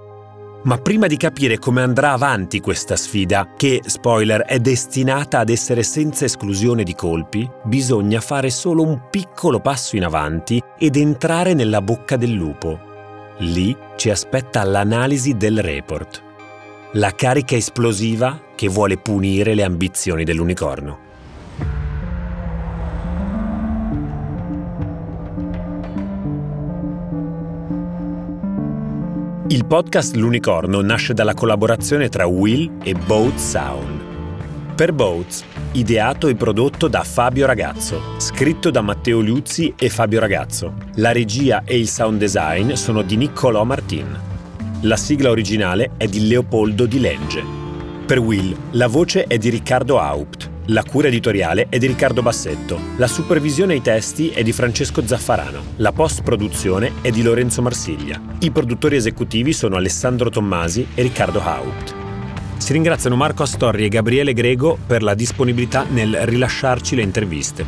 Ma 0.65 0.79
prima 0.79 1.07
di 1.07 1.17
capire 1.17 1.59
come 1.59 1.81
andrà 1.81 2.11
avanti 2.11 2.59
questa 2.59 2.97
sfida, 2.97 3.53
che, 3.57 3.83
spoiler, 3.85 4.43
è 4.43 4.59
destinata 4.59 5.39
ad 5.39 5.51
essere 5.51 5.85
senza 5.85 6.25
esclusione 6.25 6.83
di 6.83 6.95
colpi, 6.95 7.49
bisogna 7.63 8.21
fare 8.21 8.51
solo 8.51 8.83
un 8.83 9.03
piccolo 9.11 9.61
passo 9.61 9.95
in 9.95 10.05
avanti 10.05 10.61
ed 10.77 10.97
entrare 10.97 11.55
nella 11.55 11.81
bocca 11.81 12.17
del 12.17 12.33
lupo. 12.33 12.81
Lì 13.39 13.77
ci 13.97 14.11
aspetta 14.11 14.65
l'analisi 14.65 15.37
del 15.37 15.61
report. 15.61 16.23
La 16.95 17.13
carica 17.13 17.55
esplosiva 17.55 18.41
che 18.57 18.67
vuole 18.69 18.97
punire 18.97 19.55
le 19.55 19.63
ambizioni 19.63 20.25
dell'unicorno. 20.25 21.04
Il 29.55 29.67
podcast 29.67 30.17
L'Unicorno 30.17 30.81
nasce 30.81 31.15
dalla 31.15 31.33
collaborazione 31.33 32.09
tra 32.09 32.27
Will 32.27 32.79
e 32.83 32.93
Boat 32.93 33.37
Sound. 33.37 34.03
Per 34.75 34.93
Boats, 34.93 35.45
ideato 35.75 36.27
e 36.27 36.35
prodotto 36.35 36.89
da 36.89 37.05
Fabio 37.05 37.47
Ragazzo, 37.47 38.17
scritto 38.17 38.73
da 38.73 38.81
Matteo 38.81 39.21
Liuzzi 39.21 39.73
e 39.79 39.91
Fabio 39.91 40.19
Ragazzo. 40.19 40.75
La 40.97 41.13
regia 41.13 41.63
e 41.65 41.79
il 41.79 41.87
sound 41.87 42.19
design 42.19 42.73
sono 42.73 43.03
di 43.03 43.17
Niccolò 43.17 43.63
Martin. 43.63 44.19
La 44.81 44.97
sigla 44.97 45.31
originale 45.31 45.93
è 45.99 46.09
di 46.09 46.27
Leopoldo 46.27 46.87
Di 46.87 46.99
Lenge. 46.99 47.45
Per 48.05 48.19
Will, 48.19 48.57
la 48.73 48.89
voce 48.89 49.23
è 49.23 49.39
di 49.39 49.51
Riccardo 49.51 50.01
Haupt. 50.01 50.51
La 50.69 50.83
cura 50.83 51.09
editoriale 51.09 51.67
è 51.69 51.77
di 51.77 51.87
Riccardo 51.87 52.23
Bassetto, 52.23 52.81
la 52.97 53.07
supervisione 53.07 53.75
ai 53.75 53.83
testi 53.83 54.31
è 54.31 54.43
di 54.43 54.53
Francesco 54.53 55.07
Zaffarano, 55.07 55.63
la 55.77 55.93
post-produzione 55.93 57.03
è 57.03 57.11
di 57.11 57.23
Lorenzo 57.23 57.61
Marsiglia. 57.61 58.19
I 58.39 58.51
produttori 58.51 58.97
esecutivi 58.97 59.53
sono 59.53 59.77
Alessandro 59.77 60.31
Tommasi 60.31 60.87
e 60.95 61.03
Riccardo 61.03 61.43
Haupt. 61.43 61.95
Si 62.57 62.73
ringraziano 62.73 63.15
Marco 63.15 63.43
Astorri 63.43 63.85
e 63.85 63.89
Gabriele 63.89 64.33
Grego 64.33 64.79
per 64.87 65.03
la 65.03 65.13
disponibilità 65.13 65.85
nel 65.87 66.17
rilasciarci 66.23 66.97
le 66.97 67.03
interviste. 67.03 67.67